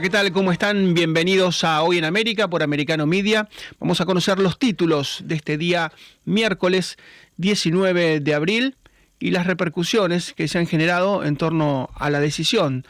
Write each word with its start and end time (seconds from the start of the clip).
¿qué 0.00 0.08
tal? 0.08 0.32
¿Cómo 0.32 0.50
están? 0.50 0.94
Bienvenidos 0.94 1.62
a 1.62 1.82
Hoy 1.82 1.98
en 1.98 2.06
América 2.06 2.48
por 2.48 2.62
Americano 2.62 3.06
Media. 3.06 3.50
Vamos 3.78 4.00
a 4.00 4.06
conocer 4.06 4.38
los 4.38 4.58
títulos 4.58 5.20
de 5.26 5.34
este 5.34 5.58
día 5.58 5.92
miércoles 6.24 6.96
19 7.36 8.20
de 8.20 8.34
abril 8.34 8.76
y 9.18 9.30
las 9.30 9.46
repercusiones 9.46 10.32
que 10.32 10.48
se 10.48 10.58
han 10.58 10.66
generado 10.66 11.22
en 11.22 11.36
torno 11.36 11.90
a 11.94 12.08
la 12.08 12.18
decisión 12.18 12.86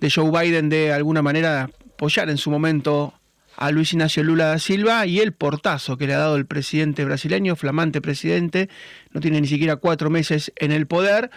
de 0.00 0.10
Joe 0.10 0.30
Biden 0.30 0.70
de 0.70 0.90
alguna 0.90 1.20
manera 1.20 1.68
apoyar 1.92 2.30
en 2.30 2.38
su 2.38 2.50
momento 2.50 3.12
a 3.56 3.70
Luis 3.70 3.92
Ignacio 3.92 4.24
Lula 4.24 4.46
da 4.46 4.58
Silva 4.58 5.04
y 5.04 5.20
el 5.20 5.34
portazo 5.34 5.98
que 5.98 6.06
le 6.06 6.14
ha 6.14 6.18
dado 6.18 6.36
el 6.36 6.46
presidente 6.46 7.04
brasileño, 7.04 7.56
flamante 7.56 8.00
presidente, 8.00 8.70
no 9.12 9.20
tiene 9.20 9.42
ni 9.42 9.48
siquiera 9.48 9.76
cuatro 9.76 10.08
meses 10.08 10.50
en 10.56 10.72
el 10.72 10.86
poder, 10.86 11.30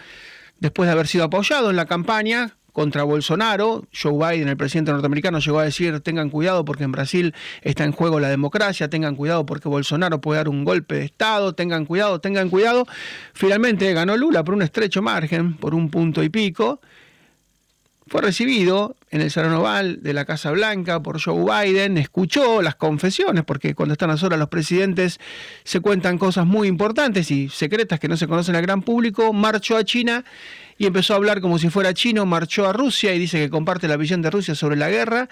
después 0.58 0.86
de 0.86 0.92
haber 0.92 1.06
sido 1.06 1.24
apoyado 1.24 1.68
en 1.68 1.76
la 1.76 1.84
campaña 1.84 2.56
contra 2.72 3.04
Bolsonaro. 3.04 3.84
Joe 3.92 4.12
Biden, 4.12 4.48
el 4.48 4.56
presidente 4.56 4.92
norteamericano, 4.92 5.38
llegó 5.38 5.58
a 5.60 5.64
decir, 5.64 6.00
tengan 6.00 6.30
cuidado 6.30 6.64
porque 6.64 6.84
en 6.84 6.92
Brasil 6.92 7.34
está 7.62 7.84
en 7.84 7.92
juego 7.92 8.20
la 8.20 8.28
democracia, 8.28 8.88
tengan 8.88 9.14
cuidado 9.16 9.46
porque 9.46 9.68
Bolsonaro 9.68 10.20
puede 10.20 10.38
dar 10.38 10.48
un 10.48 10.64
golpe 10.64 10.96
de 10.96 11.04
Estado, 11.04 11.54
tengan 11.54 11.84
cuidado, 11.84 12.20
tengan 12.20 12.48
cuidado. 12.50 12.86
Finalmente 13.34 13.92
ganó 13.92 14.16
Lula 14.16 14.44
por 14.44 14.54
un 14.54 14.62
estrecho 14.62 15.02
margen, 15.02 15.54
por 15.54 15.74
un 15.74 15.90
punto 15.90 16.22
y 16.22 16.28
pico. 16.28 16.80
Fue 18.12 18.20
recibido 18.20 18.96
en 19.10 19.22
el 19.22 19.30
Salón 19.30 19.54
Oval 19.54 20.02
de 20.02 20.12
la 20.12 20.26
Casa 20.26 20.50
Blanca 20.50 21.02
por 21.02 21.18
Joe 21.18 21.44
Biden, 21.44 21.96
escuchó 21.96 22.60
las 22.60 22.74
confesiones, 22.74 23.42
porque 23.44 23.74
cuando 23.74 23.94
están 23.94 24.10
a 24.10 24.18
solas 24.18 24.38
los 24.38 24.50
presidentes 24.50 25.18
se 25.64 25.80
cuentan 25.80 26.18
cosas 26.18 26.44
muy 26.44 26.68
importantes 26.68 27.30
y 27.30 27.48
secretas 27.48 27.98
que 27.98 28.08
no 28.08 28.18
se 28.18 28.28
conocen 28.28 28.54
al 28.54 28.60
gran 28.60 28.82
público, 28.82 29.32
marchó 29.32 29.78
a 29.78 29.84
China 29.84 30.24
y 30.78 30.86
empezó 30.86 31.12
a 31.12 31.16
hablar 31.16 31.40
como 31.40 31.58
si 31.58 31.70
fuera 31.70 31.94
chino, 31.94 32.26
marchó 32.26 32.68
a 32.68 32.72
Rusia 32.72 33.14
y 33.14 33.18
dice 33.18 33.38
que 33.38 33.50
comparte 33.50 33.88
la 33.88 33.96
visión 33.96 34.22
de 34.22 34.30
Rusia 34.30 34.54
sobre 34.54 34.76
la 34.76 34.90
guerra. 34.90 35.28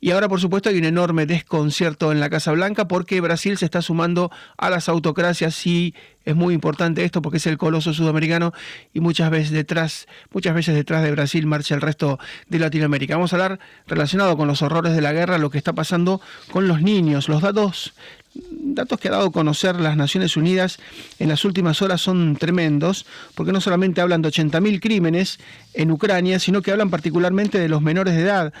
Y 0.00 0.12
ahora, 0.12 0.28
por 0.28 0.40
supuesto, 0.40 0.68
hay 0.68 0.78
un 0.78 0.84
enorme 0.84 1.26
desconcierto 1.26 2.12
en 2.12 2.20
la 2.20 2.30
Casa 2.30 2.52
Blanca 2.52 2.86
porque 2.86 3.20
Brasil 3.20 3.58
se 3.58 3.64
está 3.64 3.82
sumando 3.82 4.30
a 4.56 4.70
las 4.70 4.88
autocracias 4.88 5.66
y 5.66 5.92
es 6.24 6.36
muy 6.36 6.54
importante 6.54 7.04
esto 7.04 7.20
porque 7.20 7.38
es 7.38 7.46
el 7.48 7.58
coloso 7.58 7.92
sudamericano 7.92 8.52
y 8.94 9.00
muchas 9.00 9.30
veces 9.30 9.50
detrás, 9.50 10.06
muchas 10.30 10.54
veces 10.54 10.76
detrás 10.76 11.02
de 11.02 11.10
Brasil 11.10 11.46
marcha 11.46 11.74
el 11.74 11.80
resto 11.80 12.20
de 12.48 12.60
Latinoamérica. 12.60 13.16
Vamos 13.16 13.32
a 13.32 13.36
hablar 13.36 13.58
relacionado 13.88 14.36
con 14.36 14.46
los 14.46 14.62
horrores 14.62 14.94
de 14.94 15.00
la 15.00 15.12
guerra, 15.12 15.36
lo 15.36 15.50
que 15.50 15.58
está 15.58 15.72
pasando 15.72 16.20
con 16.52 16.68
los 16.68 16.80
niños. 16.80 17.28
Los 17.28 17.42
datos 17.42 17.92
datos 18.34 19.00
que 19.00 19.08
ha 19.08 19.12
dado 19.12 19.26
a 19.26 19.32
conocer 19.32 19.80
las 19.80 19.96
Naciones 19.96 20.36
Unidas 20.36 20.78
en 21.18 21.28
las 21.28 21.44
últimas 21.44 21.82
horas 21.82 22.00
son 22.00 22.36
tremendos, 22.36 23.06
porque 23.34 23.52
no 23.52 23.60
solamente 23.60 24.00
hablan 24.00 24.22
de 24.22 24.28
80.000 24.28 24.80
crímenes 24.80 25.40
en 25.74 25.90
Ucrania, 25.90 26.38
sino 26.38 26.62
que 26.62 26.70
hablan 26.70 26.90
particularmente 26.90 27.58
de 27.58 27.68
los 27.68 27.82
menores 27.82 28.14
de 28.14 28.22
edad. 28.22 28.52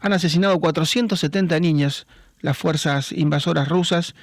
Han 0.00 0.12
asesinado 0.12 0.58
470 0.60 1.58
niñas 1.60 2.06
las 2.40 2.56
fuerzas 2.56 3.12
invasoras 3.12 3.68
rusas, 3.68 4.14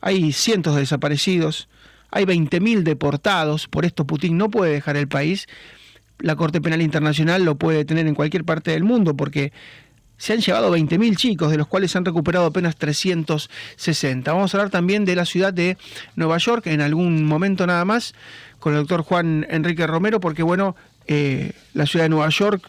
hay 0.00 0.32
cientos 0.32 0.74
de 0.74 0.80
desaparecidos, 0.80 1.68
hay 2.10 2.24
20.000 2.24 2.82
deportados, 2.82 3.68
por 3.68 3.84
esto 3.84 4.06
Putin 4.06 4.36
no 4.36 4.50
puede 4.50 4.72
dejar 4.72 4.96
el 4.96 5.08
país. 5.08 5.46
La 6.18 6.36
Corte 6.36 6.60
Penal 6.60 6.82
Internacional 6.82 7.44
lo 7.44 7.56
puede 7.56 7.84
tener 7.84 8.06
en 8.06 8.14
cualquier 8.14 8.44
parte 8.44 8.72
del 8.72 8.84
mundo 8.84 9.16
porque 9.16 9.52
se 10.20 10.34
han 10.34 10.40
llevado 10.40 10.76
20.000 10.76 11.16
chicos, 11.16 11.50
de 11.50 11.56
los 11.56 11.66
cuales 11.66 11.92
se 11.92 11.98
han 11.98 12.04
recuperado 12.04 12.44
apenas 12.44 12.76
360. 12.76 14.30
Vamos 14.30 14.52
a 14.52 14.58
hablar 14.58 14.70
también 14.70 15.06
de 15.06 15.16
la 15.16 15.24
ciudad 15.24 15.54
de 15.54 15.78
Nueva 16.14 16.36
York 16.36 16.66
en 16.66 16.82
algún 16.82 17.24
momento 17.24 17.66
nada 17.66 17.86
más 17.86 18.14
con 18.58 18.74
el 18.74 18.80
doctor 18.80 19.02
Juan 19.02 19.46
Enrique 19.48 19.86
Romero, 19.86 20.20
porque 20.20 20.42
bueno, 20.42 20.76
eh, 21.06 21.52
la 21.72 21.86
ciudad 21.86 22.04
de 22.04 22.10
Nueva 22.10 22.28
York 22.28 22.62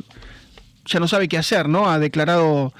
ya 0.86 1.00
no 1.00 1.08
sabe 1.08 1.28
qué 1.28 1.38
hacer, 1.38 1.70
¿no? 1.70 1.90
Ha 1.90 2.00
declarado 2.00 2.74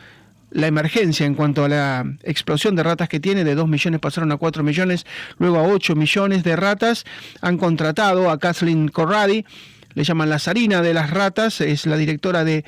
la 0.52 0.68
emergencia 0.68 1.26
en 1.26 1.34
cuanto 1.34 1.64
a 1.64 1.70
la 1.70 2.06
explosión 2.24 2.76
de 2.76 2.84
ratas 2.84 3.10
que 3.10 3.20
tiene, 3.20 3.44
de 3.44 3.56
2 3.56 3.68
millones 3.68 4.00
pasaron 4.00 4.32
a 4.32 4.38
4 4.38 4.64
millones, 4.64 5.06
luego 5.40 5.58
a 5.58 5.64
8 5.64 5.96
millones 5.96 6.44
de 6.44 6.56
ratas. 6.56 7.06
Han 7.42 7.58
contratado 7.58 8.30
a 8.30 8.38
Kathleen 8.38 8.90
Corradi, 8.90 9.46
le 9.94 10.04
llaman 10.04 10.30
la 10.30 10.40
zarina 10.40 10.82
de 10.82 10.94
las 10.94 11.10
ratas, 11.10 11.62
es 11.62 11.86
la 11.86 11.98
directora 11.98 12.44
de 12.44 12.66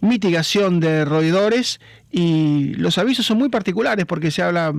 mitigación 0.00 0.80
de 0.80 1.04
roedores 1.04 1.80
y 2.10 2.74
los 2.74 2.96
avisos 2.96 3.26
son 3.26 3.38
muy 3.38 3.50
particulares 3.50 4.06
porque 4.06 4.30
se 4.30 4.42
habla, 4.42 4.72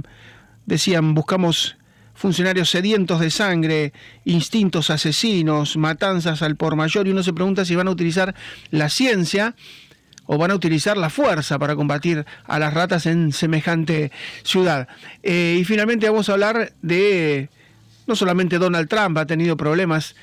decían, 0.66 1.14
buscamos 1.14 1.78
funcionarios 2.14 2.70
sedientos 2.70 3.20
de 3.20 3.30
sangre, 3.30 3.94
instintos 4.26 4.90
asesinos, 4.90 5.78
matanzas 5.78 6.42
al 6.42 6.56
por 6.56 6.76
mayor 6.76 7.08
y 7.08 7.12
uno 7.12 7.24
se 7.24 7.34
pregunta 7.34 7.66
si 7.66 7.76
van 7.76 7.88
a 7.88 7.92
utilizar 7.92 8.36
la 8.70 8.90
ciencia 8.90 9.56
o 10.34 10.38
van 10.38 10.50
a 10.50 10.56
utilizar 10.56 10.96
la 10.96 11.10
fuerza 11.10 11.60
para 11.60 11.76
combatir 11.76 12.26
a 12.48 12.58
las 12.58 12.74
ratas 12.74 13.06
en 13.06 13.34
semejante 13.34 14.14
ciudad. 14.44 14.88
Eh, 15.24 15.58
y 15.60 15.66
finalmente 15.66 16.10
vamos 16.10 16.30
a 16.30 16.32
hablar 16.32 16.72
de, 16.82 17.50
no 18.08 18.16
solamente 18.16 18.58
Donald 18.58 18.88
Trump 18.88 19.18
ha 19.18 19.26
tenido 19.26 19.58
problemas 19.58 20.16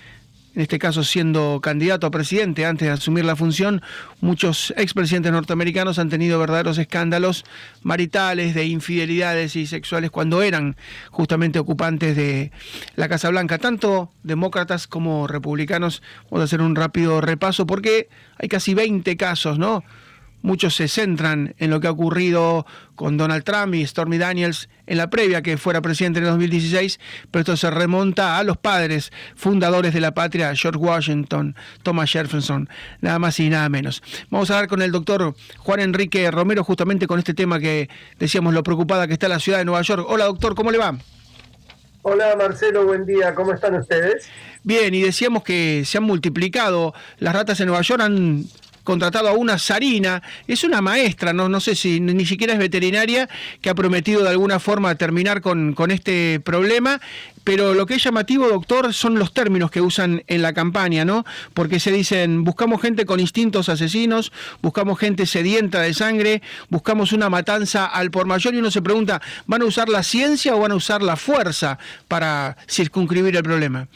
en 0.58 0.62
este 0.62 0.80
caso 0.80 1.04
siendo 1.04 1.60
candidato 1.62 2.08
a 2.08 2.10
presidente 2.10 2.66
antes 2.66 2.88
de 2.88 2.92
asumir 2.92 3.24
la 3.24 3.36
función, 3.36 3.80
muchos 4.20 4.74
expresidentes 4.76 5.30
norteamericanos 5.30 6.00
han 6.00 6.08
tenido 6.08 6.36
verdaderos 6.40 6.78
escándalos 6.78 7.44
maritales, 7.82 8.56
de 8.56 8.66
infidelidades 8.66 9.54
y 9.54 9.68
sexuales 9.68 10.10
cuando 10.10 10.42
eran 10.42 10.74
justamente 11.12 11.60
ocupantes 11.60 12.16
de 12.16 12.50
la 12.96 13.08
Casa 13.08 13.28
Blanca, 13.28 13.58
tanto 13.58 14.10
demócratas 14.24 14.88
como 14.88 15.28
republicanos. 15.28 16.02
Vamos 16.24 16.40
a 16.40 16.44
hacer 16.46 16.60
un 16.60 16.74
rápido 16.74 17.20
repaso 17.20 17.64
porque 17.64 18.08
hay 18.36 18.48
casi 18.48 18.74
20 18.74 19.16
casos, 19.16 19.60
¿no? 19.60 19.84
Muchos 20.42 20.76
se 20.76 20.88
centran 20.88 21.54
en 21.58 21.70
lo 21.70 21.80
que 21.80 21.88
ha 21.88 21.90
ocurrido 21.90 22.64
con 22.94 23.16
Donald 23.16 23.44
Trump 23.44 23.74
y 23.74 23.86
Stormy 23.86 24.18
Daniels 24.18 24.68
en 24.86 24.98
la 24.98 25.10
previa 25.10 25.42
que 25.42 25.58
fuera 25.58 25.82
presidente 25.82 26.20
en 26.20 26.26
el 26.26 26.30
2016, 26.30 27.00
pero 27.30 27.40
esto 27.40 27.56
se 27.56 27.70
remonta 27.70 28.38
a 28.38 28.44
los 28.44 28.56
padres 28.56 29.12
fundadores 29.34 29.92
de 29.92 30.00
la 30.00 30.14
patria, 30.14 30.54
George 30.54 30.78
Washington, 30.78 31.56
Thomas 31.82 32.10
Jefferson, 32.10 32.68
nada 33.00 33.18
más 33.18 33.38
y 33.40 33.48
nada 33.50 33.68
menos. 33.68 34.02
Vamos 34.30 34.50
a 34.50 34.54
hablar 34.54 34.68
con 34.68 34.80
el 34.82 34.92
doctor 34.92 35.34
Juan 35.58 35.80
Enrique 35.80 36.30
Romero 36.30 36.62
justamente 36.64 37.06
con 37.06 37.18
este 37.18 37.34
tema 37.34 37.58
que 37.58 37.88
decíamos 38.18 38.54
lo 38.54 38.62
preocupada 38.62 39.06
que 39.06 39.14
está 39.14 39.28
la 39.28 39.40
ciudad 39.40 39.58
de 39.58 39.64
Nueva 39.64 39.82
York. 39.82 40.06
Hola 40.08 40.26
doctor, 40.26 40.54
¿cómo 40.54 40.70
le 40.70 40.78
va? 40.78 40.96
Hola 42.02 42.36
Marcelo, 42.36 42.86
buen 42.86 43.04
día, 43.04 43.34
¿cómo 43.34 43.52
están 43.52 43.74
ustedes? 43.74 44.28
Bien, 44.62 44.94
y 44.94 45.02
decíamos 45.02 45.42
que 45.42 45.82
se 45.84 45.98
han 45.98 46.04
multiplicado 46.04 46.94
las 47.18 47.34
ratas 47.34 47.60
en 47.60 47.66
Nueva 47.66 47.82
York, 47.82 48.00
han 48.00 48.44
contratado 48.88 49.28
a 49.28 49.32
una 49.32 49.58
zarina, 49.58 50.22
es 50.46 50.64
una 50.64 50.80
maestra, 50.80 51.34
no, 51.34 51.46
no 51.50 51.60
sé 51.60 51.74
si 51.74 52.00
ni 52.00 52.24
siquiera 52.24 52.54
es 52.54 52.58
veterinaria, 52.58 53.28
que 53.60 53.68
ha 53.68 53.74
prometido 53.74 54.22
de 54.22 54.30
alguna 54.30 54.58
forma 54.60 54.94
terminar 54.94 55.42
con, 55.42 55.74
con 55.74 55.90
este 55.90 56.40
problema, 56.40 56.98
pero 57.44 57.74
lo 57.74 57.84
que 57.84 57.96
es 57.96 58.02
llamativo, 58.02 58.48
doctor, 58.48 58.94
son 58.94 59.18
los 59.18 59.34
términos 59.34 59.70
que 59.70 59.82
usan 59.82 60.22
en 60.26 60.40
la 60.40 60.54
campaña, 60.54 61.04
¿no? 61.04 61.26
Porque 61.52 61.80
se 61.80 61.92
dicen, 61.92 62.44
buscamos 62.44 62.80
gente 62.80 63.04
con 63.04 63.20
instintos 63.20 63.68
asesinos, 63.68 64.32
buscamos 64.62 64.98
gente 64.98 65.26
sedienta 65.26 65.82
de 65.82 65.92
sangre, 65.92 66.40
buscamos 66.70 67.12
una 67.12 67.28
matanza 67.28 67.84
al 67.84 68.10
por 68.10 68.24
mayor 68.24 68.54
y 68.54 68.58
uno 68.58 68.70
se 68.70 68.80
pregunta, 68.80 69.20
¿van 69.44 69.60
a 69.60 69.66
usar 69.66 69.90
la 69.90 70.02
ciencia 70.02 70.56
o 70.56 70.60
van 70.60 70.72
a 70.72 70.76
usar 70.76 71.02
la 71.02 71.16
fuerza 71.16 71.78
para 72.08 72.56
circunscribir 72.66 73.36
el 73.36 73.42
problema? 73.42 73.86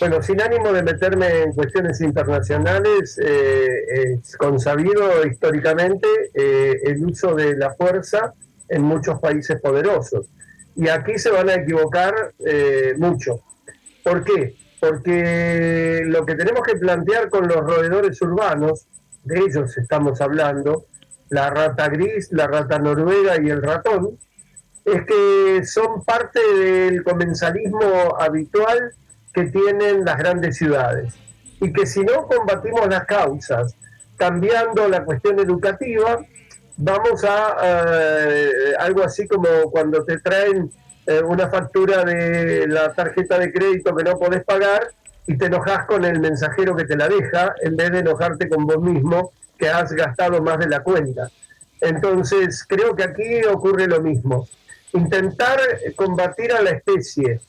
Bueno, 0.00 0.22
sin 0.22 0.40
ánimo 0.40 0.72
de 0.72 0.82
meterme 0.82 1.42
en 1.42 1.52
cuestiones 1.52 2.00
internacionales, 2.00 3.20
eh, 3.22 4.16
es 4.22 4.34
consabido 4.34 5.26
históricamente 5.26 6.08
eh, 6.32 6.80
el 6.84 7.04
uso 7.04 7.34
de 7.34 7.54
la 7.54 7.74
fuerza 7.74 8.32
en 8.66 8.80
muchos 8.80 9.20
países 9.20 9.60
poderosos. 9.60 10.26
Y 10.74 10.88
aquí 10.88 11.18
se 11.18 11.30
van 11.30 11.50
a 11.50 11.56
equivocar 11.56 12.32
eh, 12.38 12.94
mucho. 12.96 13.42
¿Por 14.02 14.24
qué? 14.24 14.56
Porque 14.80 16.02
lo 16.06 16.24
que 16.24 16.34
tenemos 16.34 16.62
que 16.62 16.76
plantear 16.76 17.28
con 17.28 17.46
los 17.46 17.58
roedores 17.58 18.22
urbanos, 18.22 18.86
de 19.24 19.38
ellos 19.38 19.76
estamos 19.76 20.22
hablando, 20.22 20.86
la 21.28 21.50
rata 21.50 21.90
gris, 21.90 22.32
la 22.32 22.46
rata 22.46 22.78
noruega 22.78 23.36
y 23.38 23.50
el 23.50 23.60
ratón, 23.62 24.18
es 24.82 25.04
que 25.04 25.62
son 25.66 26.02
parte 26.06 26.40
del 26.54 27.04
comensalismo 27.04 28.16
habitual 28.18 28.94
que 29.32 29.44
tienen 29.44 30.04
las 30.04 30.18
grandes 30.18 30.56
ciudades. 30.56 31.14
Y 31.60 31.72
que 31.72 31.86
si 31.86 32.00
no 32.00 32.26
combatimos 32.26 32.88
las 32.88 33.04
causas, 33.04 33.74
cambiando 34.16 34.88
la 34.88 35.04
cuestión 35.04 35.38
educativa, 35.38 36.20
vamos 36.76 37.24
a 37.24 37.56
eh, 37.62 38.52
algo 38.78 39.02
así 39.02 39.26
como 39.28 39.48
cuando 39.70 40.04
te 40.04 40.18
traen 40.18 40.70
eh, 41.06 41.22
una 41.22 41.48
factura 41.48 42.04
de 42.04 42.66
la 42.66 42.92
tarjeta 42.94 43.38
de 43.38 43.52
crédito 43.52 43.94
que 43.94 44.04
no 44.04 44.18
podés 44.18 44.44
pagar 44.44 44.88
y 45.26 45.36
te 45.36 45.46
enojas 45.46 45.86
con 45.86 46.04
el 46.04 46.20
mensajero 46.20 46.74
que 46.74 46.84
te 46.84 46.96
la 46.96 47.08
deja 47.08 47.54
en 47.62 47.76
vez 47.76 47.90
de 47.92 47.98
enojarte 48.00 48.48
con 48.48 48.66
vos 48.66 48.80
mismo 48.80 49.32
que 49.58 49.68
has 49.68 49.92
gastado 49.92 50.42
más 50.42 50.58
de 50.58 50.68
la 50.68 50.82
cuenta. 50.82 51.30
Entonces, 51.80 52.64
creo 52.66 52.96
que 52.96 53.04
aquí 53.04 53.44
ocurre 53.44 53.86
lo 53.86 54.00
mismo. 54.00 54.48
Intentar 54.92 55.58
combatir 55.96 56.52
a 56.52 56.62
la 56.62 56.70
especie 56.70 57.40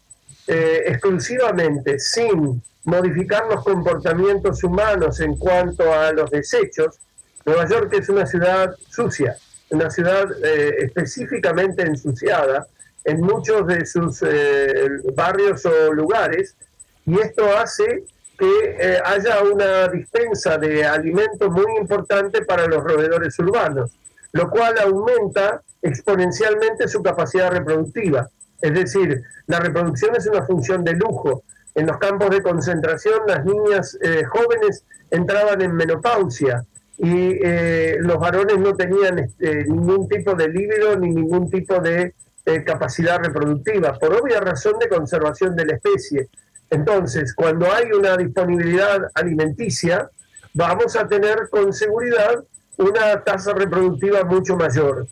eh, 0.53 0.83
exclusivamente 0.85 1.97
sin 1.97 2.61
modificar 2.83 3.45
los 3.47 3.63
comportamientos 3.63 4.61
humanos 4.65 5.21
en 5.21 5.37
cuanto 5.37 5.93
a 5.93 6.11
los 6.11 6.29
desechos, 6.29 6.99
Nueva 7.45 7.69
York 7.69 7.93
es 7.93 8.09
una 8.09 8.25
ciudad 8.25 8.75
sucia, 8.89 9.37
una 9.69 9.89
ciudad 9.89 10.25
eh, 10.43 10.75
específicamente 10.79 11.83
ensuciada 11.83 12.67
en 13.05 13.21
muchos 13.21 13.65
de 13.65 13.85
sus 13.85 14.21
eh, 14.23 14.89
barrios 15.15 15.65
o 15.65 15.93
lugares, 15.93 16.57
y 17.05 17.17
esto 17.17 17.45
hace 17.57 18.03
que 18.37 18.99
haya 19.05 19.43
una 19.43 19.87
dispensa 19.87 20.57
de 20.57 20.83
alimentos 20.83 21.49
muy 21.49 21.77
importante 21.79 22.43
para 22.43 22.67
los 22.67 22.83
roedores 22.83 23.39
urbanos, 23.39 23.91
lo 24.33 24.49
cual 24.49 24.77
aumenta 24.79 25.61
exponencialmente 25.81 26.89
su 26.89 27.01
capacidad 27.01 27.51
reproductiva. 27.51 28.29
Es 28.61 28.73
decir, 28.73 29.23
la 29.47 29.59
reproducción 29.59 30.15
es 30.15 30.27
una 30.27 30.43
función 30.43 30.83
de 30.83 30.93
lujo. 30.93 31.43
En 31.73 31.87
los 31.87 31.97
campos 31.97 32.29
de 32.29 32.41
concentración 32.41 33.21
las 33.27 33.45
niñas 33.45 33.97
jóvenes 34.29 34.83
entraban 35.09 35.61
en 35.61 35.73
menopausia 35.73 36.65
y 37.03 37.39
eh, 37.43 37.97
los 37.99 38.19
varones 38.19 38.59
no 38.59 38.75
tenían 38.75 39.17
este, 39.17 39.65
ningún 39.65 40.07
tipo 40.07 40.35
de 40.35 40.49
líbido 40.49 40.95
ni 40.97 41.09
ningún 41.09 41.49
tipo 41.49 41.79
de 41.79 42.13
eh, 42.45 42.63
capacidad 42.63 43.17
reproductiva, 43.17 43.97
por 43.97 44.13
obvia 44.13 44.39
razón 44.39 44.77
de 44.79 44.87
conservación 44.87 45.55
de 45.55 45.65
la 45.65 45.73
especie. 45.73 46.29
Entonces, 46.69 47.33
cuando 47.33 47.71
hay 47.73 47.91
una 47.91 48.15
disponibilidad 48.17 49.09
alimenticia, 49.15 50.11
vamos 50.53 50.95
a 50.95 51.07
tener 51.07 51.49
con 51.49 51.73
seguridad 51.73 52.43
una 52.77 53.23
tasa 53.23 53.53
reproductiva 53.53 54.23
mucho 54.23 54.55
mayor. 54.55 55.07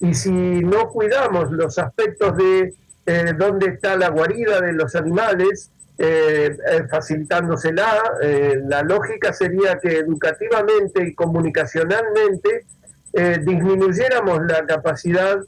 Y 0.00 0.14
si 0.14 0.30
no 0.30 0.88
cuidamos 0.88 1.52
los 1.52 1.78
aspectos 1.78 2.36
de 2.36 2.74
eh, 3.08 3.32
dónde 3.36 3.66
está 3.68 3.96
la 3.96 4.10
guarida 4.10 4.60
de 4.60 4.72
los 4.74 4.94
animales, 4.94 5.72
eh, 6.00 6.56
eh, 6.70 6.84
facilitándosela. 6.88 7.88
Eh, 8.22 8.60
la 8.68 8.82
lógica 8.82 9.32
sería 9.32 9.78
que 9.78 9.98
educativamente 9.98 11.02
y 11.08 11.14
comunicacionalmente 11.14 12.66
eh, 13.14 13.38
disminuyéramos 13.44 14.38
la 14.46 14.64
capacidad 14.64 15.38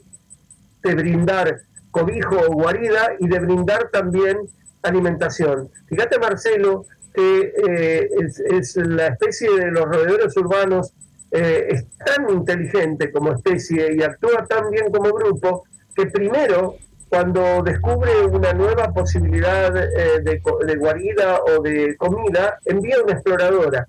de 0.83 0.95
brindar 0.95 1.61
cobijo 1.89 2.35
o 2.37 2.53
guarida 2.53 3.13
y 3.19 3.29
de 3.29 3.39
brindar 3.39 3.89
también 3.91 4.39
alimentación. 4.81 5.69
Fíjate, 5.87 6.19
Marcelo, 6.19 6.85
que 7.13 8.09
es, 8.49 8.75
la 8.75 9.07
especie 9.07 9.51
de 9.51 9.71
los 9.71 9.85
roedores 9.85 10.35
urbanos 10.37 10.93
es 11.29 11.85
tan 11.97 12.29
inteligente 12.29 13.11
como 13.11 13.31
especie 13.33 13.93
y 13.95 14.03
actúa 14.03 14.45
tan 14.45 14.69
bien 14.71 14.91
como 14.91 15.13
grupo 15.13 15.63
que 15.95 16.07
primero 16.07 16.75
cuando 17.11 17.61
descubre 17.61 18.25
una 18.25 18.53
nueva 18.53 18.93
posibilidad 18.93 19.75
eh, 19.75 20.21
de, 20.21 20.75
guarida 20.77 21.41
o 21.43 21.61
de 21.61 21.97
comida, 21.97 22.57
envía 22.63 23.03
una 23.03 23.11
exploradora. 23.11 23.85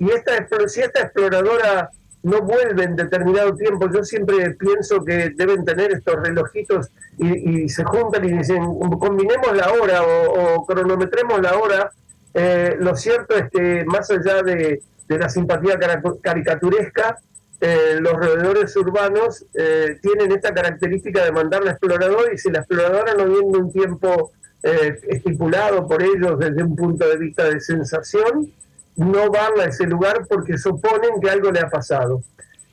Y 0.00 0.10
esta, 0.10 0.44
si 0.66 0.80
esta 0.80 1.02
exploradora 1.02 1.90
no 2.24 2.42
vuelve 2.42 2.82
en 2.82 2.96
determinado 2.96 3.54
tiempo, 3.54 3.88
yo 3.94 4.02
siempre 4.02 4.50
pienso 4.58 5.04
que 5.04 5.30
deben 5.36 5.64
tener 5.64 5.92
estos 5.92 6.16
relojitos 6.20 6.90
y, 7.16 7.68
se 7.68 7.84
juntan 7.84 8.24
y 8.24 8.32
dicen, 8.32 8.64
combinemos 8.98 9.56
la 9.56 9.72
hora 9.74 10.02
o, 10.02 10.66
cronometremos 10.66 11.40
la 11.40 11.56
hora. 11.56 11.90
Eh, 12.34 12.74
lo 12.80 12.96
cierto 12.96 13.36
es 13.36 13.52
que 13.52 13.84
más 13.84 14.10
allá 14.10 14.42
de, 14.42 14.82
de 15.06 15.18
la 15.18 15.28
simpatía 15.28 15.78
caricaturesca, 16.20 17.18
eh, 17.64 18.00
los 18.00 18.14
roedores 18.14 18.74
urbanos 18.74 19.46
eh, 19.54 19.96
tienen 20.02 20.32
esta 20.32 20.52
característica 20.52 21.24
de 21.24 21.30
mandar 21.30 21.62
la 21.62 21.70
exploradora 21.70 22.34
y 22.34 22.36
si 22.36 22.50
la 22.50 22.58
exploradora 22.58 23.14
no 23.14 23.24
viene 23.26 23.56
un 23.56 23.70
tiempo 23.70 24.32
eh, 24.64 24.98
estipulado 25.06 25.86
por 25.86 26.02
ellos 26.02 26.40
desde 26.40 26.64
un 26.64 26.74
punto 26.74 27.06
de 27.06 27.18
vista 27.18 27.44
de 27.44 27.60
sensación, 27.60 28.52
no 28.96 29.30
van 29.30 29.60
a 29.60 29.66
ese 29.66 29.86
lugar 29.86 30.26
porque 30.28 30.58
suponen 30.58 31.20
que 31.20 31.30
algo 31.30 31.52
le 31.52 31.60
ha 31.60 31.70
pasado. 31.70 32.24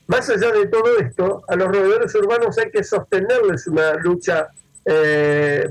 Más 0.07 0.27
allá 0.27 0.51
de 0.53 0.65
todo 0.65 0.97
esto, 0.97 1.43
a 1.47 1.55
los 1.55 1.67
roedores 1.67 2.15
urbanos 2.15 2.57
hay 2.57 2.71
que 2.71 2.83
sostenerles 2.83 3.67
una 3.67 3.93
lucha 3.93 4.49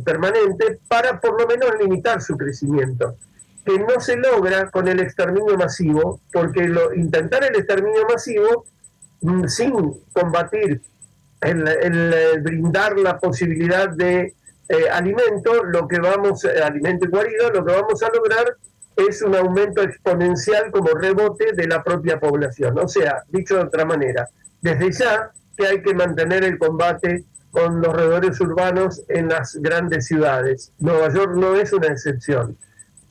permanente 0.05 0.79
para 0.87 1.19
por 1.21 1.41
lo 1.41 1.49
menos 1.49 1.71
limitar 1.81 2.23
su 2.23 2.37
crecimiento, 2.37 3.17
que 3.65 3.77
no 3.81 3.99
se 3.99 4.15
logra 4.15 4.71
con 4.71 4.87
el 4.87 5.01
exterminio 5.01 5.57
masivo, 5.57 6.21
porque 6.33 6.73
intentar 6.95 7.43
el 7.43 7.57
exterminio 7.57 8.07
masivo 8.09 8.65
sin 9.47 9.73
combatir 10.13 10.81
el, 11.41 12.41
brindar 12.43 12.99
la 12.99 13.19
posibilidad 13.19 13.89
de 13.89 14.35
eh, 14.69 14.89
alimento, 14.93 15.65
lo 15.65 15.89
que 15.89 15.99
vamos, 15.99 16.45
eh, 16.45 16.63
alimento 16.63 17.07
y 17.07 17.09
guarida, 17.09 17.51
lo 17.55 17.65
que 17.65 17.73
vamos 17.73 18.03
a 18.03 18.11
lograr 18.11 18.57
es 18.97 19.23
un 19.23 19.35
aumento 19.35 19.83
exponencial 19.83 20.71
como 20.71 20.89
rebote 20.89 21.53
de 21.53 21.67
la 21.67 21.83
propia 21.83 22.19
población. 22.19 22.79
O 22.79 22.89
sea, 22.89 23.23
dicho 23.29 23.55
de 23.55 23.63
otra 23.63 23.85
manera, 23.85 24.29
desde 24.61 24.93
ya 24.93 25.31
que 25.57 25.67
hay 25.67 25.83
que 25.83 25.95
mantener 25.95 26.45
el 26.45 26.59
combate 26.59 27.25
con 27.51 27.81
los 27.81 27.93
roedores 27.93 28.41
urbanos 28.41 29.03
en 29.09 29.29
las 29.29 29.57
grandes 29.57 30.07
ciudades. 30.07 30.73
Nueva 30.79 31.13
York 31.13 31.35
no 31.35 31.57
es 31.57 31.73
una 31.73 31.89
excepción. 31.89 32.57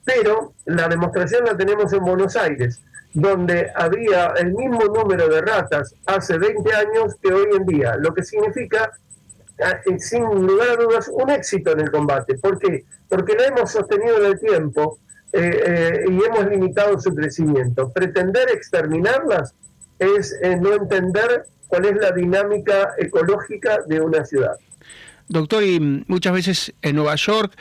Pero 0.06 0.54
la 0.66 0.88
demostración 0.88 1.46
la 1.46 1.58
tenemos 1.58 1.92
en 1.92 2.00
Buenos 2.00 2.36
Aires 2.36 2.82
donde 3.18 3.72
había 3.74 4.28
el 4.38 4.54
mismo 4.54 4.86
número 4.86 5.28
de 5.28 5.42
ratas 5.42 5.96
hace 6.06 6.38
20 6.38 6.72
años 6.72 7.16
que 7.20 7.34
hoy 7.34 7.48
en 7.58 7.66
día, 7.66 7.96
lo 7.98 8.14
que 8.14 8.24
significa, 8.24 8.92
eh, 9.58 9.98
sin 9.98 10.24
lugar 10.24 10.70
a 10.70 10.76
dudas, 10.76 11.10
un 11.12 11.32
éxito 11.32 11.72
en 11.72 11.80
el 11.80 11.90
combate. 11.90 12.38
¿Por 12.38 12.60
qué? 12.60 12.86
Porque 13.10 13.34
lo 13.34 13.44
hemos 13.44 13.72
sostenido 13.72 14.20
en 14.20 14.26
el 14.26 14.40
tiempo 14.40 15.00
eh, 15.34 15.64
eh, 15.66 16.06
y 16.08 16.24
hemos 16.26 16.48
limitado 16.48 17.00
su 17.00 17.16
crecimiento. 17.16 17.92
Pretender 17.92 18.50
exterminarlas 18.52 19.56
es 19.98 20.36
no 20.62 20.74
entender 20.74 21.48
cuál 21.68 21.86
es 21.86 21.96
la 21.96 22.12
dinámica 22.12 22.94
ecológica 23.00 23.80
de 23.88 24.00
una 24.00 24.24
ciudad. 24.26 24.58
Doctor, 25.28 25.64
y 25.64 26.04
muchas 26.08 26.34
veces 26.34 26.74
en 26.84 26.98
Nueva 26.98 27.16
York 27.16 27.52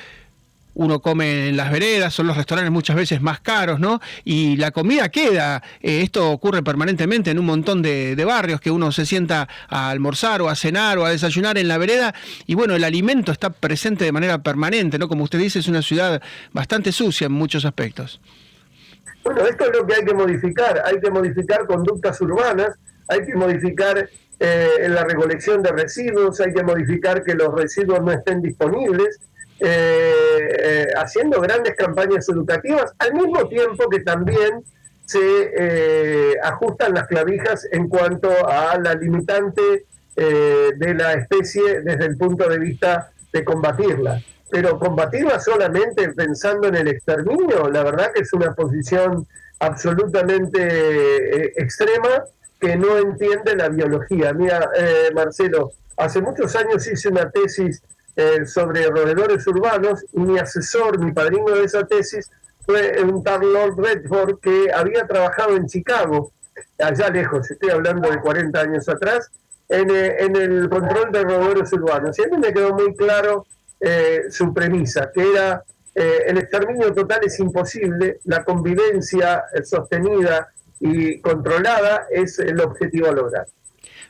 uno 0.77 1.01
come 1.01 1.49
en 1.49 1.57
las 1.57 1.71
veredas, 1.73 2.13
son 2.13 2.27
los 2.27 2.37
restaurantes 2.37 2.71
muchas 2.71 2.97
veces 2.97 3.21
más 3.23 3.41
caros, 3.41 3.81
¿no? 3.81 4.01
Y 4.25 4.57
la 4.57 4.71
comida 4.71 5.09
queda. 5.09 5.63
Eh, 5.81 6.03
esto 6.03 6.31
ocurre 6.31 6.63
permanentemente 6.63 7.31
en 7.31 7.39
un 7.39 7.47
montón 7.47 7.83
de, 7.83 8.15
barrios 8.27 8.61
que 8.61 8.71
uno 8.71 8.91
se 8.91 9.07
sienta 9.07 9.49
a 9.69 9.91
almorzar 9.91 10.43
o 10.43 10.49
a 10.49 10.57
cenar 10.57 10.99
o 10.99 11.05
a 11.05 11.11
desayunar 11.11 11.59
en 11.59 11.69
la 11.69 11.79
vereda 11.79 12.13
y 12.45 12.55
bueno, 12.57 12.75
el 12.75 12.83
alimento 12.83 13.31
está 13.31 13.51
presente 13.51 14.05
de 14.05 14.11
manera 14.11 14.39
permanente, 14.43 14.99
¿no? 14.99 15.09
Como 15.09 15.25
usted 15.25 15.39
dice, 15.39 15.61
es 15.61 15.69
una 15.69 15.81
ciudad 15.81 16.21
bastante 16.53 16.91
sucia 16.91 17.27
en 17.27 17.33
muchos 17.33 17.65
aspectos. 17.65 18.21
Bueno, 19.23 19.47
esto 19.47 19.65
es 19.65 19.79
lo 19.79 19.87
que 19.87 19.95
hay 19.95 20.05
que 20.05 20.15
modificar. 20.15 20.83
Hay 20.85 21.01
que 21.01 21.11
modificar 21.11 21.67
conductas 21.67 22.21
urbanas, 22.21 22.77
hay 23.09 23.25
que 23.25 23.35
modificar 23.35 24.11
eh, 24.41 24.89
la 24.89 25.05
recolección 25.05 25.63
de 25.63 25.71
residuos, 25.71 26.41
hay 26.41 26.53
que 26.53 26.63
modificar 26.63 27.23
que 27.23 27.35
los 27.35 27.55
residuos 27.55 28.03
no 28.03 28.13
estén 28.13 28.43
disponibles 28.43 29.21
eh, 29.59 30.49
eh, 30.59 30.87
haciendo 30.97 31.41
grandes 31.41 31.75
campañas 31.77 32.29
educativas, 32.29 32.93
al 32.99 33.15
mismo 33.15 33.49
tiempo 33.49 33.89
que 33.89 34.01
también 34.01 34.63
se 35.07 35.53
eh, 35.57 36.35
ajustan 36.43 36.93
las 36.93 37.07
clavijas 37.07 37.67
en 37.73 37.89
cuanto 37.89 38.29
a 38.47 38.79
la 38.79 38.95
limitante 38.95 39.87
de 40.17 40.95
la 40.95 41.13
especie 41.13 41.83
desde 41.83 42.07
el 42.07 42.17
punto 42.17 42.49
de 42.49 42.59
vista 42.59 43.11
de 43.35 43.45
combatirla. 43.45 44.23
Pero 44.51 44.79
combatirla 44.79 45.39
solamente 45.41 46.09
pensando 46.15 46.69
en 46.69 46.77
el 46.77 46.89
exterminio, 46.89 47.69
la 47.69 47.85
verdad 47.85 48.13
que 48.15 48.23
es 48.23 48.33
una 48.33 48.55
posición 48.55 49.27
absolutamente 49.59 51.61
extrema 51.61 52.25
que 52.59 52.77
no 52.77 52.97
entiende 52.97 53.57
la 53.57 53.69
biología. 53.69 54.33
Mira, 54.33 54.71
Marcelo, 55.15 55.73
hace 55.99 56.23
muchos 56.23 56.57
años 56.57 56.87
hice 56.87 57.11
una 57.11 57.31
tesis 57.31 57.83
eh, 58.17 58.47
sobre 58.47 58.87
roedores 58.87 59.47
urbanos 59.47 60.05
y 60.13 60.21
mi 60.21 60.39
asesor, 60.39 60.99
mi 60.99 61.13
padrino 61.13 61.51
de 61.51 61.65
esa 61.65 61.87
tesis, 61.87 62.31
fue 62.65 62.99
un 63.03 63.23
tal 63.23 63.53
Lord 63.53 63.79
Redford 63.79 64.41
que 64.41 64.73
había 64.73 65.07
trabajado 65.07 65.55
en 65.55 65.67
Chicago, 65.67 66.33
allá 66.79 67.11
lejos, 67.11 67.51
estoy 67.51 67.71
hablando 67.71 68.11
de 68.11 68.19
40 68.19 68.59
años 68.59 68.89
atrás, 68.89 69.31
en, 69.69 69.91
eh, 69.91 70.17
el 70.19 70.69
control 70.71 71.13
de 71.13 71.25
roedores 71.25 71.71
urbanos. 71.75 72.19
Y 72.19 72.25
a 72.25 72.29
mí 72.29 72.39
me 72.39 72.55
quedó 72.55 72.73
muy 72.73 72.97
claro 72.97 73.47
eh, 73.81 74.23
su 74.31 74.53
premisa, 74.55 75.11
que 75.13 75.33
era 75.33 75.63
el 75.95 76.37
exterminio 76.37 76.93
total 76.93 77.21
es 77.25 77.41
imposible, 77.41 78.21
la 78.25 78.45
convivencia 78.45 79.45
sostenida 79.65 80.53
y 80.79 81.23
controlada 81.23 82.07
es 82.11 82.39
el 82.39 82.61
objetivo 82.61 83.09
a 83.09 83.13
lograr. 83.13 83.47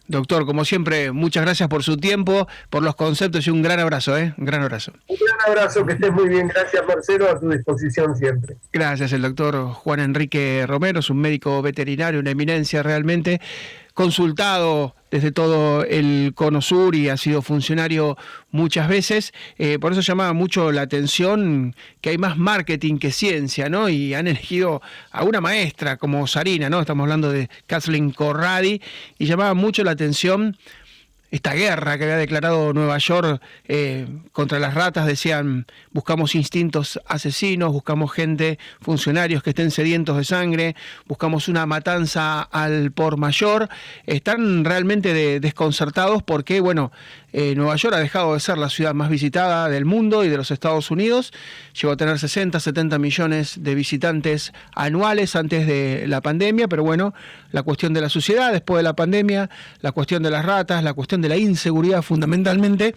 Doctor, 0.08 0.46
como 0.46 0.64
siempre, 0.64 1.12
muchas 1.12 1.44
gracias 1.44 1.68
por 1.68 1.82
su 1.82 1.96
tiempo, 1.96 2.48
por 2.70 2.82
los 2.82 2.96
conceptos 2.96 3.46
y 3.46 3.50
un 3.50 3.62
gran 3.62 3.78
abrazo, 3.78 4.16
¿eh? 4.16 4.34
Un 4.38 4.44
gran 4.44 4.62
abrazo. 4.62 4.92
Un 5.06 5.16
gran 5.16 5.38
abrazo, 5.48 5.86
que 5.86 5.92
estés 5.92 6.12
muy 6.12 6.28
bien. 6.28 6.48
Gracias, 6.48 6.82
Marcelo, 6.86 7.30
a 7.30 7.38
tu 7.38 7.50
disposición 7.50 8.16
siempre. 8.16 8.56
Gracias, 8.72 9.12
el 9.12 9.22
doctor 9.22 9.68
Juan 9.72 10.00
Enrique 10.00 10.64
Romero, 10.66 11.00
es 11.00 11.10
un 11.10 11.18
médico 11.18 11.62
veterinario, 11.62 12.20
una 12.20 12.30
eminencia 12.30 12.82
realmente, 12.82 13.40
consultado 13.94 14.95
desde 15.10 15.32
todo 15.32 15.84
el 15.84 16.32
Cono 16.34 16.60
Sur 16.60 16.94
y 16.94 17.08
ha 17.08 17.16
sido 17.16 17.42
funcionario 17.42 18.16
muchas 18.50 18.88
veces. 18.88 19.32
Eh, 19.58 19.78
por 19.78 19.92
eso 19.92 20.00
llamaba 20.00 20.32
mucho 20.32 20.72
la 20.72 20.82
atención 20.82 21.74
que 22.00 22.10
hay 22.10 22.18
más 22.18 22.36
marketing 22.36 22.98
que 22.98 23.12
ciencia, 23.12 23.68
¿no? 23.68 23.88
Y 23.88 24.14
han 24.14 24.26
elegido 24.26 24.82
a 25.10 25.24
una 25.24 25.40
maestra 25.40 25.96
como 25.96 26.26
Sarina, 26.26 26.68
¿no? 26.70 26.80
Estamos 26.80 27.04
hablando 27.04 27.30
de 27.30 27.48
Kathleen 27.66 28.10
Corradi, 28.10 28.80
y 29.18 29.26
llamaba 29.26 29.54
mucho 29.54 29.84
la 29.84 29.92
atención 29.92 30.56
esta 31.30 31.54
guerra 31.54 31.98
que 31.98 32.04
había 32.04 32.16
declarado 32.16 32.72
Nueva 32.72 32.98
York 32.98 33.40
eh, 33.66 34.06
contra 34.32 34.58
las 34.58 34.74
ratas, 34.74 35.06
decían, 35.06 35.66
buscamos 35.92 36.34
instintos 36.34 37.00
asesinos, 37.06 37.72
buscamos 37.72 38.12
gente, 38.12 38.58
funcionarios 38.80 39.42
que 39.42 39.50
estén 39.50 39.70
sedientos 39.70 40.16
de 40.16 40.24
sangre, 40.24 40.76
buscamos 41.06 41.48
una 41.48 41.66
matanza 41.66 42.42
al 42.42 42.92
por 42.92 43.16
mayor, 43.16 43.68
están 44.06 44.64
realmente 44.64 45.40
desconcertados 45.40 46.22
porque, 46.22 46.60
bueno, 46.60 46.92
eh, 47.32 47.54
Nueva 47.54 47.76
York 47.76 47.94
ha 47.94 47.98
dejado 47.98 48.34
de 48.34 48.40
ser 48.40 48.56
la 48.56 48.70
ciudad 48.70 48.94
más 48.94 49.10
visitada 49.10 49.68
del 49.68 49.84
mundo 49.84 50.24
y 50.24 50.28
de 50.28 50.36
los 50.36 50.50
Estados 50.50 50.90
Unidos. 50.90 51.32
Llegó 51.80 51.92
a 51.92 51.96
tener 51.96 52.18
60, 52.18 52.58
70 52.60 52.98
millones 52.98 53.62
de 53.62 53.74
visitantes 53.74 54.52
anuales 54.74 55.36
antes 55.36 55.66
de 55.66 56.06
la 56.06 56.20
pandemia, 56.20 56.68
pero 56.68 56.82
bueno, 56.82 57.14
la 57.52 57.62
cuestión 57.62 57.92
de 57.92 58.00
la 58.00 58.08
suciedad 58.08 58.52
después 58.52 58.78
de 58.78 58.84
la 58.84 58.94
pandemia, 58.94 59.50
la 59.80 59.92
cuestión 59.92 60.22
de 60.22 60.30
las 60.30 60.44
ratas, 60.44 60.82
la 60.82 60.94
cuestión 60.94 61.20
de 61.20 61.28
la 61.28 61.36
inseguridad 61.36 62.02
fundamentalmente, 62.02 62.94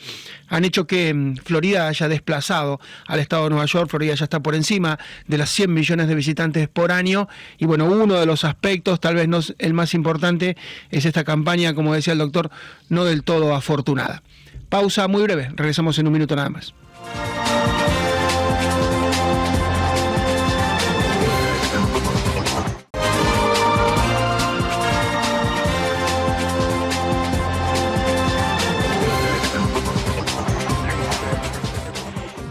han 0.48 0.66
hecho 0.66 0.88
que 0.88 1.14
mm, 1.14 1.38
Florida 1.38 1.88
haya 1.88 2.08
desplazado 2.08 2.80
al 3.08 3.20
estado 3.20 3.44
de 3.44 3.50
Nueva 3.52 3.66
York. 3.66 3.90
Florida 3.90 4.16
ya 4.16 4.24
está 4.24 4.40
por 4.42 4.56
encima 4.56 5.00
de 5.28 5.38
las 5.38 5.50
100 5.50 5.74
millones 5.74 6.08
de 6.08 6.16
visitantes 6.16 6.68
por 6.68 6.92
año. 6.92 7.28
Y 7.58 7.66
bueno, 7.66 7.86
uno 7.86 8.16
de 8.16 8.26
los 8.26 8.44
aspectos, 8.44 9.00
tal 9.00 9.16
vez 9.16 9.28
no 9.28 9.40
el 9.58 9.74
más 9.74 9.94
importante, 9.94 10.58
es 10.92 11.06
esta 11.06 11.24
campaña, 11.24 11.74
como 11.74 11.94
decía 11.94 12.14
el 12.14 12.20
doctor, 12.20 12.50
no 12.90 13.06
del 13.06 13.24
todo 13.24 13.56
afortunada. 13.56 14.24
Pausa 14.70 15.08
muy 15.08 15.24
breve, 15.24 15.50
regresamos 15.56 15.98
en 15.98 16.08
un 16.08 16.14
minuto 16.14 16.36
nada 16.36 16.50
más. 16.50 16.74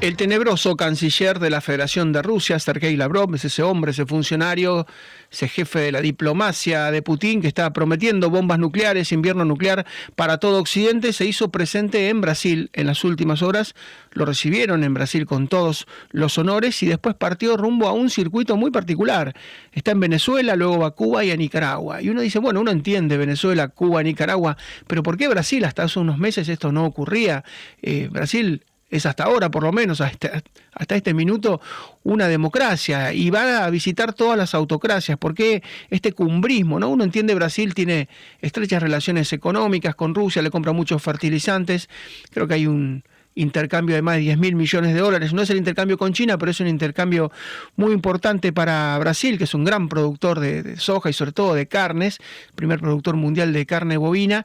El 0.08 0.16
tenebroso 0.16 0.74
canciller 0.74 1.38
de 1.38 1.50
la 1.50 1.60
Federación 1.60 2.12
de 2.14 2.22
Rusia, 2.22 2.58
Sergei 2.58 2.96
Lavrov, 2.96 3.34
es 3.34 3.44
ese 3.44 3.62
hombre, 3.62 3.90
ese 3.90 4.06
funcionario, 4.06 4.86
ese 5.30 5.48
jefe 5.48 5.80
de 5.80 5.92
la 5.92 6.00
diplomacia 6.00 6.90
de 6.90 7.02
Putin 7.02 7.42
que 7.42 7.48
está 7.48 7.70
prometiendo 7.74 8.30
bombas 8.30 8.58
nucleares, 8.58 9.12
invierno 9.12 9.44
nuclear 9.44 9.84
para 10.16 10.38
todo 10.38 10.60
Occidente, 10.60 11.12
se 11.12 11.26
hizo 11.26 11.50
presente 11.50 12.08
en 12.08 12.22
Brasil 12.22 12.70
en 12.72 12.86
las 12.86 13.04
últimas 13.04 13.42
horas. 13.42 13.74
Lo 14.12 14.24
recibieron 14.24 14.82
en 14.82 14.94
Brasil 14.94 15.26
con 15.26 15.46
todos 15.46 15.86
los 16.10 16.38
honores 16.38 16.82
y 16.82 16.86
después 16.86 17.14
partió 17.14 17.58
rumbo 17.58 17.86
a 17.86 17.92
un 17.92 18.08
circuito 18.08 18.56
muy 18.56 18.70
particular. 18.70 19.34
Está 19.72 19.90
en 19.90 20.00
Venezuela, 20.00 20.56
luego 20.56 20.78
va 20.78 20.86
a 20.86 20.92
Cuba 20.92 21.22
y 21.22 21.32
a 21.32 21.36
Nicaragua. 21.36 22.00
Y 22.00 22.08
uno 22.08 22.22
dice, 22.22 22.38
bueno, 22.38 22.62
uno 22.62 22.70
entiende 22.70 23.18
Venezuela, 23.18 23.68
Cuba, 23.68 24.02
Nicaragua, 24.02 24.56
pero 24.86 25.02
¿por 25.02 25.18
qué 25.18 25.28
Brasil? 25.28 25.66
Hasta 25.66 25.82
hace 25.82 25.98
unos 25.98 26.16
meses 26.16 26.48
esto 26.48 26.72
no 26.72 26.86
ocurría. 26.86 27.44
Eh, 27.82 28.08
Brasil 28.10 28.62
es 28.90 29.06
hasta 29.06 29.24
ahora 29.24 29.50
por 29.50 29.62
lo 29.62 29.72
menos, 29.72 30.00
hasta, 30.00 30.42
este 30.88 31.12
minuto, 31.14 31.60
una 32.04 32.28
democracia 32.28 33.12
y 33.12 33.30
va 33.30 33.64
a 33.64 33.70
visitar 33.70 34.12
todas 34.12 34.38
las 34.38 34.54
autocracias. 34.54 35.18
porque 35.18 35.62
este 35.90 36.12
cumbrismo? 36.12 36.80
¿no? 36.80 36.88
Uno 36.88 37.04
entiende 37.04 37.34
Brasil 37.34 37.74
tiene 37.74 38.08
estrechas 38.40 38.82
relaciones 38.82 39.32
económicas 39.32 39.94
con 39.94 40.14
Rusia, 40.14 40.42
le 40.42 40.50
compra 40.50 40.72
muchos 40.72 41.02
fertilizantes, 41.02 41.88
creo 42.30 42.48
que 42.48 42.54
hay 42.54 42.66
un 42.66 43.02
intercambio 43.34 43.94
de 43.94 44.02
más 44.02 44.16
de 44.16 44.22
10 44.22 44.38
mil 44.38 44.56
millones 44.56 44.94
de 44.94 45.00
dólares. 45.00 45.32
No 45.32 45.42
es 45.42 45.50
el 45.50 45.58
intercambio 45.58 45.96
con 45.96 46.12
China, 46.12 46.38
pero 46.38 46.50
es 46.50 46.58
un 46.58 46.66
intercambio 46.66 47.30
muy 47.76 47.92
importante 47.92 48.52
para 48.52 48.98
Brasil, 48.98 49.38
que 49.38 49.44
es 49.44 49.54
un 49.54 49.64
gran 49.64 49.88
productor 49.88 50.40
de, 50.40 50.64
de 50.64 50.76
soja 50.76 51.08
y 51.08 51.12
sobre 51.12 51.30
todo 51.30 51.54
de 51.54 51.68
carnes, 51.68 52.18
primer 52.56 52.80
productor 52.80 53.14
mundial 53.14 53.52
de 53.52 53.64
carne 53.64 53.96
bovina, 53.96 54.44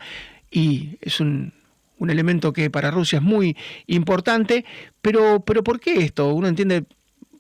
y 0.51 0.97
es 1.01 1.19
un 1.19 1.53
un 1.97 2.09
elemento 2.09 2.53
que 2.53 2.69
para 2.69 2.91
Rusia 2.91 3.17
es 3.17 3.23
muy 3.23 3.55
importante, 3.88 4.65
pero, 5.01 5.43
pero 5.45 5.63
¿por 5.63 5.79
qué 5.79 6.03
esto? 6.03 6.33
Uno 6.33 6.47
entiende, 6.47 6.85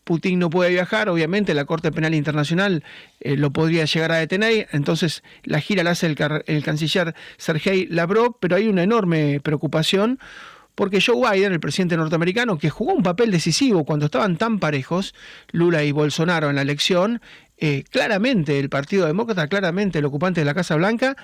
Putin 0.03 0.39
no 0.39 0.49
puede 0.49 0.71
viajar, 0.71 1.09
obviamente 1.09 1.53
la 1.53 1.65
Corte 1.65 1.91
Penal 1.91 2.13
Internacional 2.13 2.83
eh, 3.19 3.37
lo 3.37 3.51
podría 3.51 3.85
llegar 3.85 4.11
a 4.11 4.17
detener, 4.17 4.67
entonces 4.71 5.23
la 5.43 5.61
gira 5.61 5.83
la 5.83 5.91
hace 5.91 6.07
el, 6.07 6.63
canciller 6.63 7.15
Sergei 7.37 7.87
Lavrov, 7.87 8.37
pero 8.39 8.55
hay 8.55 8.67
una 8.67 8.83
enorme 8.83 9.39
preocupación 9.41 10.19
porque 10.75 11.01
Joe 11.01 11.31
Biden, 11.31 11.53
el 11.53 11.59
presidente 11.59 11.95
norteamericano, 11.95 12.57
que 12.57 12.71
jugó 12.71 12.93
un 12.93 13.03
papel 13.03 13.29
decisivo 13.29 13.85
cuando 13.85 14.05
estaban 14.05 14.37
tan 14.37 14.59
parejos, 14.59 15.13
Lula 15.51 15.83
y 15.83 15.91
Bolsonaro 15.91 16.49
en 16.49 16.55
la 16.55 16.63
elección, 16.63 17.21
eh, 17.57 17.83
claramente 17.91 18.59
el 18.59 18.69
Partido 18.69 19.05
Demócrata, 19.05 19.47
claramente 19.47 19.99
el 19.99 20.05
ocupante 20.05 20.41
de 20.41 20.45
la 20.45 20.55
Casa 20.55 20.75
Blanca, 20.75 21.15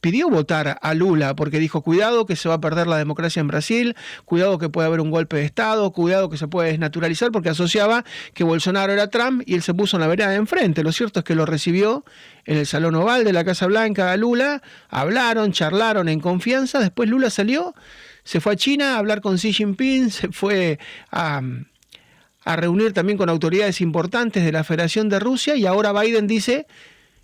pidió 0.00 0.28
votar 0.28 0.78
a 0.80 0.94
Lula 0.94 1.34
porque 1.36 1.58
dijo, 1.58 1.82
cuidado 1.82 2.26
que 2.26 2.36
se 2.36 2.48
va 2.48 2.56
a 2.56 2.60
perder 2.60 2.86
la 2.86 2.98
democracia 2.98 3.40
en 3.40 3.48
Brasil, 3.48 3.96
cuidado 4.24 4.58
que 4.58 4.68
puede 4.68 4.86
haber 4.86 5.00
un 5.00 5.10
golpe 5.10 5.36
de 5.36 5.44
Estado, 5.44 5.90
cuidado 5.92 6.30
que 6.30 6.36
se 6.36 6.48
puede 6.48 6.70
desnaturalizar, 6.70 7.30
porque 7.32 7.48
asociaba 7.48 8.04
que 8.34 8.44
Bolsonaro 8.44 8.92
era 8.92 9.08
Trump 9.08 9.42
y 9.46 9.54
él 9.54 9.62
se 9.62 9.74
puso 9.74 9.96
en 9.96 10.02
la 10.02 10.06
vereda 10.06 10.30
de 10.30 10.36
enfrente. 10.36 10.82
Lo 10.82 10.92
cierto 10.92 11.20
es 11.20 11.24
que 11.24 11.34
lo 11.34 11.46
recibió 11.46 12.04
en 12.44 12.58
el 12.58 12.66
Salón 12.66 12.94
Oval 12.94 13.24
de 13.24 13.32
la 13.32 13.44
Casa 13.44 13.66
Blanca 13.66 14.12
a 14.12 14.16
Lula, 14.16 14.62
hablaron, 14.88 15.52
charlaron 15.52 16.08
en 16.08 16.20
confianza, 16.20 16.78
después 16.78 17.08
Lula 17.08 17.30
salió, 17.30 17.74
se 18.24 18.40
fue 18.40 18.54
a 18.54 18.56
China 18.56 18.94
a 18.94 18.98
hablar 18.98 19.20
con 19.20 19.36
Xi 19.36 19.52
Jinping, 19.52 20.10
se 20.10 20.28
fue 20.28 20.78
a 21.10 21.40
a 22.46 22.54
reunir 22.54 22.92
también 22.92 23.18
con 23.18 23.28
autoridades 23.28 23.80
importantes 23.80 24.44
de 24.44 24.52
la 24.52 24.62
Federación 24.62 25.08
de 25.08 25.18
Rusia 25.18 25.56
y 25.56 25.66
ahora 25.66 25.92
Biden 25.92 26.28
dice 26.28 26.68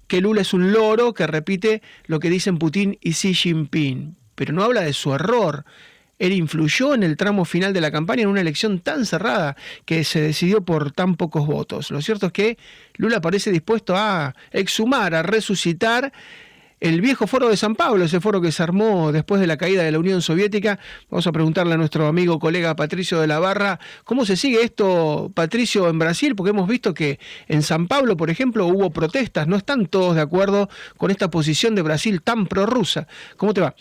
que 0.06 0.20
Lula 0.20 0.42
es 0.42 0.52
un 0.52 0.72
loro 0.72 1.14
que 1.14 1.26
repite 1.26 1.82
lo 2.06 2.20
que 2.20 2.30
dicen 2.30 2.58
Putin 2.58 2.98
y 3.00 3.12
Xi 3.12 3.34
Jinping, 3.34 4.16
pero 4.34 4.52
no 4.52 4.62
habla 4.62 4.82
de 4.82 4.92
su 4.92 5.14
error. 5.14 5.64
Él 6.18 6.32
influyó 6.32 6.94
en 6.94 7.02
el 7.02 7.16
tramo 7.16 7.44
final 7.44 7.72
de 7.72 7.80
la 7.80 7.90
campaña 7.90 8.22
en 8.22 8.28
una 8.28 8.40
elección 8.40 8.78
tan 8.78 9.06
cerrada 9.06 9.56
que 9.84 10.04
se 10.04 10.20
decidió 10.20 10.64
por 10.64 10.92
tan 10.92 11.16
pocos 11.16 11.46
votos. 11.46 11.90
Lo 11.90 12.00
cierto 12.00 12.26
es 12.26 12.32
que 12.32 12.58
Lula 12.94 13.20
parece 13.20 13.50
dispuesto 13.50 13.96
a 13.96 14.34
exhumar, 14.52 15.14
a 15.14 15.22
resucitar 15.22 16.12
el 16.82 17.00
viejo 17.00 17.28
foro 17.28 17.48
de 17.48 17.56
San 17.56 17.76
Pablo, 17.76 18.04
ese 18.04 18.20
foro 18.20 18.40
que 18.40 18.50
se 18.50 18.60
armó 18.60 19.12
después 19.12 19.40
de 19.40 19.46
la 19.46 19.56
caída 19.56 19.84
de 19.84 19.92
la 19.92 20.00
Unión 20.00 20.20
Soviética. 20.20 20.80
Vamos 21.08 21.24
a 21.28 21.32
preguntarle 21.32 21.74
a 21.74 21.76
nuestro 21.76 22.08
amigo 22.08 22.40
colega 22.40 22.74
Patricio 22.74 23.20
de 23.20 23.28
la 23.28 23.38
Barra, 23.38 23.78
¿cómo 24.02 24.26
se 24.26 24.36
sigue 24.36 24.62
esto, 24.62 25.30
Patricio, 25.32 25.88
en 25.88 26.00
Brasil? 26.00 26.34
Porque 26.34 26.50
hemos 26.50 26.68
visto 26.68 26.92
que 26.92 27.20
en 27.46 27.62
San 27.62 27.86
Pablo, 27.86 28.16
por 28.16 28.30
ejemplo, 28.30 28.66
hubo 28.66 28.90
protestas, 28.90 29.46
no 29.46 29.54
están 29.54 29.86
todos 29.86 30.16
de 30.16 30.22
acuerdo 30.22 30.68
con 30.96 31.12
esta 31.12 31.30
posición 31.30 31.76
de 31.76 31.82
Brasil 31.82 32.20
tan 32.20 32.46
prorrusa. 32.48 33.06
¿Cómo 33.36 33.54
te 33.54 33.60
va? 33.60 33.76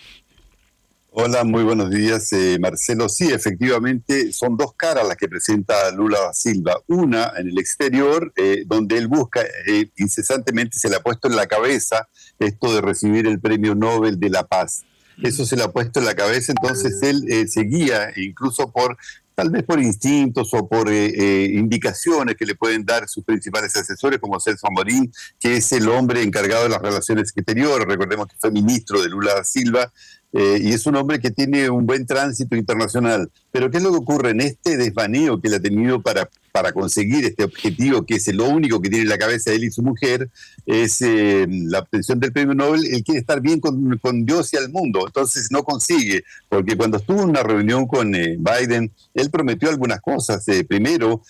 Hola, 1.13 1.44
muy 1.44 1.65
buenos 1.65 1.89
días, 1.89 2.32
eh, 2.32 2.58
Marcelo. 2.58 3.10
Sí, 3.10 3.34
efectivamente, 3.34 4.32
son 4.32 4.56
dos 4.56 4.75
caras 4.77 5.06
las 5.06 5.18
que 5.18 5.27
presenta 5.27 5.91
Lula 5.91 6.32
Silva. 6.32 6.82
Una 6.88 7.34
en 7.36 7.50
el 7.50 7.60
exterior, 7.60 8.32
eh, 8.38 8.63
donde 8.65 8.98
él 8.98 9.10
busca, 9.10 9.41
eh, 9.68 9.91
incesantemente 9.98 10.80
se 10.80 10.89
le 10.89 10.96
ha 10.96 11.03
puesto 11.03 11.27
en 11.27 11.36
la 11.36 11.48
cabeza 11.48 12.08
esto 12.39 12.74
de 12.74 12.80
recibir 12.80 13.27
el 13.27 13.41
Premio 13.41 13.75
Nobel 13.75 14.22
de 14.22 14.30
la 14.30 14.48
Paz. 14.48 14.86
Eso 15.22 15.46
se 15.46 15.58
le 15.58 15.63
ha 15.63 15.72
puesto 15.74 16.00
en 16.00 16.06
la 16.06 16.15
cabeza, 16.15 16.53
entonces 16.53 16.98
él 17.03 17.50
seguía, 17.50 18.13
incluso 18.15 18.72
por 18.72 18.98
tal 19.36 19.50
vez 19.50 19.63
por 19.63 19.82
instintos 19.82 20.53
o 20.53 20.68
por 20.68 20.89
indicaciones 20.91 22.36
que 22.38 22.46
le 22.46 22.56
pueden 22.56 22.86
dar 22.86 23.08
sus 23.10 23.24
principales 23.24 23.75
asesores, 23.75 24.20
como 24.20 24.39
Celso 24.39 24.68
Amorín, 24.68 25.12
que 25.39 25.58
es 25.58 25.72
el 25.74 25.89
hombre 25.89 26.24
encargado 26.24 26.63
de 26.63 26.70
las 26.70 26.82
relaciones 26.82 27.34
exteriores. 27.36 27.86
Recordemos 27.86 28.27
que 28.27 28.38
fue 28.39 28.50
ministro 28.50 29.01
de 29.01 29.10
Lula 29.10 29.44
Silva 29.44 29.91
eh, 30.34 30.60
y 30.62 30.72
es 30.72 30.86
un 30.86 30.96
hombre 30.96 31.20
que 31.20 31.32
tiene 31.32 31.70
un 31.70 31.86
buen 31.86 32.06
tránsito 32.06 32.56
internacional. 32.56 33.30
Pero 33.52 33.70
¿qué 33.70 33.78
es 33.78 33.84
lo 33.84 33.92
que 33.92 33.98
ocurre 33.98 34.32
en 34.32 34.42
este 34.42 34.78
desvaneo 34.78 35.42
que 35.42 35.50
él 35.50 35.56
ha 35.56 35.60
tenido 35.60 36.02
para, 36.02 36.30
para 36.54 36.72
conseguir 36.72 37.26
este 37.26 37.44
objetivo, 37.44 38.06
que 38.06 38.16
es 38.16 38.34
lo 38.34 38.48
único 38.48 38.82
que 38.82 38.90
tiene 38.90 39.04
en 39.04 39.10
la 39.10 39.18
cabeza 39.18 39.52
él 39.52 39.66
y 39.66 39.72
su 39.72 39.82
mujer, 39.82 40.30
es 40.66 41.02
eh, 41.02 41.46
la 41.50 41.80
obtención 41.80 42.20
del 42.22 42.32
premio 42.32 42.54
Nobel? 42.54 42.86
Él 42.86 43.04
quiere 43.04 43.20
estar 43.20 43.42
bien 43.42 43.60
con, 43.60 44.26
Dios 44.26 44.54
y 44.54 44.58
al 44.58 44.70
mundo, 44.70 45.04
entonces 45.06 45.50
no 45.52 45.64
consigue, 45.64 46.24
porque 46.48 46.78
cuando 46.78 46.98
estuvo 46.98 47.24
en 47.24 47.30
una 47.30 47.44
reunión 47.44 47.86
con 47.86 48.16
eh, 48.16 48.38
Biden, 48.40 48.92
él 49.14 49.30
prometió 49.32 49.70
algunas 49.70 50.00
cosas. 50.00 50.46
primero, 50.68 51.22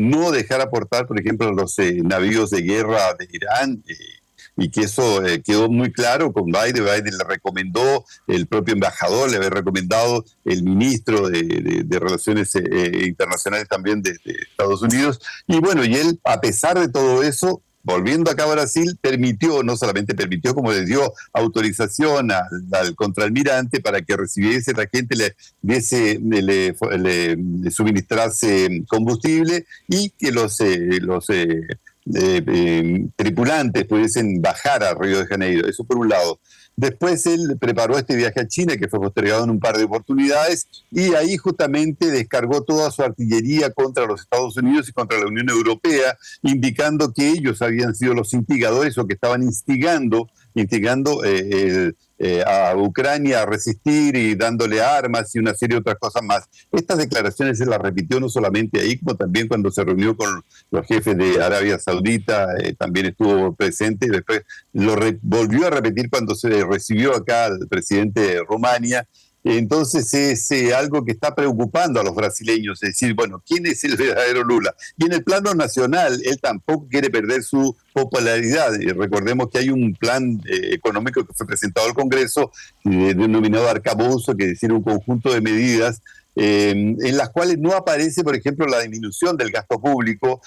no 0.00 0.32
dejar 0.32 0.60
aportar, 0.60 1.06
por 1.06 1.20
ejemplo, 1.20 1.52
los 1.52 1.76
navíos 2.02 2.50
de 2.50 2.62
guerra 2.62 3.14
de 3.18 3.28
Irán 3.30 3.82
y 4.58 4.70
que 4.70 4.82
eso 4.82 5.24
eh, 5.24 5.40
quedó 5.40 5.70
muy 5.70 5.92
claro 5.92 6.32
con 6.32 6.46
Biden. 6.46 6.84
Biden 6.84 7.16
le 7.16 7.24
recomendó, 7.24 8.04
el 8.26 8.46
propio 8.46 8.74
embajador 8.74 9.30
le 9.30 9.36
había 9.36 9.50
recomendado, 9.50 10.24
el 10.44 10.64
ministro 10.64 11.28
de, 11.28 11.86
Relaciones 11.98 12.54
eh, 12.54 12.62
eh, 12.70 13.06
Internacionales 13.06 13.66
también 13.68 14.02
de, 14.02 14.18
Estados 14.50 14.82
Unidos. 14.82 15.20
Y 15.46 15.58
bueno, 15.60 15.84
y 15.84 15.94
él, 15.94 16.20
a 16.24 16.40
pesar 16.40 16.78
de 16.78 16.88
todo 16.88 17.22
eso, 17.22 17.62
volviendo 17.88 18.30
acá 18.30 18.44
a 18.44 18.52
Brasil, 18.54 18.98
permitió, 19.00 19.62
no 19.62 19.76
solamente 19.76 20.14
permitió, 20.14 20.54
como 20.54 20.72
le 20.72 20.84
dio 20.84 21.12
autorización 21.32 22.30
al, 22.30 22.94
contraalmirante 22.94 23.80
para 23.80 24.02
que 24.02 24.16
recibiese 24.16 24.74
la 24.74 24.86
gente, 24.92 25.16
le, 25.16 25.36
diese, 25.62 26.18
le, 26.20 27.70
suministrase 27.70 28.84
combustible 28.88 29.64
y 29.88 30.10
que 30.10 30.32
los, 30.32 30.60
eh, 30.60 31.00
los 31.00 31.30
eh, 31.30 31.62
eh, 32.14 33.06
tripulantes 33.16 33.84
pudiesen 33.84 34.40
bajar 34.40 34.82
a 34.82 34.94
Río 34.94 35.18
de 35.18 35.26
Janeiro. 35.26 35.68
Eso 35.68 35.84
por 35.84 35.98
un 35.98 36.08
lado. 36.08 36.40
Después 36.78 37.26
él 37.26 37.56
preparó 37.58 37.98
este 37.98 38.14
viaje 38.14 38.40
a 38.40 38.46
China, 38.46 38.76
que 38.76 38.86
fue 38.86 39.00
postergado 39.00 39.42
en 39.42 39.50
un 39.50 39.58
par 39.58 39.76
de 39.76 39.82
oportunidades, 39.82 40.68
y 40.92 41.12
ahí 41.14 41.36
justamente 41.36 42.08
descargó 42.08 42.62
toda 42.62 42.92
su 42.92 43.02
artillería 43.02 43.70
contra 43.72 44.06
los 44.06 44.20
Estados 44.20 44.56
Unidos 44.56 44.88
y 44.88 44.92
contra 44.92 45.18
la 45.18 45.26
Unión 45.26 45.48
Europea, 45.48 46.16
indicando 46.42 47.12
que 47.12 47.30
ellos 47.30 47.62
habían 47.62 47.96
sido 47.96 48.14
los 48.14 48.32
instigadores 48.32 48.96
o 48.96 49.08
que 49.08 49.14
estaban 49.14 49.42
instigando, 49.42 50.28
instigando 50.54 51.24
eh, 51.24 51.48
el 51.50 51.96
eh, 52.18 52.42
a 52.44 52.76
Ucrania 52.76 53.42
a 53.42 53.46
resistir 53.46 54.16
y 54.16 54.34
dándole 54.34 54.80
armas 54.80 55.34
y 55.34 55.38
una 55.38 55.54
serie 55.54 55.76
de 55.76 55.80
otras 55.80 55.98
cosas 55.98 56.22
más. 56.22 56.48
Estas 56.72 56.98
declaraciones 56.98 57.58
se 57.58 57.66
las 57.66 57.78
repitió 57.78 58.18
no 58.18 58.28
solamente 58.28 58.80
ahí, 58.80 58.98
como 58.98 59.16
también 59.16 59.48
cuando 59.48 59.70
se 59.70 59.84
reunió 59.84 60.16
con 60.16 60.42
los 60.70 60.86
jefes 60.86 61.16
de 61.16 61.42
Arabia 61.42 61.78
Saudita, 61.78 62.48
eh, 62.58 62.74
también 62.74 63.06
estuvo 63.06 63.54
presente 63.54 64.06
y 64.06 64.10
después 64.10 64.42
lo 64.72 64.96
volvió 65.22 65.66
a 65.66 65.70
repetir 65.70 66.10
cuando 66.10 66.34
se 66.34 66.64
recibió 66.64 67.14
acá 67.14 67.46
al 67.46 67.68
presidente 67.68 68.20
de 68.20 68.42
Rumania 68.42 69.06
entonces 69.56 70.12
es 70.12 70.50
eh, 70.50 70.74
algo 70.74 71.06
que 71.06 71.12
está 71.12 71.34
preocupando 71.34 72.00
a 72.00 72.04
los 72.04 72.14
brasileños, 72.14 72.82
es 72.82 72.90
decir, 72.90 73.14
bueno, 73.14 73.42
¿quién 73.46 73.64
es 73.64 73.82
el 73.84 73.96
verdadero 73.96 74.44
Lula? 74.44 74.74
Y 74.98 75.06
en 75.06 75.12
el 75.14 75.24
plano 75.24 75.54
nacional, 75.54 76.20
él 76.22 76.38
tampoco 76.38 76.86
quiere 76.86 77.08
perder 77.08 77.42
su 77.42 77.74
popularidad. 77.94 78.72
Recordemos 78.94 79.48
que 79.48 79.60
hay 79.60 79.70
un 79.70 79.94
plan 79.94 80.38
eh, 80.44 80.74
económico 80.74 81.24
que 81.24 81.32
fue 81.32 81.46
presentado 81.46 81.86
al 81.86 81.94
Congreso, 81.94 82.52
eh, 82.84 83.14
denominado 83.14 83.70
Arcaboso, 83.70 84.36
que 84.36 84.44
es 84.44 84.50
decir, 84.50 84.70
un 84.70 84.82
conjunto 84.82 85.32
de 85.32 85.40
medidas 85.40 86.02
en 86.40 87.16
las 87.16 87.30
cuales 87.30 87.58
no 87.58 87.72
aparece, 87.72 88.22
por 88.22 88.36
ejemplo, 88.36 88.64
la 88.66 88.78
disminución 88.78 89.36
del 89.36 89.50
gasto 89.50 89.80
público. 89.80 90.40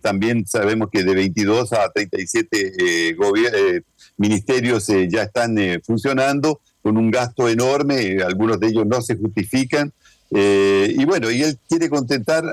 también 0.00 0.46
sabemos 0.46 0.88
que 0.90 1.04
de 1.04 1.14
22 1.14 1.70
a 1.74 1.90
37 1.90 3.14
ministerios 4.16 4.86
ya 4.86 5.24
están 5.24 5.54
funcionando 5.84 6.62
con 6.84 6.98
un 6.98 7.10
gasto 7.10 7.48
enorme, 7.48 8.18
algunos 8.22 8.60
de 8.60 8.66
ellos 8.66 8.86
no 8.86 9.00
se 9.00 9.16
justifican. 9.16 9.90
Eh, 10.30 10.94
y 10.94 11.06
bueno, 11.06 11.30
y 11.30 11.42
él 11.42 11.58
quiere 11.66 11.88
contentar 11.88 12.44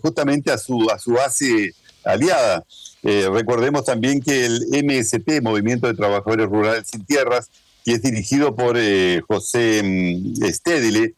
justamente 0.00 0.52
a 0.52 0.58
su, 0.58 0.88
a 0.88 0.98
su 1.00 1.14
base 1.14 1.74
aliada. 2.04 2.64
Eh, 3.02 3.28
recordemos 3.32 3.84
también 3.84 4.22
que 4.22 4.46
el 4.46 4.60
MST, 4.84 5.42
Movimiento 5.42 5.88
de 5.88 5.94
Trabajadores 5.94 6.46
Rurales 6.46 6.86
Sin 6.86 7.04
Tierras, 7.04 7.50
que 7.84 7.94
es 7.94 8.02
dirigido 8.02 8.54
por 8.54 8.76
eh, 8.78 9.20
José 9.26 9.82
mm, 9.82 10.44
Stedile, 10.52 11.14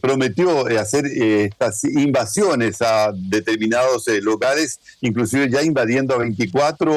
prometió 0.00 0.66
hacer 0.78 1.04
estas 1.04 1.82
invasiones 1.84 2.80
a 2.80 3.12
determinados 3.12 4.06
locales, 4.22 4.78
inclusive 5.00 5.50
ya 5.50 5.62
invadiendo 5.62 6.14
a 6.14 6.18
24 6.18 6.96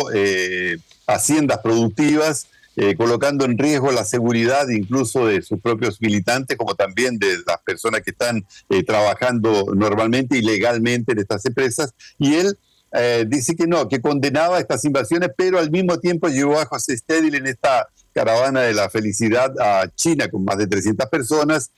haciendas 1.08 1.58
productivas 1.58 2.48
eh, 2.80 2.96
colocando 2.96 3.44
en 3.44 3.58
riesgo 3.58 3.92
la 3.92 4.06
seguridad 4.06 4.70
incluso 4.70 5.26
de 5.26 5.42
sus 5.42 5.60
propios 5.60 6.00
militantes, 6.00 6.56
como 6.56 6.76
también 6.76 7.18
de 7.18 7.38
las 7.48 7.58
personas 7.66 8.02
que 8.02 8.12
están 8.12 8.46
eh, 8.70 8.84
trabajando 8.84 9.74
normalmente 9.76 10.38
y 10.38 10.44
legalmente 10.44 11.14
en 11.14 11.18
estas 11.18 11.44
empresas. 11.48 11.96
Y 12.20 12.36
él 12.36 12.56
eh, 12.92 13.26
dice 13.28 13.56
que 13.56 13.66
no, 13.66 13.90
que 13.90 14.00
condenaba 14.00 14.60
estas 14.60 14.86
invasiones, 14.86 15.32
pero 15.36 15.58
al 15.58 15.72
mismo 15.72 15.98
tiempo 15.98 16.28
llevó 16.28 16.60
a 16.60 16.68
José 16.68 16.96
Stedil 16.96 17.34
en 17.34 17.48
esta 17.48 17.88
caravana 18.14 18.62
de 18.62 18.76
la 18.76 18.92
felicidad 18.92 19.60
a 19.60 19.88
China 19.96 20.28
con 20.28 20.46
más 20.46 20.60
de 20.60 20.68
300 20.68 21.08
personas, 21.08 21.72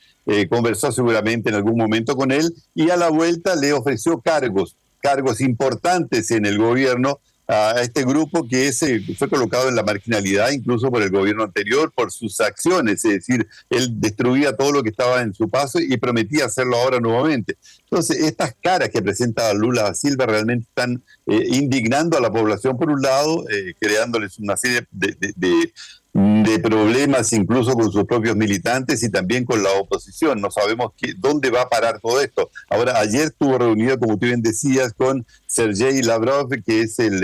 conversó 0.49 0.91
seguramente 0.91 1.49
en 1.49 1.55
algún 1.55 1.75
momento 1.75 2.15
con 2.15 2.31
él 2.31 2.53
y 2.75 2.91
a 2.91 2.97
la 2.97 3.09
vuelta 3.09 3.55
le 3.55 3.73
ofreció 3.73 4.19
cargos, 4.19 4.75
cargos 5.01 5.41
importantes 5.41 6.29
en 6.29 6.45
el 6.45 6.59
gobierno 6.59 7.19
a 7.49 7.81
este 7.81 8.05
grupo 8.05 8.47
que 8.47 8.67
ese 8.67 9.01
fue 9.17 9.27
colocado 9.27 9.69
en 9.69 9.75
la 9.75 9.81
marginalidad 9.81 10.51
incluso 10.51 10.91
por 10.91 11.01
el 11.01 11.09
gobierno 11.09 11.43
anterior 11.43 11.91
por 11.91 12.11
sus 12.11 12.39
acciones, 12.41 13.03
es 13.03 13.11
decir, 13.11 13.47
él 13.71 13.99
destruía 13.99 14.55
todo 14.55 14.71
lo 14.71 14.83
que 14.83 14.89
estaba 14.89 15.21
en 15.21 15.33
su 15.33 15.49
paso 15.49 15.79
y 15.79 15.97
prometía 15.97 16.45
hacerlo 16.45 16.77
ahora 16.77 16.99
nuevamente. 16.99 17.57
Entonces, 17.89 18.19
estas 18.19 18.53
caras 18.61 18.89
que 18.89 19.01
presenta 19.01 19.51
Lula 19.53 19.95
Silva 19.95 20.27
realmente 20.27 20.67
están 20.69 21.03
eh, 21.25 21.43
indignando 21.47 22.17
a 22.17 22.21
la 22.21 22.29
población 22.29 22.77
por 22.77 22.91
un 22.91 23.01
lado, 23.01 23.43
eh, 23.49 23.73
creándoles 23.79 24.37
una 24.37 24.55
serie 24.55 24.85
de 24.91 25.73
problemas 26.59 27.33
incluso 27.33 27.73
con 27.73 27.91
sus 27.91 28.05
propios 28.05 28.35
militantes 28.35 29.01
y 29.03 29.09
también 29.09 29.45
con 29.45 29.63
la 29.63 29.71
oposición. 29.71 30.41
No 30.41 30.51
sabemos 30.51 30.91
qué, 30.97 31.13
dónde 31.17 31.49
va 31.49 31.63
a 31.63 31.69
parar 31.69 31.99
todo 31.99 32.21
esto. 32.21 32.49
Ahora, 32.69 32.99
ayer 32.99 33.27
estuvo 33.27 33.57
reunido, 33.57 33.97
como 33.99 34.17
tú 34.17 34.25
bien 34.25 34.41
decías, 34.41 34.93
con 34.93 35.25
Sergei 35.47 36.01
Lavrov, 36.01 36.49
que 36.65 36.81
es 36.81 36.99
el, 36.99 37.23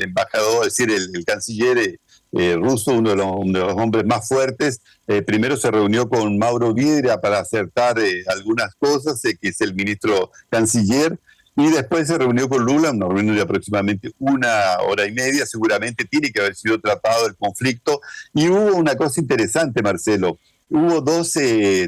embajador, 0.00 0.66
es 0.66 0.74
decir, 0.74 0.90
el, 0.90 1.24
canciller 1.24 1.78
eh, 1.78 1.98
eh, 2.32 2.56
ruso, 2.56 2.92
uno 2.92 3.10
de, 3.10 3.16
los, 3.16 3.74
hombres 3.74 4.04
más 4.04 4.26
fuertes. 4.28 4.80
Eh, 5.06 5.22
primero 5.22 5.56
se 5.56 5.70
reunió 5.70 6.08
con 6.08 6.38
Mauro 6.38 6.72
Vidria 6.72 7.20
para 7.20 7.40
acertar 7.40 7.96
algunas 8.28 8.74
cosas, 8.76 9.20
que 9.20 9.48
es 9.48 9.60
el 9.60 9.74
ministro 9.74 10.30
canciller. 10.48 11.18
Y 11.56 11.70
después 11.70 12.08
se 12.08 12.16
reunió 12.16 12.48
con 12.48 12.64
Lula, 12.64 12.90
una 12.90 13.06
reunión 13.06 13.36
de 13.36 13.42
aproximadamente 13.42 14.12
una 14.18 14.78
hora 14.88 15.06
y 15.06 15.12
media, 15.12 15.44
seguramente 15.44 16.04
tiene 16.04 16.30
que 16.30 16.40
haber 16.40 16.54
sido 16.54 16.80
tratado 16.80 17.26
el 17.26 17.36
conflicto. 17.36 18.00
Y 18.32 18.48
hubo 18.48 18.74
una 18.76 18.94
cosa 18.94 19.20
interesante, 19.20 19.82
Marcelo. 19.82 20.38
Hubo 20.74 21.02
dos 21.02 21.34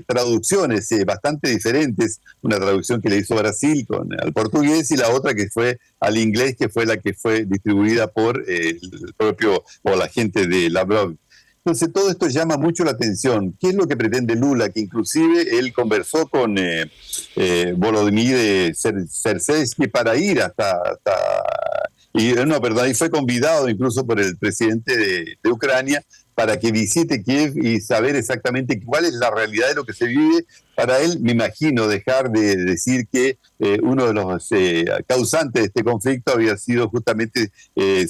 traducciones 0.07 0.93
eh, 0.93 1.07
bastante 1.07 1.49
diferentes, 1.49 2.21
una 2.43 2.57
traducción 2.57 3.01
que 3.01 3.09
le 3.09 3.17
hizo 3.17 3.35
Brasil 3.35 3.87
al 4.21 4.35
portugués 4.35 4.91
y 4.91 4.97
la 4.99 5.09
otra 5.09 5.35
que 5.35 5.49
fue 5.49 5.79
al 6.01 6.19
inglés, 6.19 6.55
que 6.59 6.69
fue 6.69 6.85
la 6.85 6.99
que 6.99 7.15
fue 7.15 7.47
distribuida 7.47 8.09
por 8.09 8.45
eh, 8.47 8.79
el 8.83 9.15
propio 9.17 9.65
o 9.85 9.97
la 9.97 10.09
gente 10.09 10.47
de 10.47 10.69
Lavrov. 10.69 11.15
Entonces 11.65 11.93
todo 11.95 12.11
esto 12.11 12.29
llama 12.29 12.59
mucho 12.59 12.85
la 12.85 12.91
atención. 12.91 13.57
¿Qué 13.59 13.69
es 13.69 13.75
lo 13.75 13.87
que 13.87 13.97
pretende 13.97 14.37
Lula? 14.37 14.69
Que 14.69 14.81
inclusive 14.81 15.59
él 15.59 15.73
conversó 15.73 16.27
con 16.27 16.59
eh, 16.59 16.91
eh, 17.37 17.73
Volodymyr 17.75 18.75
Zersky 18.77 19.87
para 19.87 20.15
ir 20.15 20.43
hasta, 20.43 20.79
y 22.13 22.33
no, 22.33 22.61
perdón, 22.61 22.91
y 22.91 22.95
fue 22.95 23.09
convidado 23.09 23.69
incluso 23.69 24.07
por 24.07 24.21
el 24.21 24.37
presidente 24.37 24.95
de, 24.97 25.51
Ucrania 25.51 26.05
para 26.35 26.59
que 26.59 26.71
visite 26.71 27.23
Kiev 27.23 27.57
y 27.57 27.81
saber 27.81 28.15
exactamente 28.15 28.81
cuál 28.85 29.07
es 29.07 29.15
la 29.15 29.31
realidad 29.31 29.69
de 29.69 29.75
lo 29.75 29.85
que 29.85 29.95
se 29.95 30.07
vive. 30.07 30.45
Para 30.75 31.01
él, 31.01 31.19
me 31.21 31.33
imagino, 31.33 31.89
dejar 31.89 32.31
de 32.31 32.57
decir 32.57 33.07
que 33.11 33.39
eh, 33.59 33.79
uno 33.83 34.07
de 34.07 34.15
los 34.15 34.47
eh, 34.51 34.85
causantes 35.07 35.63
de 35.63 35.67
este 35.69 35.83
conflicto 35.83 36.33
había 36.33 36.59
sido 36.59 36.91
justamente 36.91 37.51
eh, 37.75 38.07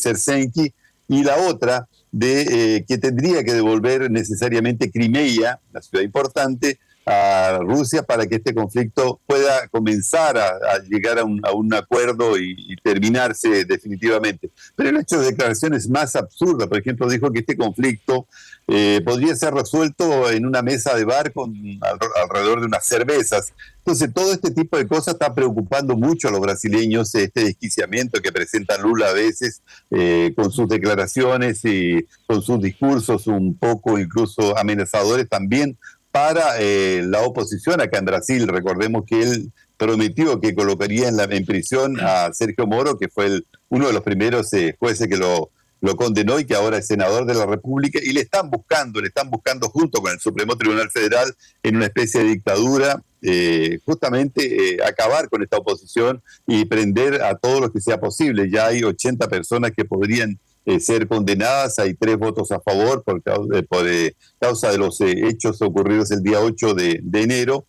y 1.06 1.22
la 1.22 1.36
otra 1.36 1.86
de 2.14 2.76
eh, 2.76 2.84
que 2.86 2.96
tendría 2.96 3.42
que 3.42 3.52
devolver 3.52 4.08
necesariamente 4.08 4.92
Crimea, 4.92 5.58
la 5.72 5.82
ciudad 5.82 6.04
importante, 6.04 6.78
a 7.06 7.58
Rusia 7.60 8.02
para 8.02 8.26
que 8.26 8.36
este 8.36 8.54
conflicto 8.54 9.20
pueda 9.26 9.68
comenzar 9.68 10.38
a, 10.38 10.78
llegar 10.88 11.18
a 11.18 11.24
un, 11.24 11.74
acuerdo 11.74 12.38
y, 12.38 12.76
terminarse 12.82 13.64
definitivamente. 13.64 14.50
Pero 14.76 14.90
el 14.90 14.96
hecho 14.98 15.18
de 15.20 15.26
declaraciones 15.26 15.88
más 15.88 16.16
absurdas, 16.16 16.68
por 16.68 16.78
ejemplo, 16.78 17.08
dijo 17.08 17.30
que 17.30 17.40
este 17.40 17.56
conflicto 17.56 18.26
eh, 18.66 19.00
podría 19.04 19.36
ser 19.36 19.54
resuelto 19.54 20.30
en 20.30 20.46
una 20.46 20.62
mesa 20.62 20.94
de 20.94 21.04
bar 21.04 21.32
con 21.32 21.54
alrededor 21.80 22.60
de 22.60 22.66
unas 22.66 22.86
cervezas. 22.86 23.52
Entonces, 23.78 24.14
todo 24.14 24.32
este 24.32 24.50
tipo 24.50 24.78
de 24.78 24.86
cosas 24.86 25.14
está 25.14 25.34
preocupando 25.34 25.94
mucho 25.94 26.28
a 26.28 26.30
los 26.30 26.40
brasileños, 26.40 27.14
este 27.14 27.44
desquiciamiento 27.44 28.22
que 28.22 28.32
presenta 28.32 28.78
Lula 28.78 29.10
a 29.10 29.12
veces 29.12 29.60
eh, 29.90 30.32
con 30.34 30.50
sus 30.50 30.68
declaraciones 30.68 31.62
y 31.64 32.06
con 32.26 32.40
sus 32.40 32.62
discursos 32.62 33.26
un 33.26 33.54
poco 33.58 33.98
incluso 33.98 34.56
amenazadores 34.56 35.28
también 35.28 35.76
para 36.14 36.60
eh, 36.60 37.02
la 37.04 37.22
oposición 37.22 37.80
acá 37.80 37.98
en 37.98 38.04
Brasil. 38.04 38.46
Recordemos 38.46 39.02
que 39.04 39.20
él 39.20 39.52
prometió 39.76 40.40
que 40.40 40.54
colocaría 40.54 41.08
en, 41.08 41.16
la, 41.16 41.24
en 41.24 41.44
prisión 41.44 41.98
a 42.00 42.32
Sergio 42.32 42.68
Moro, 42.68 42.96
que 42.96 43.08
fue 43.08 43.26
el, 43.26 43.46
uno 43.68 43.88
de 43.88 43.94
los 43.94 44.04
primeros 44.04 44.52
eh, 44.52 44.76
jueces 44.78 45.08
que 45.08 45.16
lo, 45.16 45.50
condenó 45.96 46.38
y 46.38 46.44
que 46.44 46.54
ahora 46.54 46.78
es 46.78 46.86
senador 46.86 47.26
de 47.26 47.34
la 47.34 47.46
República, 47.46 47.98
y 48.00 48.12
le 48.12 48.20
están 48.20 48.48
buscando, 48.48 49.00
le 49.00 49.08
están 49.08 49.28
buscando 49.28 49.68
junto 49.70 50.00
con 50.00 50.12
el 50.12 50.20
Supremo 50.20 50.56
Tribunal 50.56 50.88
Federal 50.88 51.34
en 51.64 51.74
una 51.74 51.86
especie 51.86 52.20
de 52.20 52.28
dictadura, 52.28 53.02
eh, 53.20 53.80
justamente 53.84 54.78
acabar 54.86 55.28
con 55.28 55.42
esta 55.42 55.56
oposición 55.56 56.22
y 56.46 56.64
prender 56.64 57.22
a 57.22 57.34
todos 57.36 57.60
los 57.60 57.72
que 57.72 57.80
sea 57.80 57.98
posible. 57.98 58.48
Ya 58.48 58.66
hay 58.66 58.84
80 58.84 59.28
personas 59.28 59.72
que 59.76 59.84
podrían 59.84 60.38
eh, 60.66 60.80
ser 60.80 61.06
condenadas. 61.06 61.78
Hay 61.78 61.94
tres 61.94 62.16
votos 62.16 62.50
a 62.52 62.60
favor 62.60 63.02
por, 63.02 63.22
causa, 63.22 63.62
por 63.68 63.86
eh, 63.86 64.14
causa 64.40 64.70
de 64.70 64.78
los 64.78 65.00
eh, 65.00 65.28
hechos 65.28 65.60
ocurridos 65.60 66.10
el 66.10 66.22
día 66.22 66.40
8 66.40 66.74
de, 66.74 67.02
enero. 67.12 67.66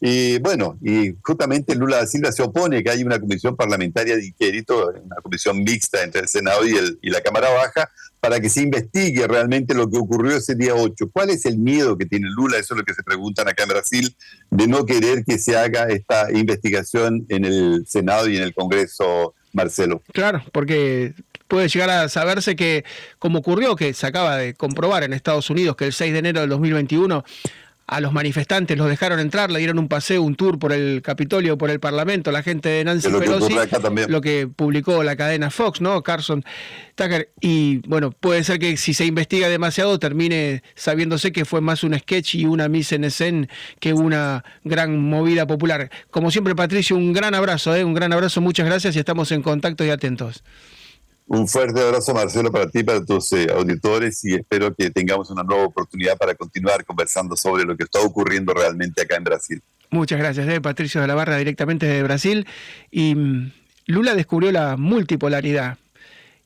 Y 0.00 0.38
bueno, 0.38 0.78
y 0.82 1.14
justamente 1.22 1.74
Lula 1.74 1.98
da 1.98 2.06
Silva 2.06 2.32
se 2.32 2.42
opone 2.42 2.82
que 2.82 2.90
haya 2.90 3.04
una 3.06 3.18
comisión 3.18 3.56
parlamentaria 3.56 4.16
de 4.16 4.26
inquérito, 4.26 4.92
una 5.02 5.16
comisión 5.16 5.62
mixta 5.62 6.02
entre 6.02 6.22
el 6.22 6.28
Senado 6.28 6.66
y, 6.66 6.76
el, 6.76 6.98
y 7.00 7.10
la 7.10 7.20
Cámara 7.20 7.48
Baja, 7.50 7.90
para 8.20 8.40
que 8.40 8.48
se 8.48 8.62
investigue 8.62 9.26
realmente 9.28 9.74
lo 9.74 9.90
que 9.90 9.98
ocurrió 9.98 10.36
ese 10.36 10.54
día 10.54 10.74
8. 10.74 11.10
¿Cuál 11.12 11.28
es 11.28 11.44
el 11.44 11.58
miedo 11.58 11.98
que 11.98 12.06
tiene 12.06 12.26
Lula? 12.30 12.56
Eso 12.56 12.72
es 12.72 12.78
lo 12.78 12.84
que 12.84 12.94
se 12.94 13.02
preguntan 13.02 13.48
acá 13.48 13.64
en 13.64 13.68
Brasil, 13.68 14.16
de 14.50 14.66
no 14.66 14.86
querer 14.86 15.24
que 15.26 15.38
se 15.38 15.58
haga 15.58 15.84
esta 15.84 16.32
investigación 16.32 17.26
en 17.28 17.44
el 17.44 17.86
Senado 17.86 18.26
y 18.28 18.38
en 18.38 18.44
el 18.44 18.54
Congreso, 18.54 19.34
Marcelo. 19.52 20.02
Claro, 20.12 20.42
porque 20.52 21.14
puede 21.54 21.68
llegar 21.68 21.88
a 21.88 22.08
saberse 22.08 22.56
que, 22.56 22.84
como 23.20 23.38
ocurrió, 23.38 23.76
que 23.76 23.94
se 23.94 24.08
acaba 24.08 24.36
de 24.36 24.54
comprobar 24.54 25.04
en 25.04 25.12
Estados 25.12 25.50
Unidos 25.50 25.76
que 25.76 25.84
el 25.84 25.92
6 25.92 26.12
de 26.12 26.18
enero 26.18 26.40
del 26.40 26.50
2021 26.50 27.24
a 27.86 28.00
los 28.00 28.12
manifestantes 28.12 28.76
los 28.76 28.88
dejaron 28.88 29.20
entrar, 29.20 29.52
le 29.52 29.60
dieron 29.60 29.78
un 29.78 29.86
paseo, 29.86 30.22
un 30.22 30.34
tour 30.34 30.58
por 30.58 30.72
el 30.72 31.00
Capitolio, 31.00 31.56
por 31.56 31.70
el 31.70 31.78
Parlamento, 31.78 32.32
la 32.32 32.42
gente 32.42 32.70
de 32.70 32.82
Nancy 32.82 33.08
Pelosi, 33.08 33.54
lo 34.08 34.20
que 34.20 34.48
publicó 34.48 35.04
la 35.04 35.14
cadena 35.14 35.48
Fox, 35.48 35.80
¿no? 35.80 36.02
Carson 36.02 36.44
Tucker. 36.96 37.30
Y 37.40 37.86
bueno, 37.86 38.10
puede 38.10 38.42
ser 38.42 38.58
que 38.58 38.76
si 38.76 38.92
se 38.92 39.04
investiga 39.04 39.48
demasiado 39.48 39.96
termine 40.00 40.64
sabiéndose 40.74 41.30
que 41.30 41.44
fue 41.44 41.60
más 41.60 41.84
un 41.84 41.96
sketch 41.96 42.34
y 42.34 42.46
una 42.46 42.68
mise 42.68 42.96
en 42.96 43.04
escena 43.04 43.46
que 43.78 43.92
una 43.92 44.42
gran 44.64 44.98
movida 44.98 45.46
popular. 45.46 45.88
Como 46.10 46.32
siempre, 46.32 46.56
Patricio, 46.56 46.96
un 46.96 47.12
gran 47.12 47.32
abrazo, 47.32 47.76
¿eh? 47.76 47.84
un 47.84 47.94
gran 47.94 48.12
abrazo, 48.12 48.40
muchas 48.40 48.66
gracias 48.66 48.96
y 48.96 48.98
estamos 48.98 49.30
en 49.30 49.40
contacto 49.40 49.84
y 49.84 49.90
atentos. 49.90 50.42
Un 51.26 51.48
fuerte 51.48 51.80
abrazo, 51.80 52.12
Marcelo, 52.12 52.52
para 52.52 52.68
ti, 52.68 52.82
para 52.82 53.02
tus 53.04 53.32
eh, 53.32 53.46
auditores 53.50 54.22
y 54.24 54.34
espero 54.34 54.74
que 54.74 54.90
tengamos 54.90 55.30
una 55.30 55.42
nueva 55.42 55.64
oportunidad 55.64 56.18
para 56.18 56.34
continuar 56.34 56.84
conversando 56.84 57.34
sobre 57.34 57.64
lo 57.64 57.76
que 57.76 57.84
está 57.84 58.00
ocurriendo 58.00 58.52
realmente 58.52 59.02
acá 59.02 59.16
en 59.16 59.24
Brasil. 59.24 59.62
Muchas 59.90 60.18
gracias, 60.18 60.46
eh, 60.48 60.60
Patricio 60.60 61.00
de 61.00 61.06
la 61.06 61.14
Barra, 61.14 61.36
directamente 61.38 61.86
de 61.86 62.02
Brasil. 62.02 62.46
Y 62.90 63.14
mm, 63.14 63.52
Lula 63.86 64.14
descubrió 64.14 64.52
la 64.52 64.76
multipolaridad. 64.76 65.78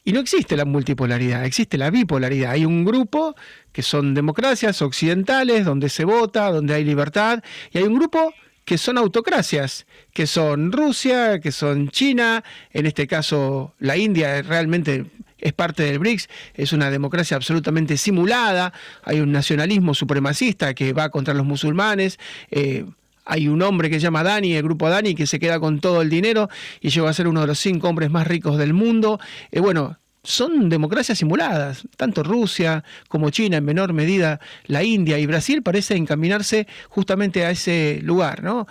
Y 0.05 0.12
no 0.12 0.21
existe 0.21 0.57
la 0.57 0.64
multipolaridad, 0.64 1.45
existe 1.45 1.77
la 1.77 1.91
bipolaridad. 1.91 2.53
Hay 2.53 2.64
un 2.64 2.85
grupo 2.85 3.35
que 3.73 3.83
son 3.83 4.14
democracias 4.14 4.81
occidentales, 4.81 5.64
donde 5.64 5.88
se 5.88 6.05
vota, 6.05 6.51
donde 6.51 6.75
hay 6.75 6.85
libertad, 6.85 7.43
y 7.73 7.79
hay 7.79 7.85
un 7.85 7.95
grupo 7.95 8.33
que 8.69 8.77
son 8.77 8.99
autocracias, 8.99 9.87
que 10.13 10.27
son 10.27 10.73
Rusia, 10.73 11.41
que 11.41 11.53
son 11.53 11.89
China, 11.89 12.45
en 12.71 12.85
este 12.85 13.07
caso 13.07 13.73
la 13.79 13.97
India 13.97 14.43
realmente 14.43 15.07
es 15.39 15.55
parte 15.55 15.85
del 15.85 15.99
BRICS, 15.99 16.29
es 16.53 16.75
una 16.75 16.91
democracia 16.91 17.39
absolutamente 17.39 17.97
simulada, 17.97 18.75
hay 19.05 19.21
un 19.21 19.33
nacionalismo 19.33 19.95
supremacista 19.95 20.75
que 20.75 20.93
va 20.93 21.09
contra 21.09 21.33
los 21.33 21.47
musulmanes. 21.47 22.19
Eh, 22.51 22.85
hay 23.25 23.49
un 23.49 23.63
hombre 23.63 23.89
que 23.89 23.97
se 23.97 24.03
llama 24.03 24.23
Dani, 24.23 24.53
el 24.53 24.63
grupo 24.63 24.91
Dani, 24.91 25.15
que 25.15 25.27
se 25.27 25.39
queda 25.39 25.59
con 25.61 25.81
todo 25.81 26.03
el 26.03 26.11
dinero 26.11 26.51
y 26.83 26.91
llegó 26.91 27.09
a 27.09 27.15
ser 27.15 27.27
uno 27.27 27.41
de 27.41 27.47
los 27.47 27.59
cinco 27.59 27.89
hombres 27.89 28.11
más 28.11 28.27
ricos 28.27 28.59
del 28.59 28.75
mundo. 28.75 29.19
Eh, 29.51 29.61
bueno, 29.61 29.97
son 30.29 30.69
democracias 30.69 31.19
simuladas. 31.19 31.85
Tanto 31.97 32.23
Rusia 32.23 32.85
como 33.09 33.31
China, 33.31 33.57
en 33.57 33.64
menor 33.64 33.93
medida 33.93 34.41
la 34.67 34.85
India 34.85 35.19
y 35.19 35.27
Brasil 35.27 35.62
parece 35.62 35.97
encaminarse 35.97 36.67
justamente 36.88 37.45
a 37.45 37.51
ese 37.51 38.01
lugar, 38.03 38.43
¿no? 38.43 38.67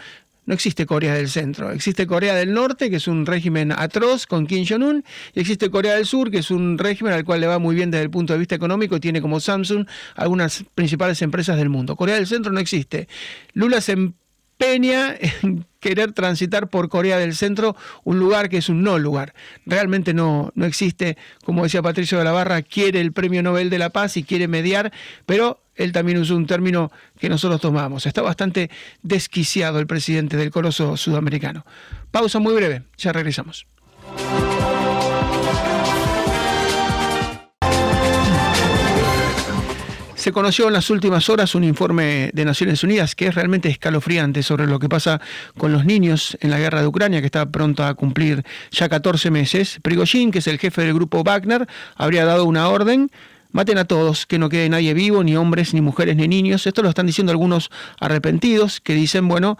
No 0.45 0.53
existe 0.53 0.85
Corea 0.85 1.15
del 1.15 1.27
Centro, 1.27 1.71
existe 1.71 2.07
Corea 2.07 2.33
del 2.33 2.53
Norte, 2.53 2.89
que 2.89 2.97
es 2.97 3.07
un 3.09 3.25
régimen 3.25 3.73
atroz 3.73 4.25
con 4.25 4.47
Kim 4.47 4.65
Jong-un, 4.65 5.03
y 5.33 5.41
existe 5.41 5.69
Corea 5.69 5.95
del 5.95 6.05
Sur, 6.05 6.31
que 6.31 6.37
es 6.37 6.51
un 6.51 6.77
régimen 6.77 7.11
al 7.11 7.25
cual 7.25 7.41
le 7.41 7.47
va 7.47 7.59
muy 7.59 7.75
bien 7.75 7.91
desde 7.91 8.03
el 8.03 8.09
punto 8.09 8.31
de 8.31 8.39
vista 8.39 8.55
económico 8.55 8.95
y 8.95 9.01
tiene 9.01 9.21
como 9.21 9.41
Samsung 9.41 9.85
algunas 10.15 10.63
principales 10.73 11.21
empresas 11.21 11.57
del 11.57 11.67
mundo. 11.67 11.97
Corea 11.97 12.15
del 12.15 12.27
Centro 12.27 12.53
no 12.53 12.61
existe. 12.61 13.09
Lula 13.55 13.81
se 13.81 14.13
empeña 14.57 15.15
en 15.43 15.65
querer 15.79 16.11
transitar 16.11 16.69
por 16.69 16.89
Corea 16.89 17.17
del 17.17 17.35
Centro, 17.35 17.75
un 18.03 18.19
lugar 18.19 18.49
que 18.49 18.57
es 18.57 18.69
un 18.69 18.83
no 18.83 18.97
lugar. 18.97 19.33
Realmente 19.65 20.13
no, 20.13 20.51
no 20.55 20.65
existe, 20.65 21.17
como 21.45 21.63
decía 21.63 21.81
Patricio 21.81 22.17
de 22.17 22.23
la 22.23 22.31
Barra, 22.31 22.61
quiere 22.61 22.99
el 22.99 23.13
Premio 23.13 23.43
Nobel 23.43 23.69
de 23.69 23.77
la 23.77 23.89
Paz 23.89 24.17
y 24.17 24.23
quiere 24.23 24.47
mediar, 24.47 24.91
pero 25.25 25.59
él 25.75 25.91
también 25.91 26.17
usó 26.17 26.35
un 26.35 26.47
término 26.47 26.91
que 27.19 27.29
nosotros 27.29 27.61
tomamos. 27.61 28.05
Está 28.05 28.21
bastante 28.21 28.69
desquiciado 29.03 29.79
el 29.79 29.87
presidente 29.87 30.35
del 30.35 30.51
coloso 30.51 30.97
sudamericano. 30.97 31.65
Pausa 32.11 32.39
muy 32.39 32.53
breve, 32.55 32.83
ya 32.97 33.13
regresamos. 33.13 33.67
Se 40.27 40.33
conoció 40.33 40.67
en 40.67 40.73
las 40.73 40.89
últimas 40.89 41.29
horas 41.29 41.55
un 41.55 41.63
informe 41.63 42.31
de 42.33 42.43
Naciones 42.43 42.83
Unidas 42.83 43.15
que 43.15 43.27
es 43.27 43.35
realmente 43.35 43.69
escalofriante 43.69 44.43
sobre 44.43 44.67
lo 44.67 44.77
que 44.77 44.89
pasa 44.89 45.21
con 45.57 45.71
los 45.71 45.85
niños 45.85 46.37
en 46.41 46.49
la 46.49 46.59
guerra 46.59 46.81
de 46.81 46.87
Ucrania, 46.87 47.21
que 47.21 47.27
está 47.27 47.49
pronto 47.49 47.85
a 47.85 47.93
cumplir 47.93 48.43
ya 48.69 48.89
14 48.89 49.31
meses. 49.31 49.79
Prigozhin, 49.81 50.31
que 50.31 50.39
es 50.39 50.47
el 50.47 50.59
jefe 50.59 50.81
del 50.81 50.93
grupo 50.95 51.23
Wagner, 51.23 51.65
habría 51.95 52.25
dado 52.25 52.43
una 52.43 52.67
orden 52.67 53.09
maten 53.53 53.77
a 53.77 53.85
todos, 53.85 54.25
que 54.25 54.37
no 54.37 54.49
quede 54.49 54.67
nadie 54.67 54.93
vivo, 54.93 55.23
ni 55.23 55.37
hombres, 55.37 55.73
ni 55.73 55.79
mujeres, 55.79 56.17
ni 56.17 56.27
niños. 56.27 56.67
Esto 56.67 56.83
lo 56.83 56.89
están 56.89 57.05
diciendo 57.05 57.31
algunos 57.31 57.69
arrepentidos 57.97 58.81
que 58.81 58.95
dicen, 58.95 59.29
bueno, 59.29 59.57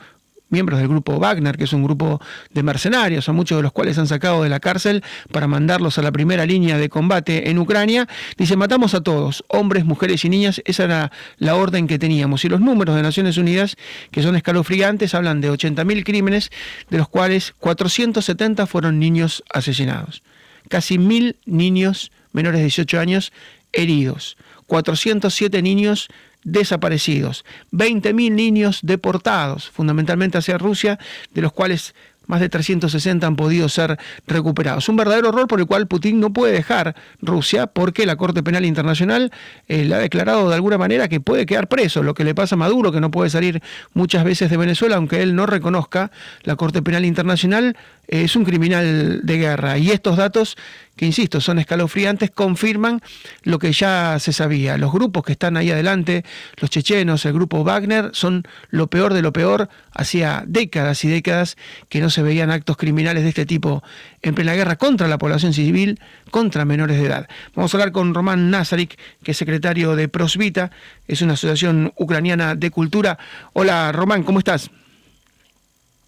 miembros 0.49 0.79
del 0.79 0.87
grupo 0.87 1.19
Wagner, 1.19 1.57
que 1.57 1.65
es 1.65 1.73
un 1.73 1.83
grupo 1.83 2.21
de 2.51 2.63
mercenarios, 2.63 3.27
a 3.29 3.33
muchos 3.33 3.57
de 3.57 3.63
los 3.63 3.71
cuales 3.71 3.97
han 3.97 4.07
sacado 4.07 4.43
de 4.43 4.49
la 4.49 4.59
cárcel 4.59 5.03
para 5.31 5.47
mandarlos 5.47 5.97
a 5.97 6.01
la 6.01 6.11
primera 6.11 6.45
línea 6.45 6.77
de 6.77 6.89
combate 6.89 7.49
en 7.49 7.59
Ucrania. 7.59 8.07
Dice, 8.37 8.55
matamos 8.55 8.93
a 8.93 9.01
todos, 9.01 9.43
hombres, 9.47 9.85
mujeres 9.85 10.23
y 10.25 10.29
niñas, 10.29 10.61
esa 10.65 10.83
era 10.83 11.11
la 11.37 11.55
orden 11.55 11.87
que 11.87 11.99
teníamos. 11.99 12.45
Y 12.45 12.49
los 12.49 12.61
números 12.61 12.95
de 12.95 13.01
Naciones 13.01 13.37
Unidas, 13.37 13.75
que 14.11 14.23
son 14.23 14.35
escalofriantes, 14.35 15.13
hablan 15.13 15.41
de 15.41 15.51
80.000 15.51 16.03
crímenes, 16.03 16.49
de 16.89 16.97
los 16.97 17.07
cuales 17.07 17.53
470 17.59 18.65
fueron 18.67 18.99
niños 18.99 19.43
asesinados. 19.53 20.23
Casi 20.69 20.97
mil 20.97 21.37
niños 21.45 22.11
menores 22.33 22.59
de 22.59 22.65
18 22.65 22.99
años 22.99 23.31
heridos. 23.71 24.37
407 24.67 25.61
niños 25.61 26.09
desaparecidos, 26.47 27.43
20.000 27.73 28.31
niños 28.31 28.79
deportados, 28.81 29.69
fundamentalmente 29.69 30.37
hacia 30.37 30.57
Rusia, 30.57 30.97
de 31.33 31.41
los 31.41 31.51
cuales 31.51 31.93
más 32.25 32.41
de 32.41 32.49
360 32.49 33.25
han 33.25 33.35
podido 33.35 33.69
ser 33.69 33.97
recuperados. 34.27 34.87
Un 34.89 34.97
verdadero 34.97 35.29
horror 35.29 35.47
por 35.47 35.59
el 35.59 35.65
cual 35.65 35.87
Putin 35.87 36.19
no 36.19 36.31
puede 36.31 36.53
dejar 36.53 36.95
Rusia 37.21 37.67
porque 37.67 38.05
la 38.05 38.17
Corte 38.17 38.43
Penal 38.43 38.65
Internacional 38.65 39.31
eh, 39.67 39.85
le 39.85 39.95
ha 39.95 39.99
declarado 39.99 40.49
de 40.49 40.55
alguna 40.55 40.77
manera 40.77 41.07
que 41.07 41.19
puede 41.19 41.45
quedar 41.45 41.67
preso, 41.67 42.03
lo 42.03 42.13
que 42.13 42.23
le 42.23 42.35
pasa 42.35 42.55
a 42.55 42.57
Maduro, 42.57 42.91
que 42.91 43.01
no 43.01 43.11
puede 43.11 43.29
salir 43.29 43.61
muchas 43.93 44.23
veces 44.23 44.49
de 44.49 44.57
Venezuela, 44.57 44.97
aunque 44.97 45.21
él 45.21 45.35
no 45.35 45.45
reconozca, 45.45 46.11
la 46.43 46.55
Corte 46.55 46.81
Penal 46.81 47.05
Internacional 47.05 47.77
eh, 48.07 48.23
es 48.23 48.35
un 48.35 48.43
criminal 48.43 49.21
de 49.23 49.37
guerra. 49.37 49.77
Y 49.77 49.91
estos 49.91 50.17
datos 50.17 50.57
que 50.97 51.05
insisto, 51.05 51.39
son 51.39 51.59
escalofriantes, 51.59 52.31
confirman 52.31 53.01
lo 53.43 53.59
que 53.59 53.71
ya 53.71 54.17
se 54.19 54.33
sabía. 54.33 54.77
Los 54.77 54.91
grupos 54.91 55.23
que 55.23 55.31
están 55.31 55.55
ahí 55.55 55.71
adelante, 55.71 56.25
los 56.57 56.69
chechenos, 56.69 57.25
el 57.25 57.33
grupo 57.33 57.63
Wagner, 57.63 58.09
son 58.13 58.43
lo 58.69 58.87
peor 58.87 59.13
de 59.13 59.21
lo 59.21 59.31
peor. 59.31 59.69
Hacía 59.93 60.43
décadas 60.45 61.03
y 61.05 61.07
décadas 61.07 61.55
que 61.87 62.01
no 62.01 62.09
se 62.09 62.23
veían 62.23 62.51
actos 62.51 62.77
criminales 62.77 63.23
de 63.23 63.29
este 63.29 63.45
tipo 63.45 63.83
en 64.21 64.35
plena 64.35 64.53
guerra 64.53 64.75
contra 64.75 65.07
la 65.07 65.17
población 65.17 65.53
civil, 65.53 65.99
contra 66.31 66.65
menores 66.65 66.97
de 66.97 67.05
edad. 67.05 67.27
Vamos 67.55 67.73
a 67.73 67.77
hablar 67.77 67.91
con 67.91 68.13
Román 68.13 68.49
Nazarik, 68.49 68.97
que 69.23 69.31
es 69.31 69.37
secretario 69.37 69.95
de 69.95 70.07
Prosvita, 70.07 70.71
es 71.07 71.21
una 71.21 71.33
asociación 71.33 71.93
ucraniana 71.95 72.55
de 72.55 72.71
cultura. 72.71 73.17
Hola 73.53 73.91
Román, 73.91 74.23
¿cómo 74.23 74.39
estás? 74.39 74.69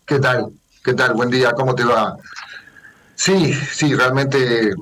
¿Qué 0.05 0.19
tal? 0.19 0.47
¿Qué 0.83 0.93
tal? 0.93 1.13
Buen 1.13 1.29
día, 1.29 1.51
¿cómo 1.51 1.75
te 1.75 1.83
va? 1.83 2.17
Sí, 3.19 3.53
sí, 3.53 3.93
realmente 3.93 4.73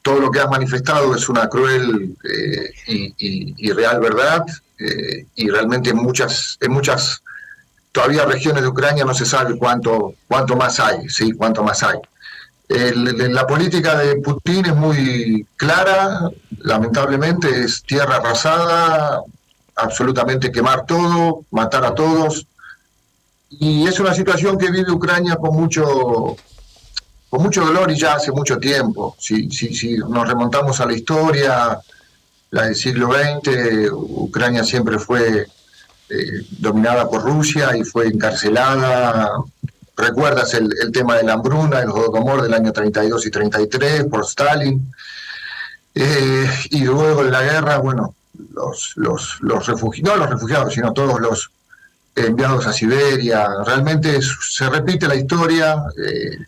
todo 0.00 0.18
lo 0.18 0.30
que 0.30 0.40
has 0.40 0.48
manifestado 0.48 1.14
es 1.14 1.28
una 1.28 1.46
cruel 1.46 2.16
eh, 2.24 2.72
y, 2.86 3.70
real 3.72 4.00
verdad 4.00 4.46
eh, 4.78 5.26
y 5.34 5.50
realmente 5.50 5.90
en 5.90 5.96
muchas, 5.96 6.56
en 6.58 6.72
muchas 6.72 7.22
todavía 7.92 8.24
regiones 8.24 8.62
de 8.62 8.68
Ucrania 8.68 9.04
no 9.04 9.12
se 9.12 9.26
sabe 9.26 9.58
cuánto, 9.58 10.14
cuánto 10.26 10.56
más 10.56 10.80
hay, 10.80 11.06
sí, 11.10 11.32
cuánto 11.32 11.62
más 11.62 11.82
hay. 11.82 11.98
la 12.70 13.46
política 13.46 13.98
de 13.98 14.16
Putin 14.22 14.64
es 14.64 14.74
muy 14.74 15.46
clara, 15.56 16.30
lamentablemente 16.60 17.64
es 17.64 17.82
tierra 17.82 18.16
arrasada, 18.16 19.22
absolutamente 19.76 20.50
quemar 20.50 20.86
todo, 20.86 21.44
matar 21.50 21.84
a 21.84 21.94
todos. 21.94 22.46
Y 23.50 23.86
es 23.86 24.00
una 24.00 24.14
situación 24.14 24.56
que 24.56 24.70
vive 24.70 24.90
Ucrania 24.90 25.36
con 25.36 25.54
mucho, 25.54 26.36
con 27.28 27.42
mucho 27.42 27.64
dolor 27.64 27.90
y 27.90 27.98
ya 27.98 28.14
hace 28.14 28.32
mucho 28.32 28.58
tiempo. 28.58 29.16
Si, 29.18 29.50
si, 29.50 29.74
si 29.74 29.96
nos 29.98 30.26
remontamos 30.26 30.80
a 30.80 30.86
la 30.86 30.94
historia, 30.94 31.78
la 32.50 32.62
del 32.64 32.76
siglo 32.76 33.10
XX, 33.12 33.90
Ucrania 33.92 34.64
siempre 34.64 34.98
fue 34.98 35.46
eh, 36.10 36.46
dominada 36.58 37.08
por 37.08 37.22
Rusia 37.22 37.76
y 37.76 37.84
fue 37.84 38.06
encarcelada. 38.06 39.30
Recuerdas 39.96 40.54
el, 40.54 40.70
tema 40.92 41.16
de 41.16 41.24
la 41.24 41.34
hambruna, 41.34 41.80
el 41.80 41.90
Holodomor 41.90 42.42
del 42.42 42.54
año 42.54 42.72
32 42.72 43.26
y 43.26 43.30
33 43.30 44.04
por 44.04 44.24
Stalin. 44.24 44.90
Eh, 45.94 46.50
y 46.70 46.84
luego 46.84 47.24
de 47.24 47.30
la 47.30 47.42
guerra, 47.42 47.78
bueno, 47.78 48.14
los, 48.54 48.92
los, 48.96 49.38
los 49.40 49.66
refugiados, 49.66 50.18
no 50.18 50.24
los 50.24 50.30
refugiados, 50.30 50.72
sino 50.72 50.92
todos 50.92 51.20
los 51.20 51.50
enviados 52.14 52.66
a 52.66 52.72
Siberia. 52.72 53.46
Realmente 53.66 54.20
se 54.22 54.70
repite 54.70 55.08
la 55.08 55.16
historia. 55.16 55.84
Eh, 56.02 56.38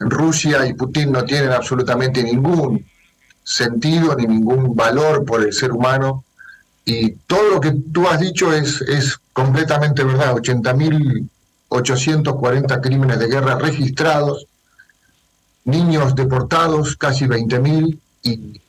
Rusia 0.00 0.66
y 0.66 0.74
Putin 0.74 1.12
no 1.12 1.24
tienen 1.24 1.52
absolutamente 1.52 2.20
ningún 2.22 2.84
sentido 3.42 4.14
ni 4.16 4.26
ningún 4.26 4.74
valor 4.74 5.24
por 5.24 5.42
el 5.42 5.52
ser 5.52 5.72
humano. 5.72 6.24
Y 6.84 7.12
todo 7.26 7.54
lo 7.54 7.60
que 7.60 7.72
tú 7.92 8.08
has 8.08 8.20
dicho 8.20 8.52
es, 8.52 8.80
es 8.82 9.18
completamente 9.32 10.04
verdad. 10.04 10.34
80.840 10.34 12.80
crímenes 12.80 13.18
de 13.18 13.26
guerra 13.28 13.58
registrados, 13.58 14.46
niños 15.64 16.14
deportados, 16.14 16.96
casi 16.96 17.26
20.000. 17.26 17.98
Y, 18.22 18.60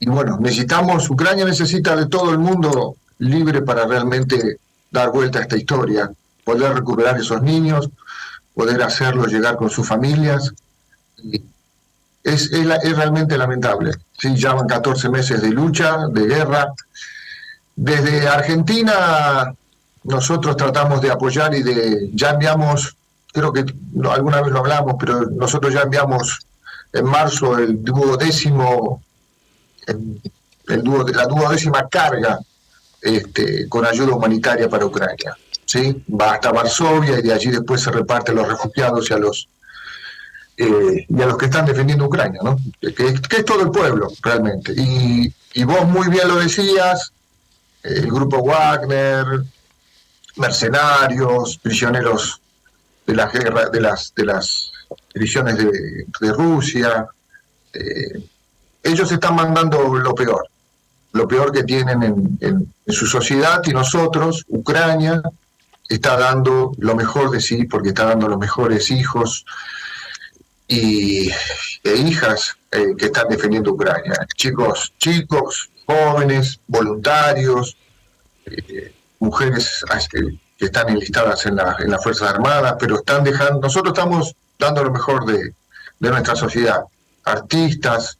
y 0.00 0.06
bueno, 0.06 0.38
necesitamos, 0.40 1.08
Ucrania 1.10 1.44
necesita 1.44 1.94
de 1.96 2.06
todo 2.06 2.30
el 2.30 2.38
mundo 2.38 2.96
libre 3.18 3.62
para 3.62 3.86
realmente 3.86 4.58
dar 4.90 5.10
vuelta 5.10 5.38
a 5.38 5.42
esta 5.42 5.56
historia, 5.56 6.10
poder 6.44 6.74
recuperar 6.74 7.18
esos 7.18 7.42
niños, 7.42 7.88
poder 8.54 8.82
hacerlos 8.82 9.32
llegar 9.32 9.56
con 9.56 9.70
sus 9.70 9.86
familias. 9.86 10.52
Es, 12.22 12.50
es, 12.52 12.96
realmente 12.96 13.36
lamentable. 13.36 13.92
Sí, 14.18 14.34
ya 14.36 14.54
van 14.54 14.66
14 14.66 15.08
meses 15.10 15.42
de 15.42 15.50
lucha, 15.50 16.06
de 16.10 16.26
guerra. 16.26 16.72
Desde 17.76 18.28
Argentina 18.28 19.52
nosotros 20.04 20.56
tratamos 20.56 21.00
de 21.00 21.10
apoyar 21.10 21.54
y 21.54 21.62
de, 21.62 22.10
ya 22.14 22.30
enviamos, 22.30 22.96
creo 23.32 23.52
que 23.52 23.64
alguna 24.10 24.42
vez 24.42 24.52
lo 24.52 24.60
hablamos, 24.60 24.96
pero 24.98 25.22
nosotros 25.30 25.72
ya 25.72 25.82
enviamos 25.82 26.40
en 26.92 27.04
marzo 27.06 27.58
el 27.58 27.82
duodécimo, 27.82 29.02
el, 29.86 30.20
el 30.68 30.84
la 31.12 31.26
duodécima 31.26 31.88
carga 31.88 32.38
este, 33.02 33.68
con 33.68 33.84
ayuda 33.84 34.14
humanitaria 34.14 34.68
para 34.68 34.86
Ucrania. 34.86 35.36
¿Sí? 35.66 36.04
Va 36.08 36.32
hasta 36.32 36.52
Varsovia 36.52 37.18
y 37.18 37.22
de 37.22 37.32
allí 37.32 37.50
después 37.50 37.80
se 37.80 37.90
reparte 37.90 38.32
a 38.32 38.34
los 38.34 38.48
refugiados 38.48 39.10
y 39.10 39.14
a 39.14 39.18
los, 39.18 39.48
eh, 40.56 41.06
y 41.08 41.22
a 41.22 41.26
los 41.26 41.36
que 41.36 41.46
están 41.46 41.66
defendiendo 41.66 42.06
Ucrania, 42.06 42.40
¿no? 42.42 42.56
que, 42.80 43.06
es 43.06 43.44
todo 43.44 43.62
el 43.62 43.70
pueblo 43.70 44.08
realmente. 44.22 44.72
Y, 44.76 45.32
vos 45.64 45.86
muy 45.86 46.08
bien 46.08 46.28
lo 46.28 46.36
decías, 46.36 47.12
el 47.82 48.06
grupo 48.06 48.42
Wagner, 48.42 49.24
mercenarios, 50.36 51.58
prisioneros 51.58 52.40
de 53.06 53.14
la 53.14 53.26
guerra, 53.26 53.68
de 53.68 53.80
las, 53.80 54.12
de 54.16 54.24
las 54.24 54.72
divisiones 55.14 55.56
de, 55.58 56.32
Rusia, 56.32 57.06
eh, 57.72 58.26
ellos 58.82 59.12
están 59.12 59.36
mandando 59.36 59.94
lo 59.94 60.14
peor 60.14 60.48
lo 61.14 61.28
peor 61.28 61.52
que 61.52 61.62
tienen 61.62 62.38
en, 62.40 62.74
su 62.88 63.06
sociedad 63.06 63.62
y 63.64 63.70
nosotros, 63.70 64.44
Ucrania, 64.48 65.22
está 65.88 66.16
dando 66.16 66.72
lo 66.78 66.94
mejor 66.94 67.30
de 67.30 67.40
sí 67.40 67.64
porque 67.64 67.88
está 67.88 68.06
dando 68.06 68.28
los 68.28 68.38
mejores 68.38 68.90
hijos 68.90 69.44
y, 70.66 71.30
e 71.82 71.96
hijas 71.96 72.56
eh, 72.70 72.94
que 72.96 73.06
están 73.06 73.28
defendiendo 73.28 73.72
Ucrania. 73.72 74.26
Chicos, 74.34 74.92
chicos, 74.98 75.70
jóvenes, 75.86 76.58
voluntarios, 76.66 77.76
eh, 78.46 78.94
mujeres 79.18 79.84
eh, 80.14 80.38
que 80.56 80.64
están 80.66 80.88
enlistadas 80.88 81.44
en, 81.46 81.56
la, 81.56 81.76
en, 81.78 81.90
las 81.90 82.02
Fuerzas 82.02 82.30
Armadas, 82.30 82.76
pero 82.78 82.96
están 82.96 83.24
dejando, 83.24 83.60
nosotros 83.60 83.92
estamos 83.96 84.34
dando 84.58 84.84
lo 84.84 84.90
mejor 84.90 85.26
de, 85.26 85.52
de 85.98 86.10
nuestra 86.10 86.34
sociedad. 86.34 86.84
Artistas, 87.24 88.18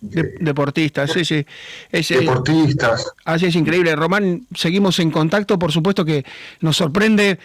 deportistas, 0.00 1.12
sí, 1.12 1.24
sí. 1.24 1.44
deportistas. 1.90 3.12
Así 3.24 3.46
es 3.46 3.56
increíble. 3.56 3.96
Román, 3.96 4.46
seguimos 4.54 4.98
en 4.98 5.10
contacto, 5.10 5.58
por 5.58 5.72
supuesto 5.72 6.04
que 6.04 6.24
nos 6.60 6.76
sorprende 6.76 7.30
eh, 7.30 7.38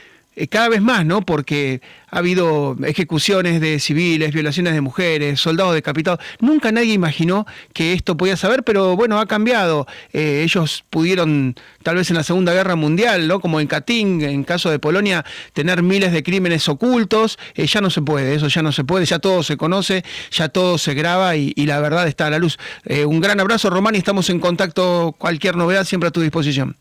cada 0.49 0.69
vez 0.69 0.81
más, 0.81 1.05
¿no? 1.05 1.21
Porque 1.21 1.81
ha 2.09 2.19
habido 2.19 2.77
ejecuciones 2.85 3.59
de 3.59 3.79
civiles, 3.79 4.33
violaciones 4.33 4.73
de 4.73 4.81
mujeres, 4.81 5.39
soldados 5.39 5.73
decapitados. 5.73 6.19
Nunca 6.39 6.71
nadie 6.71 6.93
imaginó 6.93 7.45
que 7.73 7.93
esto 7.93 8.15
podía 8.17 8.37
saber, 8.37 8.63
pero 8.63 8.95
bueno, 8.95 9.19
ha 9.19 9.25
cambiado. 9.25 9.87
Eh, 10.13 10.41
ellos 10.43 10.83
pudieron, 10.89 11.55
tal 11.83 11.95
vez 11.95 12.09
en 12.09 12.17
la 12.17 12.23
Segunda 12.23 12.53
Guerra 12.53 12.75
Mundial, 12.75 13.27
¿no? 13.27 13.39
Como 13.39 13.59
en 13.59 13.67
Katyn, 13.67 14.21
en 14.21 14.43
caso 14.43 14.69
de 14.69 14.79
Polonia, 14.79 15.25
tener 15.53 15.83
miles 15.83 16.11
de 16.11 16.23
crímenes 16.23 16.67
ocultos. 16.69 17.37
Eh, 17.55 17.67
ya 17.67 17.81
no 17.81 17.89
se 17.89 18.01
puede, 18.01 18.35
eso 18.35 18.47
ya 18.47 18.61
no 18.61 18.71
se 18.71 18.83
puede, 18.83 19.05
ya 19.05 19.19
todo 19.19 19.43
se 19.43 19.57
conoce, 19.57 20.03
ya 20.31 20.49
todo 20.49 20.77
se 20.77 20.93
graba 20.93 21.35
y, 21.35 21.53
la 21.61 21.79
verdad 21.79 22.07
está 22.07 22.27
a 22.27 22.29
la 22.29 22.39
luz. 22.39 22.57
un 23.05 23.21
gran 23.21 23.39
abrazo, 23.39 23.69
Román, 23.69 23.95
y 23.95 23.99
estamos 23.99 24.29
en 24.29 24.39
contacto. 24.39 25.15
Cualquier 25.17 25.55
novedad 25.55 25.85
siempre 25.85 26.09
a 26.09 26.11
tu 26.11 26.21
disposición 26.21 26.75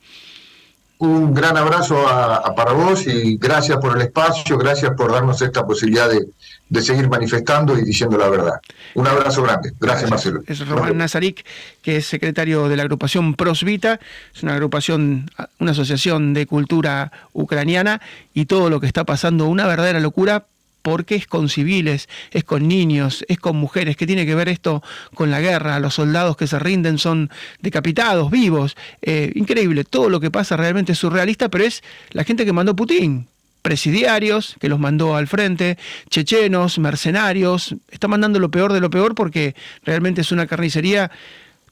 un 1.00 1.32
gran 1.32 1.56
abrazo 1.56 2.06
a, 2.06 2.54
para 2.54 2.72
vos 2.72 3.06
y 3.06 3.38
gracias 3.38 3.78
por 3.78 3.96
el 3.96 4.02
espacio, 4.02 4.58
gracias 4.58 4.92
por 4.94 5.10
darnos 5.10 5.40
esta 5.40 5.66
posibilidad 5.66 6.10
de, 6.10 6.82
seguir 6.82 7.08
manifestando 7.08 7.76
y 7.78 7.82
diciendo 7.82 8.18
la 8.18 8.28
verdad. 8.28 8.60
Un 8.94 9.06
abrazo 9.06 9.42
grande. 9.42 9.72
Gracias, 9.80 10.10
Marcelo. 10.10 10.42
Es 10.46 10.66
Román 10.68 10.98
Nazarik, 10.98 11.44
que 11.82 11.96
es 11.96 12.06
secretario 12.06 12.68
de 12.68 12.76
la 12.76 12.82
agrupación 12.82 13.34
Prosvita, 13.34 13.98
es 14.34 14.42
una 14.42 14.52
agrupación, 14.52 15.30
una 15.58 15.70
asociación 15.70 16.34
de 16.34 16.46
cultura 16.46 17.12
ucraniana 17.32 18.02
y 18.34 18.44
todo 18.44 18.68
lo 18.68 18.78
que 18.78 18.86
está 18.86 19.04
pasando, 19.04 19.46
una 19.46 19.66
verdadera 19.66 20.00
locura 20.00 20.44
porque 20.82 21.14
es 21.14 21.26
con 21.26 21.48
civiles, 21.48 22.08
es 22.30 22.44
con 22.44 22.68
niños, 22.68 23.24
es 23.28 23.38
con 23.38 23.56
mujeres. 23.56 23.96
¿Qué 23.96 24.06
tiene 24.06 24.26
que 24.26 24.34
ver 24.34 24.48
esto 24.48 24.82
con 25.14 25.30
la 25.30 25.40
guerra? 25.40 25.80
Los 25.80 25.94
soldados 25.94 26.36
que 26.36 26.46
se 26.46 26.58
rinden 26.58 26.98
son 26.98 27.30
decapitados, 27.60 28.30
vivos. 28.30 28.76
Eh, 29.02 29.32
increíble, 29.34 29.84
todo 29.84 30.08
lo 30.08 30.20
que 30.20 30.30
pasa 30.30 30.56
realmente 30.56 30.92
es 30.92 30.98
surrealista, 30.98 31.48
pero 31.48 31.64
es 31.64 31.82
la 32.10 32.24
gente 32.24 32.44
que 32.44 32.52
mandó 32.52 32.74
Putin. 32.74 33.26
Presidiarios, 33.62 34.56
que 34.58 34.70
los 34.70 34.78
mandó 34.78 35.16
al 35.16 35.26
frente, 35.26 35.76
chechenos, 36.08 36.78
mercenarios, 36.78 37.74
está 37.90 38.08
mandando 38.08 38.38
lo 38.38 38.50
peor 38.50 38.72
de 38.72 38.80
lo 38.80 38.88
peor 38.88 39.14
porque 39.14 39.54
realmente 39.84 40.22
es 40.22 40.32
una 40.32 40.46
carnicería. 40.46 41.10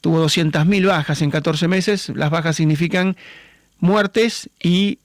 Tuvo 0.01 0.23
200.000 0.23 0.85
bajas 0.85 1.23
en 1.23 1.31
14 1.31 1.67
meses. 1.67 2.09
Las 2.09 2.29
bajas 2.29 2.57
significan 2.57 3.17
muertes 3.79 4.49
y 4.61 4.99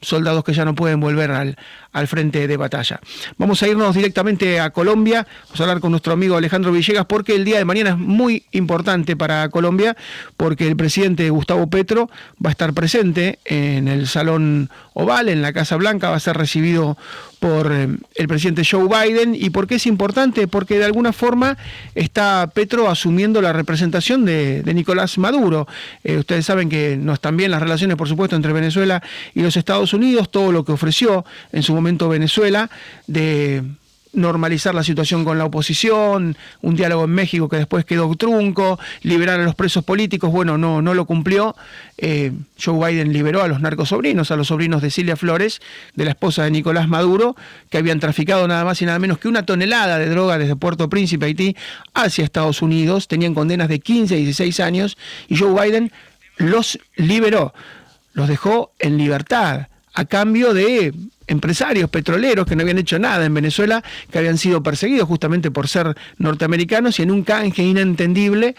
soldados 0.00 0.44
que 0.44 0.52
ya 0.52 0.64
no 0.64 0.74
pueden 0.74 1.00
volver 1.00 1.30
al, 1.30 1.56
al 1.94 2.08
frente 2.08 2.46
de 2.46 2.56
batalla. 2.58 3.00
Vamos 3.38 3.62
a 3.62 3.68
irnos 3.68 3.94
directamente 3.94 4.60
a 4.60 4.70
Colombia, 4.70 5.26
vamos 5.44 5.60
a 5.60 5.62
hablar 5.62 5.80
con 5.80 5.92
nuestro 5.92 6.12
amigo 6.12 6.36
Alejandro 6.36 6.72
Villegas 6.72 7.06
porque 7.06 7.34
el 7.34 7.44
día 7.44 7.56
de 7.56 7.64
mañana 7.64 7.90
es 7.90 7.98
muy 7.98 8.44
importante 8.50 9.16
para 9.16 9.48
Colombia 9.48 9.96
porque 10.36 10.66
el 10.66 10.76
presidente 10.76 11.30
Gustavo 11.30 11.68
Petro 11.70 12.10
va 12.44 12.50
a 12.50 12.52
estar 12.52 12.74
presente 12.74 13.38
en 13.44 13.88
el 13.88 14.08
Salón 14.08 14.70
Oval, 14.92 15.28
en 15.28 15.40
la 15.40 15.52
Casa 15.52 15.76
Blanca, 15.76 16.10
va 16.10 16.16
a 16.16 16.20
ser 16.20 16.36
recibido 16.36 16.96
por 17.44 17.70
eh, 17.72 17.88
el 18.14 18.26
presidente 18.26 18.62
Joe 18.64 18.88
Biden. 18.88 19.34
¿Y 19.34 19.50
por 19.50 19.66
qué 19.66 19.74
es 19.74 19.86
importante? 19.86 20.48
Porque 20.48 20.78
de 20.78 20.86
alguna 20.86 21.12
forma 21.12 21.58
está 21.94 22.50
Petro 22.54 22.88
asumiendo 22.88 23.42
la 23.42 23.52
representación 23.52 24.24
de, 24.24 24.62
Nicolás 24.74 25.18
Maduro. 25.18 25.68
Eh, 26.02 26.16
ustedes 26.16 26.46
saben 26.46 26.70
que 26.70 26.96
no 26.96 27.12
están 27.12 27.36
bien 27.36 27.50
las 27.50 27.60
relaciones, 27.60 27.98
por 27.98 28.08
supuesto, 28.08 28.34
entre 28.34 28.52
Venezuela 28.54 29.02
y 29.34 29.42
los 29.42 29.58
Estados 29.58 29.92
Unidos, 29.92 30.30
todo 30.30 30.52
lo 30.52 30.64
que 30.64 30.72
ofreció 30.72 31.26
en 31.52 31.62
su 31.62 31.74
momento 31.74 31.83
Venezuela 32.08 32.70
de 33.06 33.62
normalizar 34.14 34.74
la 34.74 34.84
situación 34.84 35.24
con 35.24 35.38
la 35.38 35.44
oposición, 35.44 36.36
un 36.62 36.76
diálogo 36.76 37.04
en 37.04 37.10
México 37.10 37.48
que 37.48 37.56
después 37.56 37.84
quedó 37.84 38.14
trunco, 38.14 38.78
liberar 39.02 39.40
a 39.40 39.44
los 39.44 39.54
presos 39.54 39.84
políticos, 39.84 40.30
bueno, 40.30 40.56
no, 40.56 40.80
no 40.82 40.94
lo 40.94 41.04
cumplió. 41.04 41.56
Eh, 41.98 42.32
Joe 42.62 42.92
Biden 42.92 43.12
liberó 43.12 43.42
a 43.42 43.48
los 43.48 43.60
narcosobrinos, 43.60 44.30
a 44.30 44.36
los 44.36 44.48
sobrinos 44.48 44.82
de 44.82 44.90
Silvia 44.90 45.16
Flores, 45.16 45.60
de 45.94 46.04
la 46.04 46.10
esposa 46.10 46.44
de 46.44 46.50
Nicolás 46.50 46.88
Maduro, 46.88 47.36
que 47.70 47.78
habían 47.78 48.00
traficado 48.00 48.46
nada 48.46 48.64
más 48.64 48.80
y 48.82 48.86
nada 48.86 48.98
menos 48.98 49.18
que 49.18 49.28
una 49.28 49.44
tonelada 49.44 49.98
de 49.98 50.08
droga 50.08 50.38
desde 50.38 50.56
Puerto 50.56 50.88
Príncipe, 50.88 51.26
Haití, 51.26 51.56
hacia 51.92 52.24
Estados 52.24 52.62
Unidos, 52.62 53.08
tenían 53.08 53.34
condenas 53.34 53.68
de 53.68 53.80
15 53.80 54.18
y 54.18 54.24
16 54.24 54.60
años, 54.60 54.96
y 55.28 55.36
Joe 55.36 55.60
Biden 55.60 55.92
los 56.36 56.78
liberó, 56.96 57.52
los 58.12 58.28
dejó 58.28 58.72
en 58.78 58.96
libertad 58.96 59.68
a 59.94 60.04
cambio 60.04 60.54
de 60.54 60.92
empresarios 61.26 61.90
petroleros 61.90 62.46
que 62.46 62.56
no 62.56 62.62
habían 62.62 62.78
hecho 62.78 62.98
nada 62.98 63.24
en 63.24 63.34
Venezuela, 63.34 63.82
que 64.10 64.18
habían 64.18 64.38
sido 64.38 64.62
perseguidos 64.62 65.08
justamente 65.08 65.50
por 65.50 65.68
ser 65.68 65.96
norteamericanos 66.18 66.98
y 66.98 67.02
en 67.02 67.10
un 67.10 67.22
canje 67.22 67.62
inentendible, 67.62 68.54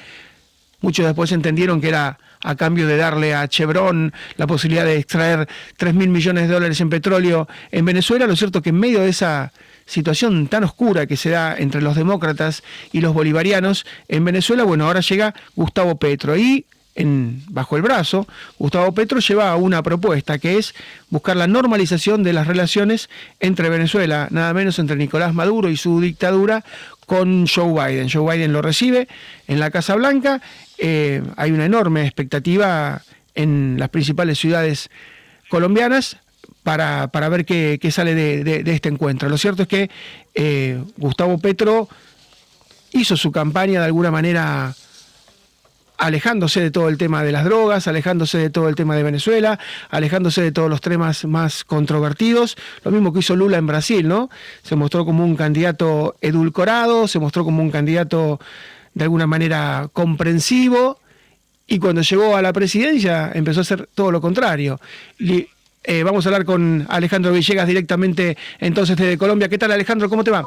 muchos 0.81 1.05
después 1.05 1.31
entendieron 1.31 1.81
que 1.81 1.89
era 1.89 2.17
a 2.41 2.55
cambio 2.55 2.87
de 2.87 2.97
darle 2.97 3.33
a 3.33 3.47
Chevron 3.47 4.13
la 4.37 4.45
posibilidad 4.45 4.85
de 4.85 4.97
extraer 4.97 5.47
3 5.77 5.93
mil 5.95 6.09
millones 6.09 6.47
de 6.47 6.53
dólares 6.53 6.79
en 6.79 6.89
petróleo 6.89 7.47
en 7.71 7.85
Venezuela. 7.85 8.27
Lo 8.27 8.35
cierto 8.35 8.61
que 8.61 8.69
en 8.69 8.79
medio 8.79 9.01
de 9.01 9.09
esa 9.09 9.51
situación 9.87 10.47
tan 10.47 10.63
oscura 10.63 11.07
que 11.07 11.17
se 11.17 11.31
da 11.31 11.55
entre 11.57 11.81
los 11.81 11.95
demócratas 11.95 12.63
y 12.91 13.01
los 13.01 13.13
bolivarianos 13.13 13.85
en 14.07 14.25
Venezuela, 14.25 14.63
bueno, 14.63 14.85
ahora 14.85 15.01
llega 15.01 15.33
Gustavo 15.55 15.97
Petro 15.97 16.37
y 16.37 16.65
bajo 16.97 17.75
el 17.75 17.81
brazo, 17.81 18.25
Gustavo 18.57 18.93
Petro 18.93 19.19
lleva 19.19 19.55
una 19.57 19.83
propuesta 19.83 20.39
que 20.39 20.57
es 20.57 20.73
buscar 21.09 21.35
la 21.35 21.47
normalización 21.47 22.23
de 22.23 22.33
las 22.33 22.47
relaciones 22.47 23.09
entre 23.39 23.69
Venezuela, 23.69 24.27
nada 24.31 24.53
menos 24.53 24.79
entre 24.79 24.95
Nicolás 24.95 25.33
Maduro 25.33 25.69
y 25.69 25.77
su 25.77 25.99
dictadura, 25.99 26.63
con 27.05 27.47
Joe 27.47 27.73
Biden. 27.73 28.09
Joe 28.09 28.35
Biden 28.35 28.53
lo 28.53 28.61
recibe 28.61 29.07
en 29.47 29.59
la 29.59 29.71
Casa 29.71 29.95
Blanca, 29.95 30.41
eh, 30.77 31.21
hay 31.35 31.51
una 31.51 31.65
enorme 31.65 32.03
expectativa 32.03 33.01
en 33.35 33.75
las 33.77 33.89
principales 33.89 34.39
ciudades 34.39 34.89
colombianas, 35.49 36.17
para, 36.63 37.09
para 37.09 37.29
ver 37.29 37.45
qué, 37.45 37.79
sale 37.91 38.15
de, 38.15 38.63
este 38.73 38.89
encuentro. 38.89 39.29
Lo 39.29 39.37
cierto 39.37 39.61
es 39.61 39.67
que 39.67 39.91
eh, 40.33 40.81
Gustavo 40.97 41.37
Petro 41.37 41.87
hizo 42.91 43.15
su 43.15 43.31
campaña 43.31 43.81
de 43.81 43.85
alguna 43.85 44.09
manera 44.09 44.73
alejándose 45.97 46.61
de 46.61 46.71
todo 46.71 46.89
el 46.89 46.97
tema 46.97 47.23
de 47.23 47.31
las 47.31 47.45
drogas, 47.45 47.87
alejándose 47.87 48.37
de 48.37 48.49
todo 48.49 48.69
el 48.69 48.75
tema 48.75 48.95
de 48.95 49.03
Venezuela, 49.03 49.59
alejándose 49.89 50.41
de 50.41 50.51
todos 50.51 50.69
los 50.69 50.81
temas 50.81 51.25
más 51.25 51.63
controvertidos, 51.63 52.57
lo 52.83 52.91
mismo 52.91 53.13
que 53.13 53.19
hizo 53.19 53.35
Lula 53.35 53.57
en 53.57 53.67
Brasil, 53.67 54.07
¿no? 54.07 54.29
Se 54.63 54.75
mostró 54.75 55.05
como 55.05 55.23
un 55.23 55.35
candidato 55.35 56.15
edulcorado, 56.21 57.07
se 57.07 57.19
mostró 57.19 57.43
como 57.43 57.61
un 57.61 57.71
candidato 57.71 58.39
de 58.93 59.03
alguna 59.03 59.27
manera 59.27 59.89
comprensivo, 59.93 60.99
y 61.67 61.79
cuando 61.79 62.01
llegó 62.01 62.35
a 62.35 62.41
la 62.41 62.53
presidencia 62.53 63.31
empezó 63.33 63.61
a 63.61 63.63
hacer 63.63 63.89
todo 63.95 64.11
lo 64.11 64.21
contrario. 64.21 64.79
Eh, 65.87 66.03
vamos 66.03 66.25
a 66.25 66.29
hablar 66.29 66.45
con 66.45 66.85
Alejandro 66.89 67.31
Villegas 67.31 67.67
directamente 67.67 68.35
entonces 68.59 68.97
desde 68.97 69.17
Colombia. 69.17 69.47
¿Qué 69.47 69.57
tal 69.57 69.71
Alejandro? 69.71 70.09
¿Cómo 70.09 70.23
te 70.23 70.31
va? 70.31 70.43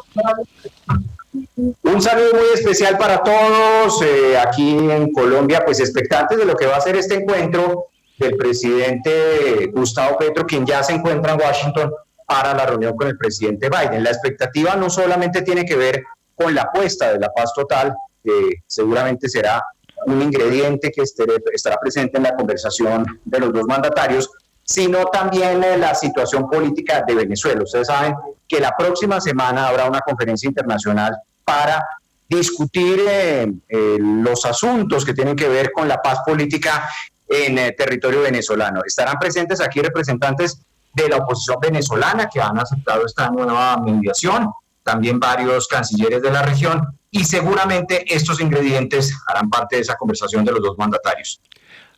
Un 1.82 2.02
saludo 2.02 2.32
muy 2.32 2.46
especial 2.54 2.98
para 2.98 3.22
todos 3.22 4.02
eh, 4.02 4.36
aquí 4.36 4.70
en 4.70 5.12
Colombia, 5.12 5.62
pues 5.64 5.78
expectantes 5.80 6.38
de 6.38 6.44
lo 6.44 6.56
que 6.56 6.66
va 6.66 6.76
a 6.76 6.80
ser 6.80 6.96
este 6.96 7.14
encuentro 7.14 7.86
del 8.18 8.36
presidente 8.36 9.70
Gustavo 9.72 10.18
Petro, 10.18 10.44
quien 10.44 10.66
ya 10.66 10.82
se 10.82 10.94
encuentra 10.94 11.34
en 11.34 11.40
Washington 11.40 11.92
para 12.26 12.54
la 12.54 12.66
reunión 12.66 12.96
con 12.96 13.06
el 13.06 13.16
presidente 13.16 13.68
Biden. 13.68 14.02
La 14.02 14.10
expectativa 14.10 14.74
no 14.74 14.90
solamente 14.90 15.42
tiene 15.42 15.64
que 15.64 15.76
ver 15.76 16.02
con 16.34 16.54
la 16.54 16.62
apuesta 16.62 17.12
de 17.12 17.20
la 17.20 17.32
paz 17.32 17.52
total, 17.54 17.94
que 18.24 18.62
seguramente 18.66 19.28
será 19.28 19.62
un 20.06 20.20
ingrediente 20.20 20.90
que 20.90 21.02
estará 21.02 21.76
presente 21.76 22.16
en 22.16 22.24
la 22.24 22.34
conversación 22.34 23.20
de 23.24 23.40
los 23.40 23.52
dos 23.52 23.64
mandatarios, 23.66 24.30
sino 24.68 25.06
también 25.06 25.62
la 25.80 25.94
situación 25.94 26.48
política 26.48 27.02
de 27.06 27.14
Venezuela. 27.14 27.62
Ustedes 27.62 27.86
saben 27.86 28.14
que 28.46 28.60
la 28.60 28.74
próxima 28.76 29.18
semana 29.18 29.66
habrá 29.66 29.88
una 29.88 30.00
conferencia 30.00 30.46
internacional 30.46 31.16
para 31.42 31.82
discutir 32.28 33.00
eh, 33.08 33.50
eh, 33.66 33.96
los 33.98 34.44
asuntos 34.44 35.06
que 35.06 35.14
tienen 35.14 35.36
que 35.36 35.48
ver 35.48 35.72
con 35.72 35.88
la 35.88 36.02
paz 36.02 36.18
política 36.24 36.86
en 37.26 37.56
el 37.56 37.74
territorio 37.74 38.20
venezolano. 38.20 38.82
Estarán 38.86 39.18
presentes 39.18 39.62
aquí 39.62 39.80
representantes 39.80 40.60
de 40.92 41.08
la 41.08 41.16
oposición 41.16 41.56
venezolana 41.62 42.28
que 42.28 42.38
han 42.38 42.58
aceptado 42.58 43.06
esta 43.06 43.30
nueva 43.30 43.78
mediación, 43.78 44.50
también 44.82 45.18
varios 45.18 45.66
cancilleres 45.66 46.20
de 46.20 46.30
la 46.30 46.42
región 46.42 46.98
y 47.10 47.24
seguramente 47.24 48.04
estos 48.14 48.38
ingredientes 48.38 49.14
harán 49.28 49.48
parte 49.48 49.76
de 49.76 49.82
esa 49.82 49.96
conversación 49.96 50.44
de 50.44 50.52
los 50.52 50.62
dos 50.62 50.76
mandatarios. 50.76 51.40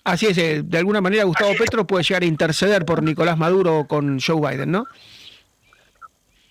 Así 0.04 0.26
es, 0.26 0.38
eh, 0.38 0.62
de 0.64 0.78
alguna 0.78 1.00
manera 1.00 1.24
Gustavo 1.24 1.52
Petro 1.58 1.86
puede 1.86 2.04
llegar 2.04 2.22
a 2.22 2.26
interceder 2.26 2.84
por 2.84 3.02
Nicolás 3.02 3.36
Maduro 3.36 3.86
con 3.86 4.18
Joe 4.18 4.40
Biden, 4.40 4.70
¿no? 4.70 4.86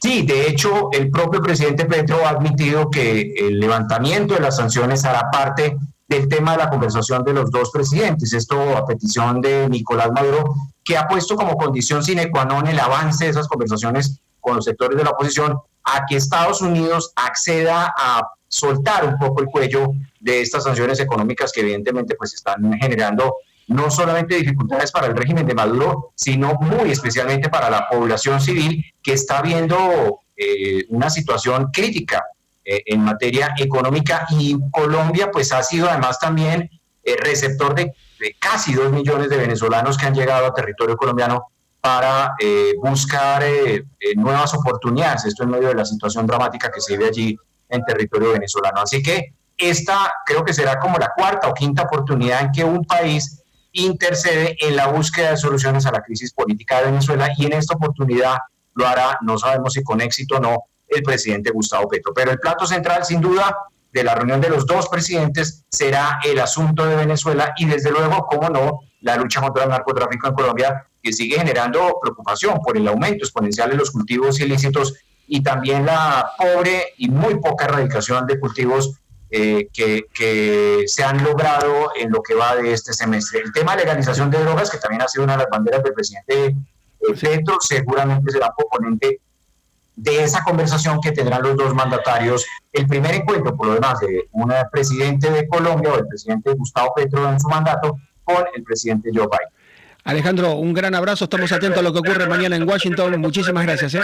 Sí, 0.01 0.21
de 0.21 0.47
hecho, 0.47 0.89
el 0.93 1.09
propio 1.09 1.41
presidente 1.41 1.85
Petro 1.85 2.25
ha 2.25 2.29
admitido 2.29 2.89
que 2.89 3.33
el 3.37 3.59
levantamiento 3.59 4.33
de 4.33 4.39
las 4.39 4.55
sanciones 4.55 5.03
hará 5.03 5.29
parte 5.29 5.77
del 6.07 6.27
tema 6.29 6.53
de 6.53 6.59
la 6.59 6.69
conversación 6.69 7.23
de 7.23 7.33
los 7.33 7.51
dos 7.51 7.69
presidentes. 7.71 8.33
Esto 8.33 8.77
a 8.77 8.85
petición 8.85 9.41
de 9.41 9.67
Nicolás 9.69 10.11
Maduro, 10.11 10.55
que 10.83 10.97
ha 10.97 11.07
puesto 11.07 11.35
como 11.35 11.57
condición 11.57 12.01
sine 12.03 12.31
qua 12.31 12.45
non 12.45 12.65
el 12.65 12.79
avance 12.79 13.25
de 13.25 13.31
esas 13.31 13.47
conversaciones 13.47 14.21
con 14.39 14.55
los 14.55 14.65
sectores 14.65 14.97
de 14.97 15.03
la 15.03 15.11
oposición 15.11 15.59
a 15.83 16.05
que 16.07 16.15
Estados 16.15 16.61
Unidos 16.61 17.11
acceda 17.15 17.93
a 17.95 18.23
soltar 18.49 19.05
un 19.05 19.17
poco 19.17 19.41
el 19.41 19.47
cuello 19.47 19.93
de 20.19 20.41
estas 20.41 20.65
sanciones 20.65 20.99
económicas 20.99 21.51
que 21.51 21.61
evidentemente 21.61 22.15
pues 22.15 22.33
están 22.33 22.73
generando 22.73 23.35
no 23.69 23.91
solamente 23.91 24.35
dificultades 24.35 24.91
para 24.91 25.07
el 25.07 25.15
régimen 25.15 25.45
de 25.45 25.53
Maduro, 25.53 26.11
sino 26.15 26.55
muy 26.55 26.91
especialmente 26.91 27.49
para 27.49 27.69
la 27.69 27.87
población 27.87 28.41
civil 28.41 28.83
que 29.01 29.13
está 29.13 29.43
viendo 29.43 30.21
eh, 30.35 30.85
una 30.89 31.09
situación 31.09 31.69
crítica 31.71 32.25
eh, 32.65 32.81
en 32.87 33.01
materia 33.01 33.53
económica. 33.57 34.25
Y 34.31 34.57
Colombia 34.71 35.29
pues 35.31 35.51
ha 35.53 35.61
sido 35.61 35.87
además 35.87 36.19
también 36.19 36.67
eh, 37.03 37.15
receptor 37.17 37.75
de, 37.75 37.93
de, 38.19 38.35
casi 38.39 38.73
dos 38.73 38.91
millones 38.91 39.29
de 39.29 39.37
venezolanos 39.37 39.97
que 39.99 40.07
han 40.07 40.15
llegado 40.15 40.47
a 40.47 40.53
territorio 40.53 40.97
colombiano 40.97 41.45
para 41.79 42.35
buscar 42.81 43.41
nuevas 44.17 44.53
oportunidades, 44.53 45.23
esto 45.23 45.43
en 45.43 45.51
medio 45.51 45.69
de 45.69 45.75
la 45.75 45.85
situación 45.85 46.27
dramática 46.27 46.69
que 46.69 46.81
se 46.81 46.97
vive 46.97 47.07
allí 47.07 47.37
en 47.69 47.83
territorio 47.85 48.33
venezolano. 48.33 48.81
Así 48.81 49.01
que 49.01 49.33
esta 49.57 50.11
creo 50.25 50.43
que 50.43 50.53
será 50.53 50.79
como 50.79 50.97
la 50.97 51.11
cuarta 51.15 51.47
o 51.47 51.53
quinta 51.53 51.83
oportunidad 51.83 52.41
en 52.41 52.51
que 52.51 52.63
un 52.63 52.85
país 52.85 53.43
intercede 53.71 54.55
en 54.59 54.75
la 54.75 54.87
búsqueda 54.87 55.31
de 55.31 55.37
soluciones 55.37 55.85
a 55.85 55.91
la 55.91 56.01
crisis 56.01 56.33
política 56.33 56.79
de 56.79 56.85
Venezuela 56.85 57.29
y 57.37 57.45
en 57.45 57.53
esta 57.53 57.75
oportunidad 57.75 58.37
lo 58.73 58.87
hará, 58.87 59.17
no 59.21 59.37
sabemos 59.37 59.73
si 59.73 59.83
con 59.83 60.01
éxito 60.01 60.37
o 60.37 60.39
no, 60.39 60.63
el 60.87 61.03
presidente 61.03 61.51
Gustavo 61.51 61.87
Petro. 61.87 62.13
Pero 62.13 62.31
el 62.31 62.39
plato 62.39 62.65
central, 62.65 63.05
sin 63.05 63.21
duda, 63.21 63.55
de 63.91 64.03
la 64.03 64.15
reunión 64.15 64.39
de 64.39 64.49
los 64.49 64.65
dos 64.65 64.87
presidentes 64.87 65.65
será 65.69 66.19
el 66.23 66.39
asunto 66.39 66.85
de 66.85 66.95
Venezuela 66.95 67.53
y 67.57 67.65
desde 67.65 67.91
luego, 67.91 68.25
cómo 68.27 68.49
no, 68.49 68.79
la 69.01 69.15
lucha 69.17 69.41
contra 69.41 69.63
el 69.63 69.69
narcotráfico 69.69 70.27
en 70.27 70.33
Colombia, 70.33 70.85
que 71.01 71.13
sigue 71.13 71.37
generando 71.37 71.97
preocupación 72.01 72.59
por 72.61 72.77
el 72.77 72.87
aumento 72.87 73.25
exponencial 73.25 73.69
de 73.69 73.77
los 73.77 73.91
cultivos 73.91 74.39
ilícitos 74.39 74.95
y 75.29 75.43
también 75.43 75.85
la 75.85 76.31
pobre 76.37 76.93
y 76.97 77.07
muy 77.07 77.35
poca 77.35 77.65
erradicación 77.65 78.25
de 78.25 78.39
cultivos 78.39 78.99
eh, 79.29 79.69
que, 79.71 80.07
que, 80.11 80.85
se 80.87 81.03
han 81.03 81.23
logrado 81.23 81.91
en 81.95 82.11
lo 82.11 82.23
que 82.23 82.33
va 82.33 82.55
de 82.55 82.73
este 82.73 82.93
semestre. 82.93 83.41
El 83.41 83.53
tema 83.53 83.75
de 83.75 83.83
legalización 83.83 84.31
de 84.31 84.39
drogas, 84.39 84.71
que 84.71 84.79
también 84.79 85.03
ha 85.03 85.07
sido 85.07 85.25
una 85.25 85.33
de 85.33 85.43
las 85.43 85.49
banderas 85.51 85.83
del 85.83 85.93
presidente 85.93 86.47
eh, 86.47 86.55
Petro, 87.21 87.57
seguramente 87.61 88.31
será 88.31 88.51
componente 88.57 89.21
de 89.95 90.23
esa 90.23 90.43
conversación 90.43 90.99
que 90.99 91.11
tendrán 91.11 91.43
los 91.43 91.55
dos 91.55 91.75
mandatarios. 91.75 92.43
El 92.73 92.87
primer 92.87 93.13
encuentro, 93.13 93.55
por 93.55 93.67
lo 93.67 93.73
demás, 93.75 93.99
de 93.99 94.29
un 94.31 94.51
presidente 94.71 95.29
de 95.29 95.47
Colombia 95.47 95.93
o 95.93 95.99
el 95.99 96.07
presidente 96.07 96.51
Gustavo 96.53 96.91
Petro 96.95 97.29
en 97.29 97.39
su 97.39 97.47
mandato 97.49 97.97
con 98.23 98.45
el 98.55 98.63
presidente 98.63 99.11
Joe 99.13 99.27
Biden. 99.27 99.53
Alejandro, 100.05 100.55
un 100.55 100.73
gran 100.73 100.95
abrazo. 100.95 101.25
Estamos 101.25 101.51
atentos 101.51 101.77
a 101.77 101.83
lo 101.83 101.93
que 101.93 101.99
ocurre 101.99 102.27
mañana 102.27 102.55
en 102.55 102.67
Washington. 102.67 103.21
Muchísimas 103.21 103.63
gracias. 103.63 103.93
¿eh? 103.93 104.01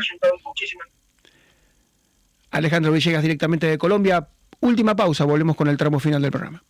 Alejandro 2.56 2.94
Villegas 2.94 3.22
directamente 3.22 3.68
de 3.68 3.78
Colombia. 3.78 4.28
Última 4.62 4.96
pausa, 4.96 5.26
volvemos 5.26 5.58
con 5.58 5.68
el 5.68 5.76
tramo 5.76 6.00
final 6.00 6.22
del 6.22 6.32
programa. 6.32 6.64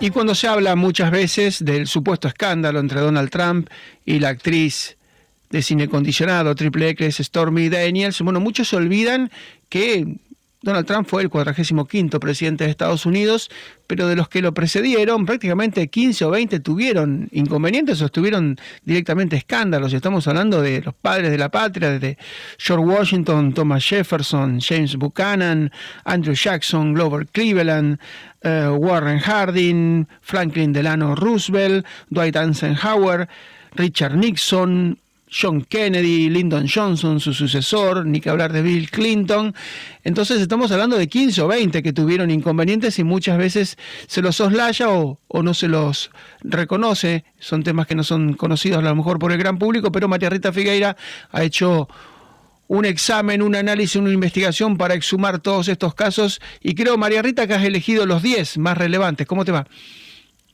Y 0.00 0.10
cuando 0.10 0.36
se 0.36 0.46
habla 0.46 0.76
muchas 0.76 1.10
veces 1.10 1.64
del 1.64 1.88
supuesto 1.88 2.28
escándalo 2.28 2.78
entre 2.78 3.00
Donald 3.00 3.30
Trump 3.30 3.68
y 4.06 4.20
la 4.20 4.28
actriz 4.28 4.96
de 5.50 5.60
cine 5.60 5.88
condicionado 5.88 6.54
Triple 6.54 6.90
X 6.90 7.16
Stormy 7.16 7.68
Daniels, 7.68 8.20
bueno, 8.20 8.38
muchos 8.38 8.68
se 8.68 8.76
olvidan 8.76 9.28
que 9.68 10.18
Donald 10.60 10.86
Trump 10.86 11.06
fue 11.08 11.22
el 11.22 11.30
45 11.30 12.18
presidente 12.18 12.64
de 12.64 12.70
Estados 12.70 13.06
Unidos, 13.06 13.48
pero 13.86 14.08
de 14.08 14.16
los 14.16 14.28
que 14.28 14.42
lo 14.42 14.52
precedieron, 14.52 15.24
prácticamente 15.24 15.86
15 15.88 16.24
o 16.24 16.30
20 16.30 16.58
tuvieron 16.60 17.28
inconvenientes 17.30 18.02
o 18.02 18.06
estuvieron 18.06 18.56
directamente 18.82 19.36
escándalos. 19.36 19.92
Estamos 19.92 20.26
hablando 20.26 20.60
de 20.60 20.82
los 20.82 20.94
padres 20.94 21.30
de 21.30 21.38
la 21.38 21.48
patria, 21.48 21.98
de 22.00 22.18
George 22.58 22.84
Washington, 22.84 23.54
Thomas 23.54 23.84
Jefferson, 23.84 24.60
James 24.60 24.96
Buchanan, 24.96 25.70
Andrew 26.04 26.34
Jackson, 26.34 26.92
Glover 26.92 27.28
Cleveland, 27.28 28.00
eh, 28.42 28.68
Warren 28.68 29.20
Harding, 29.20 30.08
Franklin 30.22 30.72
Delano 30.72 31.14
Roosevelt, 31.14 31.86
Dwight 32.10 32.34
Eisenhower, 32.34 33.28
Richard 33.76 34.16
Nixon, 34.16 34.98
John 35.30 35.62
Kennedy, 35.62 36.30
Lyndon 36.30 36.66
Johnson, 36.72 37.20
su 37.20 37.32
sucesor, 37.32 38.06
ni 38.06 38.20
que 38.20 38.30
hablar 38.30 38.52
de 38.52 38.62
Bill 38.62 38.90
Clinton. 38.90 39.54
Entonces 40.04 40.40
estamos 40.40 40.70
hablando 40.72 40.96
de 40.96 41.08
15 41.08 41.42
o 41.42 41.48
20 41.48 41.82
que 41.82 41.92
tuvieron 41.92 42.30
inconvenientes 42.30 42.98
y 42.98 43.04
muchas 43.04 43.38
veces 43.38 43.78
se 44.06 44.22
los 44.22 44.36
soslaya 44.36 44.88
o, 44.90 45.18
no 45.42 45.54
se 45.54 45.68
los 45.68 46.10
reconoce. 46.40 47.24
Son 47.38 47.62
temas 47.62 47.86
que 47.86 47.94
no 47.94 48.04
son 48.04 48.34
conocidos 48.34 48.78
a 48.78 48.82
lo 48.82 48.94
mejor 48.94 49.18
por 49.18 49.32
el 49.32 49.38
gran 49.38 49.58
público, 49.58 49.92
pero 49.92 50.08
María 50.08 50.30
Rita 50.30 50.52
Figueira 50.52 50.96
ha 51.30 51.42
hecho 51.42 51.88
un 52.66 52.84
examen, 52.84 53.42
un 53.42 53.54
análisis, 53.54 53.96
una 53.96 54.12
investigación 54.12 54.76
para 54.76 54.94
exhumar 54.94 55.38
todos 55.38 55.68
estos 55.68 55.94
casos 55.94 56.40
y 56.60 56.74
creo, 56.74 56.98
María 56.98 57.22
Rita, 57.22 57.46
que 57.46 57.54
has 57.54 57.64
elegido 57.64 58.06
los 58.06 58.22
10 58.22 58.58
más 58.58 58.76
relevantes. 58.76 59.26
¿Cómo 59.26 59.44
te 59.44 59.52
va? 59.52 59.66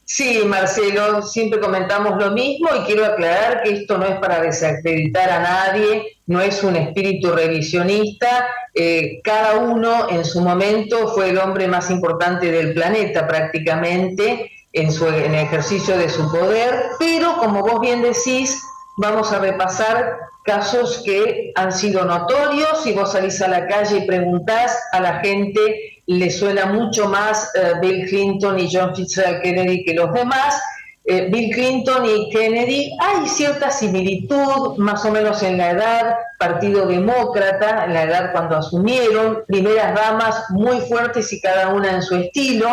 Sí, 0.06 0.42
Marcelo, 0.46 1.22
siempre 1.22 1.60
comentamos 1.60 2.22
lo 2.22 2.32
mismo 2.32 2.68
y 2.76 2.84
quiero 2.84 3.06
aclarar 3.06 3.62
que 3.62 3.70
esto 3.70 3.96
no 3.96 4.04
es 4.06 4.16
para 4.16 4.40
desacreditar 4.40 5.30
a 5.30 5.40
nadie, 5.40 6.18
no 6.26 6.40
es 6.40 6.62
un 6.62 6.76
espíritu 6.76 7.32
revisionista, 7.32 8.46
eh, 8.74 9.20
cada 9.24 9.56
uno 9.56 10.08
en 10.10 10.24
su 10.24 10.40
momento 10.40 11.08
fue 11.08 11.30
el 11.30 11.38
hombre 11.38 11.68
más 11.68 11.90
importante 11.90 12.50
del 12.50 12.74
planeta 12.74 13.26
prácticamente 13.26 14.50
en, 14.72 14.92
su, 14.92 15.06
en 15.06 15.34
el 15.34 15.46
ejercicio 15.46 15.96
de 15.96 16.10
su 16.10 16.30
poder, 16.30 16.90
pero 16.98 17.38
como 17.38 17.62
vos 17.62 17.80
bien 17.80 18.02
decís, 18.02 18.60
vamos 18.98 19.32
a 19.32 19.38
repasar 19.38 20.18
casos 20.44 21.02
que 21.04 21.52
han 21.56 21.72
sido 21.72 22.04
notorios. 22.04 22.86
Y 22.86 22.92
vos 22.92 23.12
salís 23.12 23.40
a 23.42 23.48
la 23.48 23.66
calle 23.66 23.98
y 23.98 24.06
preguntás 24.06 24.78
a 24.92 25.00
la 25.00 25.20
gente 25.20 25.93
le 26.06 26.30
suena 26.30 26.66
mucho 26.66 27.08
más 27.08 27.50
eh, 27.54 27.72
Bill 27.80 28.06
Clinton 28.08 28.58
y 28.58 28.68
John 28.70 28.94
Fitzgerald 28.94 29.42
Kennedy 29.42 29.84
que 29.84 29.94
los 29.94 30.12
demás. 30.12 30.60
Eh, 31.06 31.28
Bill 31.30 31.50
Clinton 31.50 32.06
y 32.06 32.30
Kennedy 32.30 32.96
hay 32.98 33.28
cierta 33.28 33.70
similitud, 33.70 34.78
más 34.78 35.04
o 35.04 35.10
menos 35.10 35.42
en 35.42 35.58
la 35.58 35.72
edad, 35.72 36.14
Partido 36.38 36.86
Demócrata, 36.86 37.84
en 37.84 37.92
la 37.92 38.04
edad 38.04 38.32
cuando 38.32 38.56
asumieron, 38.56 39.42
primeras 39.46 39.94
damas 39.94 40.44
muy 40.48 40.80
fuertes 40.80 41.30
y 41.32 41.40
cada 41.42 41.74
una 41.74 41.90
en 41.90 42.02
su 42.02 42.16
estilo. 42.16 42.68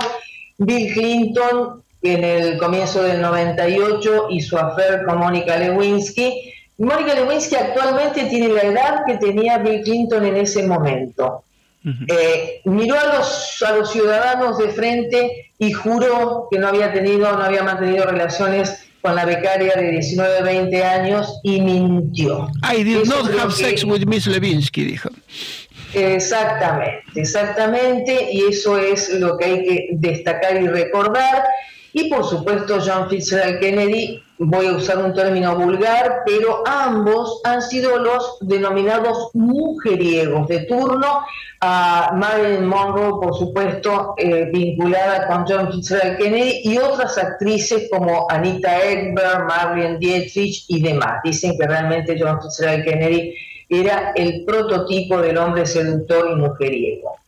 Bill 0.57 0.93
Clinton 0.93 1.83
en 2.03 2.23
el 2.23 2.57
comienzo 2.57 3.03
del 3.03 3.21
98 3.21 4.27
y 4.29 4.41
su 4.41 4.57
affair 4.57 5.03
con 5.05 5.19
Mónica 5.19 5.57
Lewinsky. 5.57 6.53
Mónica 6.77 7.13
Lewinsky 7.13 7.55
actualmente 7.55 8.25
tiene 8.25 8.47
la 8.47 8.61
edad 8.61 9.05
que 9.05 9.17
tenía 9.17 9.57
Bill 9.57 9.81
Clinton 9.83 10.25
en 10.25 10.37
ese 10.37 10.65
momento. 10.65 11.43
Eh, 11.83 12.61
miró 12.65 12.99
a 12.99 13.17
los, 13.17 13.63
a 13.65 13.75
los 13.75 13.91
ciudadanos 13.91 14.57
de 14.59 14.69
frente 14.69 15.51
y 15.57 15.71
juró 15.71 16.47
que 16.51 16.59
no 16.59 16.67
había 16.67 16.93
tenido, 16.93 17.31
no 17.31 17.43
había 17.43 17.63
mantenido 17.63 18.05
relaciones 18.05 18.87
con 19.01 19.15
la 19.15 19.25
becaria 19.25 19.73
de 19.75 19.91
19, 19.91 20.43
20 20.43 20.83
años 20.83 21.39
y 21.43 21.59
mintió. 21.59 22.49
I 22.63 22.83
did 22.83 23.05
not 23.07 23.27
have 23.31 23.51
sex 23.51 23.83
with 23.83 24.05
Miss 24.05 24.27
Lewinsky, 24.27 24.83
dijo. 24.83 25.09
Exactamente, 25.93 27.03
exactamente, 27.15 28.29
y 28.31 28.43
eso 28.49 28.77
es 28.77 29.09
lo 29.19 29.37
que 29.37 29.45
hay 29.45 29.63
que 29.63 29.87
destacar 29.93 30.61
y 30.61 30.67
recordar. 30.67 31.43
Y 31.93 32.09
por 32.09 32.23
supuesto, 32.23 32.79
John 32.79 33.09
Fitzgerald 33.09 33.59
Kennedy, 33.59 34.23
voy 34.43 34.65
a 34.65 34.71
usar 34.73 34.97
un 34.97 35.13
término 35.13 35.55
vulgar, 35.55 36.23
pero 36.25 36.63
ambos 36.65 37.41
han 37.43 37.61
sido 37.61 37.99
los 37.99 38.37
denominados 38.41 39.29
mujeriegos 39.33 40.47
de 40.47 40.61
turno. 40.61 41.23
A 41.63 42.13
Marilyn 42.15 42.65
Monroe, 42.65 43.21
por 43.21 43.37
supuesto, 43.37 44.15
eh, 44.17 44.49
vinculada 44.51 45.27
con 45.27 45.45
John 45.47 45.71
Fitzgerald 45.71 46.17
Kennedy, 46.17 46.61
y 46.63 46.79
otras 46.79 47.19
actrices 47.19 47.87
como 47.91 48.25
Anita 48.31 48.83
Ekberg, 48.83 49.45
Marlene 49.45 49.99
Dietrich 49.99 50.65
y 50.69 50.81
demás. 50.81 51.21
Dicen 51.23 51.55
que 51.59 51.67
realmente 51.67 52.17
John 52.19 52.41
Fitzgerald 52.41 52.83
Kennedy 52.83 53.35
era 53.69 54.11
el 54.15 54.43
prototipo 54.43 55.21
del 55.21 55.37
hombre 55.37 55.67
seductor 55.67 56.31
y 56.31 56.35
mujeriego. 56.35 57.20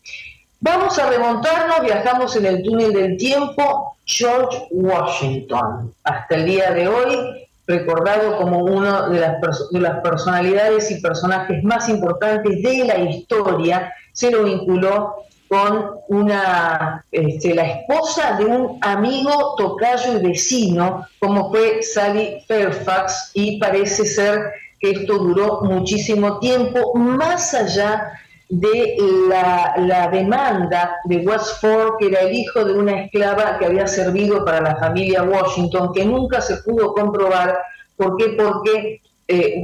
Vamos 0.64 0.97
a 0.97 1.09
remontarnos, 1.09 1.82
viajamos 1.82 2.38
en 2.38 2.45
el 2.45 2.64
túnel 2.64 2.93
del 2.93 3.18
tiempo, 3.18 3.97
George 4.05 4.66
Washington, 4.72 5.93
hasta 6.05 6.36
el 6.36 6.45
día 6.45 6.72
de 6.72 6.88
hoy 6.88 7.47
recordado 7.68 8.38
como 8.38 8.59
una 8.59 9.09
de 9.09 9.20
las, 9.20 9.41
de 9.72 9.80
las 9.82 9.99
personalidades 9.99 10.89
y 10.89 11.01
personajes 11.01 11.61
más 11.66 11.89
importantes 11.89 12.64
de 12.64 12.86
la 12.86 12.97
historia, 12.97 13.93
se 14.14 14.32
lo 14.32 14.45
vinculó 14.45 15.26
con 15.49 15.97
una, 16.07 17.03
este, 17.11 17.53
la 17.55 17.64
esposa 17.64 18.38
de 18.38 18.45
un 18.45 18.80
amigo, 18.84 19.55
tocayo 19.57 20.18
y 20.18 20.26
vecino, 20.26 21.05
como 21.20 21.49
fue 21.49 21.84
Sally 21.84 22.41
Fairfax, 22.47 23.32
y 23.34 23.59
parece 23.59 24.05
ser 24.05 24.39
esto 24.80 25.18
duró 25.18 25.59
muchísimo 25.64 26.39
tiempo, 26.39 26.93
más 26.95 27.53
allá 27.53 28.14
de 28.59 28.95
la, 29.27 30.09
demanda 30.11 30.97
de 31.05 31.17
Westford, 31.17 31.97
que 31.99 32.07
era 32.07 32.21
el 32.21 32.35
hijo 32.35 32.63
de 32.63 32.73
una 32.73 33.03
esclava 33.03 33.57
que 33.57 33.65
había 33.65 33.87
servido 33.87 34.45
para 34.45 34.61
la 34.61 34.75
familia 34.75 35.23
Washington, 35.23 35.91
que 35.93 36.05
nunca 36.05 36.39
se 36.39 36.57
pudo 36.57 36.93
comprobar. 36.93 37.57
¿Por 37.97 38.15
qué? 38.17 38.35
Porque 38.37 39.01
eh, 39.27 39.59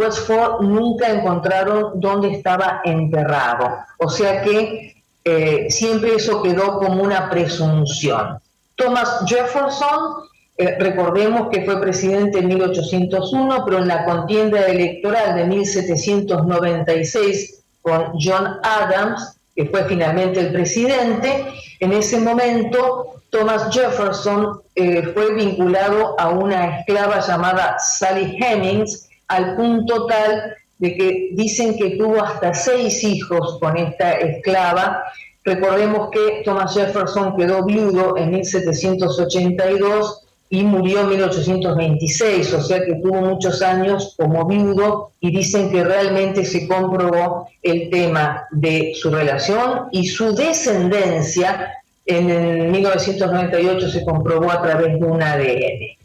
nunca 0.61 1.09
encontraron 1.09 1.99
dónde 1.99 2.31
estaba 2.31 2.81
enterrado. 2.83 3.77
O 3.99 4.09
sea 4.09 4.41
que 4.41 4.95
eh, 5.23 5.67
siempre 5.69 6.15
eso 6.15 6.41
quedó 6.41 6.79
como 6.79 7.03
una 7.03 7.29
presunción. 7.29 8.39
Thomas 8.75 9.23
Jefferson 9.27 10.23
eh, 10.57 10.77
recordemos 10.79 11.49
que 11.51 11.63
fue 11.63 11.79
presidente 11.79 12.39
en 12.39 12.47
1801, 12.47 13.65
pero 13.65 13.77
en 13.77 13.87
la 13.87 14.03
contienda 14.03 14.65
electoral 14.65 15.35
de 15.35 15.45
1796 15.45 17.58
con 17.89 18.13
John 18.19 18.59
Adams, 18.61 19.35
que 19.55 19.65
fue 19.65 19.83
finalmente 19.85 20.39
el 20.39 20.51
presidente, 20.53 21.45
en 21.79 21.93
ese 21.93 22.19
momento 22.19 23.15
Thomas 23.31 23.73
Jefferson 23.73 24.61
eh, 24.75 25.11
fue 25.13 25.33
vinculado 25.33 26.19
a 26.19 26.29
una 26.29 26.79
esclava 26.79 27.19
llamada 27.19 27.77
Sally 27.79 28.37
Hemings, 28.39 29.09
al 29.27 29.55
punto 29.55 30.05
tal 30.05 30.55
de 30.77 30.95
que 30.95 31.29
dicen 31.33 31.77
que 31.77 31.91
tuvo 31.91 32.23
hasta 32.23 32.53
seis 32.53 33.03
hijos 33.03 33.57
con 33.59 33.77
esta 33.77 34.13
esclava. 34.13 35.03
Recordemos 35.43 36.09
que 36.11 36.41
Thomas 36.45 36.73
Jefferson 36.73 37.35
quedó 37.35 37.65
viudo 37.65 38.17
en 38.17 38.31
1782 38.31 40.25
y 40.51 40.63
murió 40.63 41.01
en 41.01 41.09
1826, 41.09 42.53
o 42.53 42.61
sea 42.61 42.83
que 42.83 42.95
tuvo 42.95 43.21
muchos 43.21 43.61
años 43.61 44.15
como 44.17 44.45
viudo 44.45 45.11
y 45.19 45.29
dicen 45.31 45.71
que 45.71 45.83
realmente 45.83 46.43
se 46.43 46.67
comprobó 46.67 47.47
el 47.61 47.89
tema 47.91 48.47
de 48.51 48.93
su 48.95 49.11
relación 49.11 49.89
y 49.91 50.07
su 50.07 50.33
descendencia 50.33 51.73
en 52.07 52.71
1998 52.71 53.89
se 53.89 54.03
comprobó 54.03 54.51
a 54.51 54.61
través 54.63 54.99
de 54.99 55.05
un 55.05 55.21
ADN. 55.21 55.99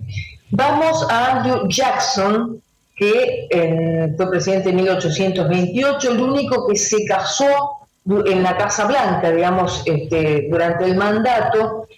Vamos 0.51 1.07
a 1.11 1.39
Andrew 1.39 1.67
Jackson, 1.69 2.61
que 2.97 4.13
fue 4.17 4.31
presidente 4.31 4.69
en 4.69 4.77
1828, 4.77 6.13
el 6.13 6.21
único 6.21 6.69
que 6.69 6.77
se 6.77 7.07
casó 7.07 7.89
en 8.27 8.43
la 8.43 8.57
Casa 8.59 8.87
Blanca, 8.87 9.31
digamos, 9.31 9.83
este, 9.87 10.49
durante 10.51 10.85
el 10.85 10.97
mandato, 10.97 11.89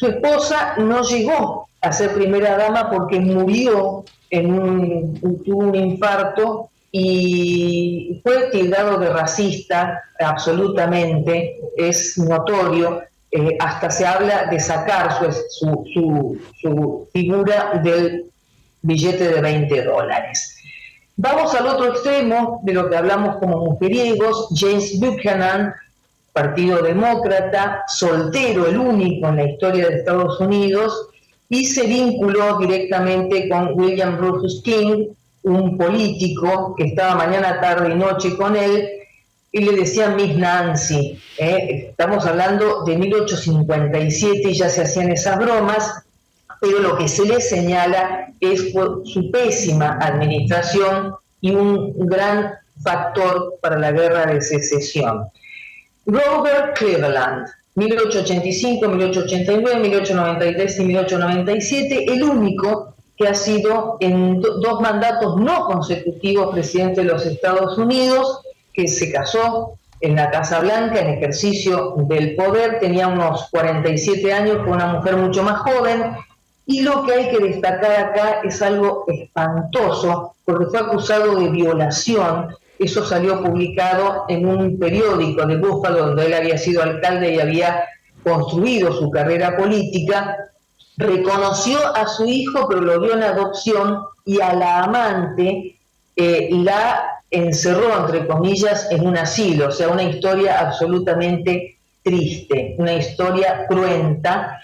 su 0.00 0.06
esposa 0.06 0.76
no 0.78 1.02
llegó 1.02 1.68
a 1.82 1.92
ser 1.92 2.14
primera 2.14 2.56
dama 2.56 2.88
porque 2.90 3.20
murió 3.20 4.02
en 4.30 4.50
un, 4.50 5.42
tuvo 5.44 5.58
un 5.58 5.74
infarto 5.74 6.70
y 6.90 8.18
fue 8.22 8.48
tildado 8.50 8.98
de 8.98 9.10
racista 9.10 10.02
absolutamente, 10.18 11.60
es 11.76 12.16
notorio, 12.16 13.02
eh, 13.30 13.58
hasta 13.60 13.90
se 13.90 14.06
habla 14.06 14.46
de 14.46 14.58
sacar 14.58 15.18
su, 15.50 16.38
su, 16.62 17.08
figura 17.12 17.80
del 17.84 18.24
billete 18.80 19.28
de 19.28 19.40
20 19.42 19.84
dólares. 19.84 20.56
Vamos 21.16 21.54
al 21.54 21.66
otro 21.66 21.88
extremo 21.88 22.62
de 22.64 22.72
lo 22.72 22.88
que 22.88 22.96
hablamos 22.96 23.36
como 23.36 23.66
mujeriegos, 23.66 24.48
James 24.56 24.98
Buchanan, 24.98 25.74
Partido 26.32 26.82
Demócrata, 26.82 27.84
soltero, 27.88 28.66
el 28.66 28.78
único 28.78 29.28
en 29.28 29.36
la 29.36 29.50
historia 29.50 29.88
de 29.88 29.96
Estados 29.96 30.40
Unidos, 30.40 31.08
y 31.48 31.66
se 31.66 31.86
vinculó 31.86 32.58
directamente 32.58 33.48
con 33.48 33.78
William 33.78 34.16
Rufus 34.18 34.62
King, 34.62 35.08
un 35.42 35.76
político 35.76 36.74
que 36.76 36.84
estaba 36.84 37.16
mañana, 37.16 37.60
tarde 37.60 37.92
y 37.92 37.96
noche 37.96 38.36
con 38.36 38.56
él, 38.56 38.88
y 39.52 39.60
le 39.60 39.72
decía 39.72 40.10
Miss 40.10 40.36
Nancy. 40.36 41.18
¿eh? 41.38 41.88
Estamos 41.90 42.24
hablando 42.24 42.84
de 42.84 42.96
1857 42.96 44.48
y 44.48 44.54
ya 44.54 44.68
se 44.68 44.82
hacían 44.82 45.10
esas 45.10 45.38
bromas, 45.38 46.04
pero 46.60 46.78
lo 46.78 46.96
que 46.96 47.08
se 47.08 47.24
le 47.24 47.40
señala 47.40 48.28
es 48.38 48.72
su 48.72 49.30
pésima 49.32 49.98
administración 50.00 51.14
y 51.40 51.52
un 51.52 52.06
gran 52.06 52.52
factor 52.82 53.58
para 53.60 53.78
la 53.78 53.92
guerra 53.92 54.26
de 54.26 54.40
secesión. 54.40 55.24
Robert 56.10 56.76
Cleveland, 56.76 57.46
1885, 57.76 58.88
1889, 58.88 59.80
1893 59.80 60.80
y 60.80 60.84
1897, 60.84 62.12
el 62.12 62.22
único 62.24 62.94
que 63.16 63.28
ha 63.28 63.34
sido 63.34 63.96
en 64.00 64.40
dos 64.40 64.80
mandatos 64.80 65.36
no 65.36 65.66
consecutivos 65.66 66.52
presidente 66.52 67.02
de 67.02 67.08
los 67.08 67.24
Estados 67.26 67.78
Unidos, 67.78 68.40
que 68.72 68.88
se 68.88 69.12
casó 69.12 69.74
en 70.00 70.16
la 70.16 70.30
Casa 70.30 70.60
Blanca 70.60 71.00
en 71.00 71.10
ejercicio 71.10 71.94
del 72.08 72.34
poder, 72.34 72.80
tenía 72.80 73.06
unos 73.06 73.48
47 73.50 74.32
años 74.32 74.58
con 74.58 74.72
una 74.72 74.86
mujer 74.86 75.16
mucho 75.16 75.42
más 75.42 75.58
joven, 75.60 76.16
y 76.66 76.80
lo 76.82 77.04
que 77.04 77.12
hay 77.12 77.28
que 77.30 77.38
destacar 77.38 77.92
acá 77.92 78.40
es 78.42 78.62
algo 78.62 79.04
espantoso, 79.08 80.34
porque 80.44 80.66
fue 80.66 80.80
acusado 80.80 81.36
de 81.36 81.50
violación 81.50 82.54
eso 82.80 83.04
salió 83.04 83.42
publicado 83.42 84.24
en 84.28 84.46
un 84.46 84.78
periódico 84.78 85.46
de 85.46 85.58
Búfalo, 85.58 86.06
donde 86.06 86.26
él 86.26 86.34
había 86.34 86.56
sido 86.56 86.82
alcalde 86.82 87.34
y 87.34 87.38
había 87.38 87.84
construido 88.24 88.92
su 88.92 89.10
carrera 89.10 89.56
política. 89.56 90.36
Reconoció 90.96 91.78
a 91.94 92.08
su 92.08 92.24
hijo, 92.26 92.66
pero 92.68 92.80
lo 92.80 93.00
dio 93.00 93.14
en 93.14 93.22
adopción 93.22 94.00
y 94.24 94.40
a 94.40 94.54
la 94.54 94.84
amante 94.84 95.78
eh, 96.16 96.48
la 96.50 97.22
encerró, 97.30 98.06
entre 98.06 98.26
comillas, 98.26 98.88
en 98.90 99.06
un 99.06 99.18
asilo. 99.18 99.68
O 99.68 99.72
sea, 99.72 99.88
una 99.88 100.02
historia 100.02 100.58
absolutamente 100.58 101.76
triste, 102.02 102.76
una 102.78 102.94
historia 102.94 103.66
cruenta 103.68 104.58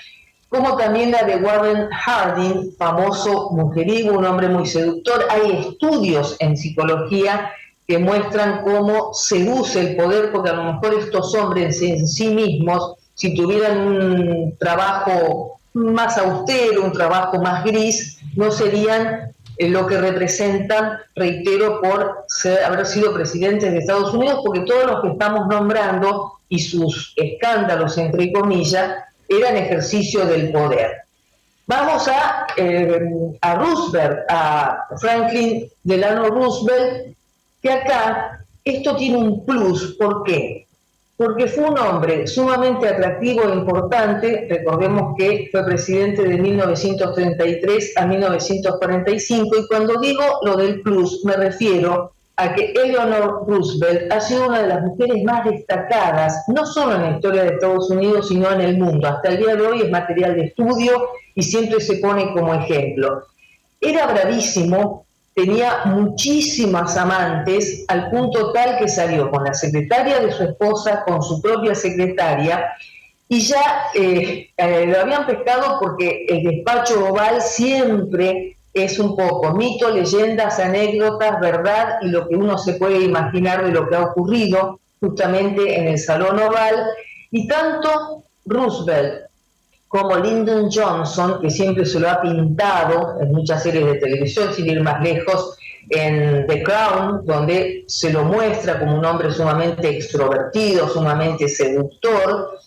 como 0.48 0.76
también 0.76 1.10
la 1.10 1.24
de 1.24 1.36
Warren 1.36 1.88
Harding, 1.90 2.76
famoso 2.78 3.50
mujeriego, 3.50 4.16
un 4.16 4.24
hombre 4.24 4.48
muy 4.48 4.64
seductor. 4.64 5.26
Hay 5.28 5.52
estudios 5.52 6.36
en 6.38 6.56
psicología 6.56 7.50
que 7.87 7.99
muestran 7.99 8.62
cómo 8.62 9.14
seduce 9.14 9.80
el 9.80 9.97
poder, 9.97 10.32
porque 10.32 10.51
a 10.51 10.55
lo 10.55 10.72
mejor 10.72 10.95
estos 10.95 11.34
hombres 11.34 11.80
en 11.82 12.07
sí 12.09 12.28
mismos, 12.28 12.95
si 13.14 13.34
tuvieran 13.34 13.78
un 13.78 14.57
trabajo 14.59 15.59
más 15.72 16.18
austero, 16.18 16.84
un 16.84 16.93
trabajo 16.93 17.41
más 17.41 17.64
gris, 17.64 18.18
no 18.34 18.51
serían 18.51 19.32
eh, 19.59 19.68
lo 19.68 19.87
que 19.87 19.99
representan, 19.99 20.99
reitero, 21.14 21.80
por 21.80 22.24
haber 22.66 22.87
sido 22.87 23.14
presidentes 23.14 23.72
de 23.72 23.78
Estados 23.78 24.12
Unidos, 24.12 24.41
porque 24.45 24.61
todos 24.61 24.87
los 24.87 25.03
que 25.03 25.09
estamos 25.09 25.47
nombrando 25.47 26.32
y 26.49 26.59
sus 26.59 27.12
escándalos, 27.16 27.97
entre 27.99 28.32
comillas, 28.32 28.97
eran 29.28 29.57
ejercicio 29.57 30.26
del 30.26 30.51
poder. 30.51 31.03
Vamos 31.66 32.07
a, 32.09 32.47
eh, 32.57 33.01
a 33.41 33.55
Roosevelt, 33.57 34.18
a 34.28 34.87
Franklin 34.99 35.68
Delano 35.82 36.28
Roosevelt, 36.28 37.15
que 37.66 37.72
acá 37.72 38.38
esto 38.64 38.94
tiene 38.96 39.18
un 39.18 39.44
plus. 39.44 39.96
¿Por 39.98 40.22
qué? 40.22 40.66
Porque 41.16 41.48
fue 41.48 41.64
un 41.64 41.78
hombre 41.78 42.26
sumamente 42.26 42.86
atractivo 42.86 43.42
e 43.42 43.54
importante. 43.54 44.46
Recordemos 44.48 45.14
que 45.18 45.48
fue 45.50 45.64
presidente 45.64 46.22
de 46.22 46.36
1933 46.38 47.94
a 47.96 48.06
1945 48.06 49.56
y 49.56 49.66
cuando 49.66 49.98
digo 50.00 50.22
lo 50.42 50.56
del 50.56 50.80
plus 50.82 51.24
me 51.24 51.36
refiero 51.36 52.12
a 52.36 52.54
que 52.54 52.72
Eleanor 52.72 53.44
Roosevelt 53.48 54.12
ha 54.12 54.20
sido 54.20 54.46
una 54.46 54.60
de 54.60 54.68
las 54.68 54.82
mujeres 54.82 55.24
más 55.24 55.44
destacadas, 55.46 56.44
no 56.48 56.66
solo 56.66 56.94
en 56.94 57.02
la 57.02 57.10
historia 57.16 57.44
de 57.44 57.54
Estados 57.54 57.90
Unidos, 57.90 58.28
sino 58.28 58.52
en 58.52 58.60
el 58.60 58.76
mundo. 58.76 59.08
Hasta 59.08 59.30
el 59.30 59.38
día 59.38 59.56
de 59.56 59.66
hoy 59.66 59.80
es 59.80 59.90
material 59.90 60.36
de 60.36 60.44
estudio 60.44 61.08
y 61.34 61.42
siempre 61.42 61.80
se 61.80 61.96
pone 61.96 62.34
como 62.34 62.54
ejemplo. 62.54 63.22
Era 63.80 64.06
bravísimo, 64.06 65.05
tenía 65.37 65.82
muchísimas 65.84 66.97
amantes, 66.97 67.84
al 67.89 68.09
punto 68.09 68.53
tal 68.53 68.78
que 68.78 68.89
salió 68.89 69.30
con 69.30 69.45
la 69.45 69.53
secretaria 69.53 70.18
de 70.20 70.32
su 70.32 70.45
esposa, 70.45 71.05
con 71.07 71.22
su 71.22 71.43
propia 71.43 71.74
secretaria, 71.74 72.72
y 73.28 73.41
ya 73.41 73.89
eh, 73.95 74.49
eh, 74.57 74.87
lo 74.87 74.99
habían 74.99 75.26
pescado 75.26 75.78
porque 75.78 76.24
el 76.26 76.43
despacho 76.43 77.09
oval 77.09 77.43
siempre 77.43 78.57
es 78.72 78.99
un 78.99 79.14
poco 79.14 79.53
mito, 79.53 79.91
leyendas, 79.91 80.59
anécdotas, 80.59 81.39
verdad 81.39 81.99
y 82.01 82.09
lo 82.09 82.26
que 82.28 82.37
uno 82.37 82.57
se 82.57 82.74
puede 82.74 83.01
imaginar 83.01 83.62
de 83.62 83.72
lo 83.72 83.89
que 83.89 83.97
ha 83.97 84.05
ocurrido 84.05 84.80
justamente 85.01 85.78
en 85.78 85.89
el 85.89 85.99
Salón 85.99 86.39
Oval. 86.39 86.76
Y 87.30 87.47
tanto 87.49 88.22
Roosevelt 88.47 89.26
como 89.89 90.16
Lyndon 90.16 90.70
Johnson, 90.70 91.41
que 91.41 91.51
siempre 91.51 91.87
se 91.87 92.01
lo 92.01 92.11
ha 92.11 92.20
pintado 92.20 93.18
en 93.20 93.32
muchas 93.32 93.62
series 93.62 93.87
de 93.87 93.95
televisión, 93.95 94.53
sin 94.53 94.66
ir 94.66 94.80
más 94.82 95.01
lejos, 95.03 95.57
en 95.89 96.47
The 96.47 96.62
Crown, 96.62 97.24
donde 97.24 97.84
se 97.87 98.12
lo 98.12 98.24
muestra 98.24 98.80
como 98.80 98.99
un 98.99 99.05
hombre 99.05 99.32
sumamente 99.32 99.89
extrovertido, 99.89 100.89
sumamente 100.89 101.49
seductor, 101.49 102.59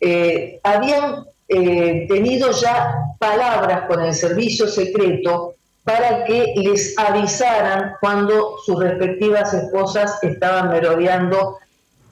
eh, 0.00 0.60
habían 0.64 1.24
eh, 1.48 2.06
tenido 2.08 2.50
ya 2.50 2.96
palabras 3.18 3.82
con 3.86 4.02
el 4.02 4.12
servicio 4.12 4.66
secreto 4.66 5.54
para 5.84 6.24
que 6.24 6.54
les 6.56 6.98
avisaran 6.98 7.94
cuando 8.00 8.56
sus 8.64 8.80
respectivas 8.80 9.52
esposas 9.54 10.22
estaban 10.22 10.70
merodeando 10.70 11.58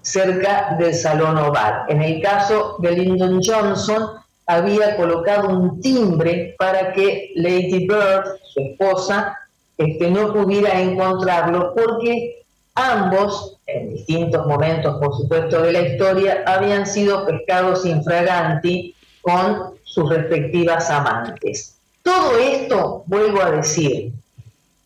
cerca 0.03 0.77
del 0.79 0.95
salón 0.95 1.39
oval. 1.39 1.85
En 1.89 2.03
el 2.03 2.21
caso 2.21 2.77
de 2.81 2.93
Lyndon 2.93 3.41
Johnson, 3.43 4.22
había 4.47 4.97
colocado 4.97 5.49
un 5.49 5.80
timbre 5.80 6.55
para 6.59 6.93
que 6.93 7.32
Lady 7.36 7.86
Bird, 7.86 8.24
su 8.45 8.61
esposa, 8.61 9.36
este, 9.78 10.11
no 10.11 10.32
pudiera 10.32 10.80
encontrarlo 10.80 11.74
porque 11.74 12.43
ambos, 12.74 13.59
en 13.66 13.90
distintos 13.90 14.47
momentos 14.47 14.99
por 14.99 15.16
supuesto 15.16 15.62
de 15.62 15.72
la 15.72 15.80
historia, 15.80 16.43
habían 16.47 16.86
sido 16.86 17.26
pescados 17.26 17.86
infraganti 17.86 18.95
con 19.22 19.74
sus 19.84 20.11
respectivas 20.11 20.90
amantes. 20.90 21.76
Todo 22.03 22.36
esto, 22.38 23.05
vuelvo 23.07 23.43
a 23.43 23.51
decir, 23.53 24.12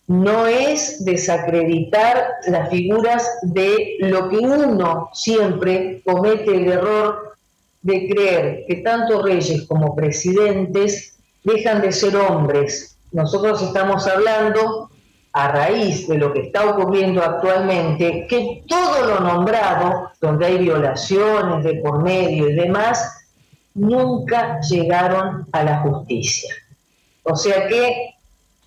no 0.06 0.46
es 0.46 1.04
desacreditar 1.04 2.28
las 2.46 2.70
figuras 2.70 3.26
de 3.42 3.96
lo 4.00 4.28
que 4.28 4.36
uno 4.36 5.10
siempre 5.12 6.02
comete 6.04 6.54
el 6.54 6.72
error 6.72 7.35
de 7.86 8.08
creer 8.08 8.64
que 8.66 8.76
tanto 8.76 9.22
reyes 9.22 9.64
como 9.66 9.94
presidentes 9.94 11.16
dejan 11.44 11.80
de 11.80 11.92
ser 11.92 12.16
hombres. 12.16 12.96
Nosotros 13.12 13.62
estamos 13.62 14.06
hablando 14.08 14.90
a 15.32 15.48
raíz 15.48 16.08
de 16.08 16.18
lo 16.18 16.32
que 16.32 16.40
está 16.40 16.68
ocurriendo 16.68 17.22
actualmente, 17.22 18.26
que 18.28 18.64
todo 18.66 19.06
lo 19.06 19.20
nombrado, 19.20 20.10
donde 20.20 20.46
hay 20.46 20.58
violaciones 20.58 21.62
de 21.62 21.74
por 21.76 22.02
medio 22.02 22.50
y 22.50 22.54
demás, 22.54 23.24
nunca 23.74 24.60
llegaron 24.62 25.46
a 25.52 25.62
la 25.62 25.78
justicia. 25.78 26.52
O 27.22 27.36
sea 27.36 27.68
que 27.68 28.14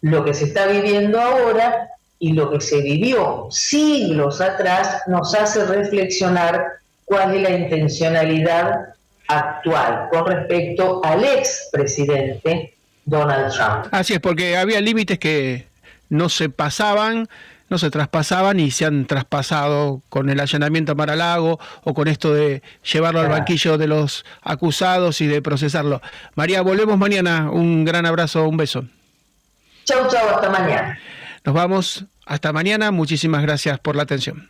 lo 0.01 0.23
que 0.23 0.33
se 0.33 0.45
está 0.45 0.67
viviendo 0.67 1.19
ahora 1.19 1.89
y 2.19 2.31
lo 2.31 2.51
que 2.51 2.61
se 2.61 2.79
vivió 2.81 3.47
siglos 3.49 4.39
atrás 4.39 5.01
nos 5.07 5.35
hace 5.35 5.65
reflexionar 5.65 6.79
cuál 7.03 7.35
es 7.35 7.41
la 7.41 7.57
intencionalidad 7.57 8.93
actual 9.29 10.09
con 10.11 10.25
respecto 10.25 11.01
al 11.03 11.23
ex 11.23 11.69
presidente 11.71 12.75
Donald 13.05 13.53
Trump. 13.53 13.87
Así 13.91 14.13
es, 14.13 14.19
porque 14.19 14.57
había 14.57 14.81
límites 14.81 15.17
que 15.19 15.67
no 16.09 16.27
se 16.29 16.49
pasaban 16.49 17.29
no 17.69 17.77
se 17.77 17.91
traspasaban 17.91 18.59
y 18.59 18.71
se 18.71 18.85
han 18.85 19.05
traspasado 19.05 20.01
con 20.09 20.29
el 20.29 20.39
allanamiento 20.39 20.93
a 20.93 20.95
Maralago 20.95 21.59
o 21.83 21.93
con 21.93 22.07
esto 22.07 22.33
de 22.33 22.63
llevarlo 22.91 23.21
al 23.21 23.29
banquillo 23.29 23.77
de 23.77 23.87
los 23.87 24.25
acusados 24.41 25.21
y 25.21 25.27
de 25.27 25.41
procesarlo. 25.41 26.01
María, 26.35 26.61
volvemos 26.61 26.97
mañana. 26.97 27.49
Un 27.51 27.85
gran 27.85 28.05
abrazo, 28.05 28.47
un 28.47 28.57
beso. 28.57 28.85
Chau, 29.85 30.07
chau, 30.09 30.29
hasta 30.35 30.49
mañana. 30.49 30.99
Nos 31.45 31.53
vamos 31.55 32.05
hasta 32.25 32.51
mañana. 32.51 32.91
Muchísimas 32.91 33.43
gracias 33.43 33.79
por 33.79 33.95
la 33.95 34.03
atención. 34.03 34.49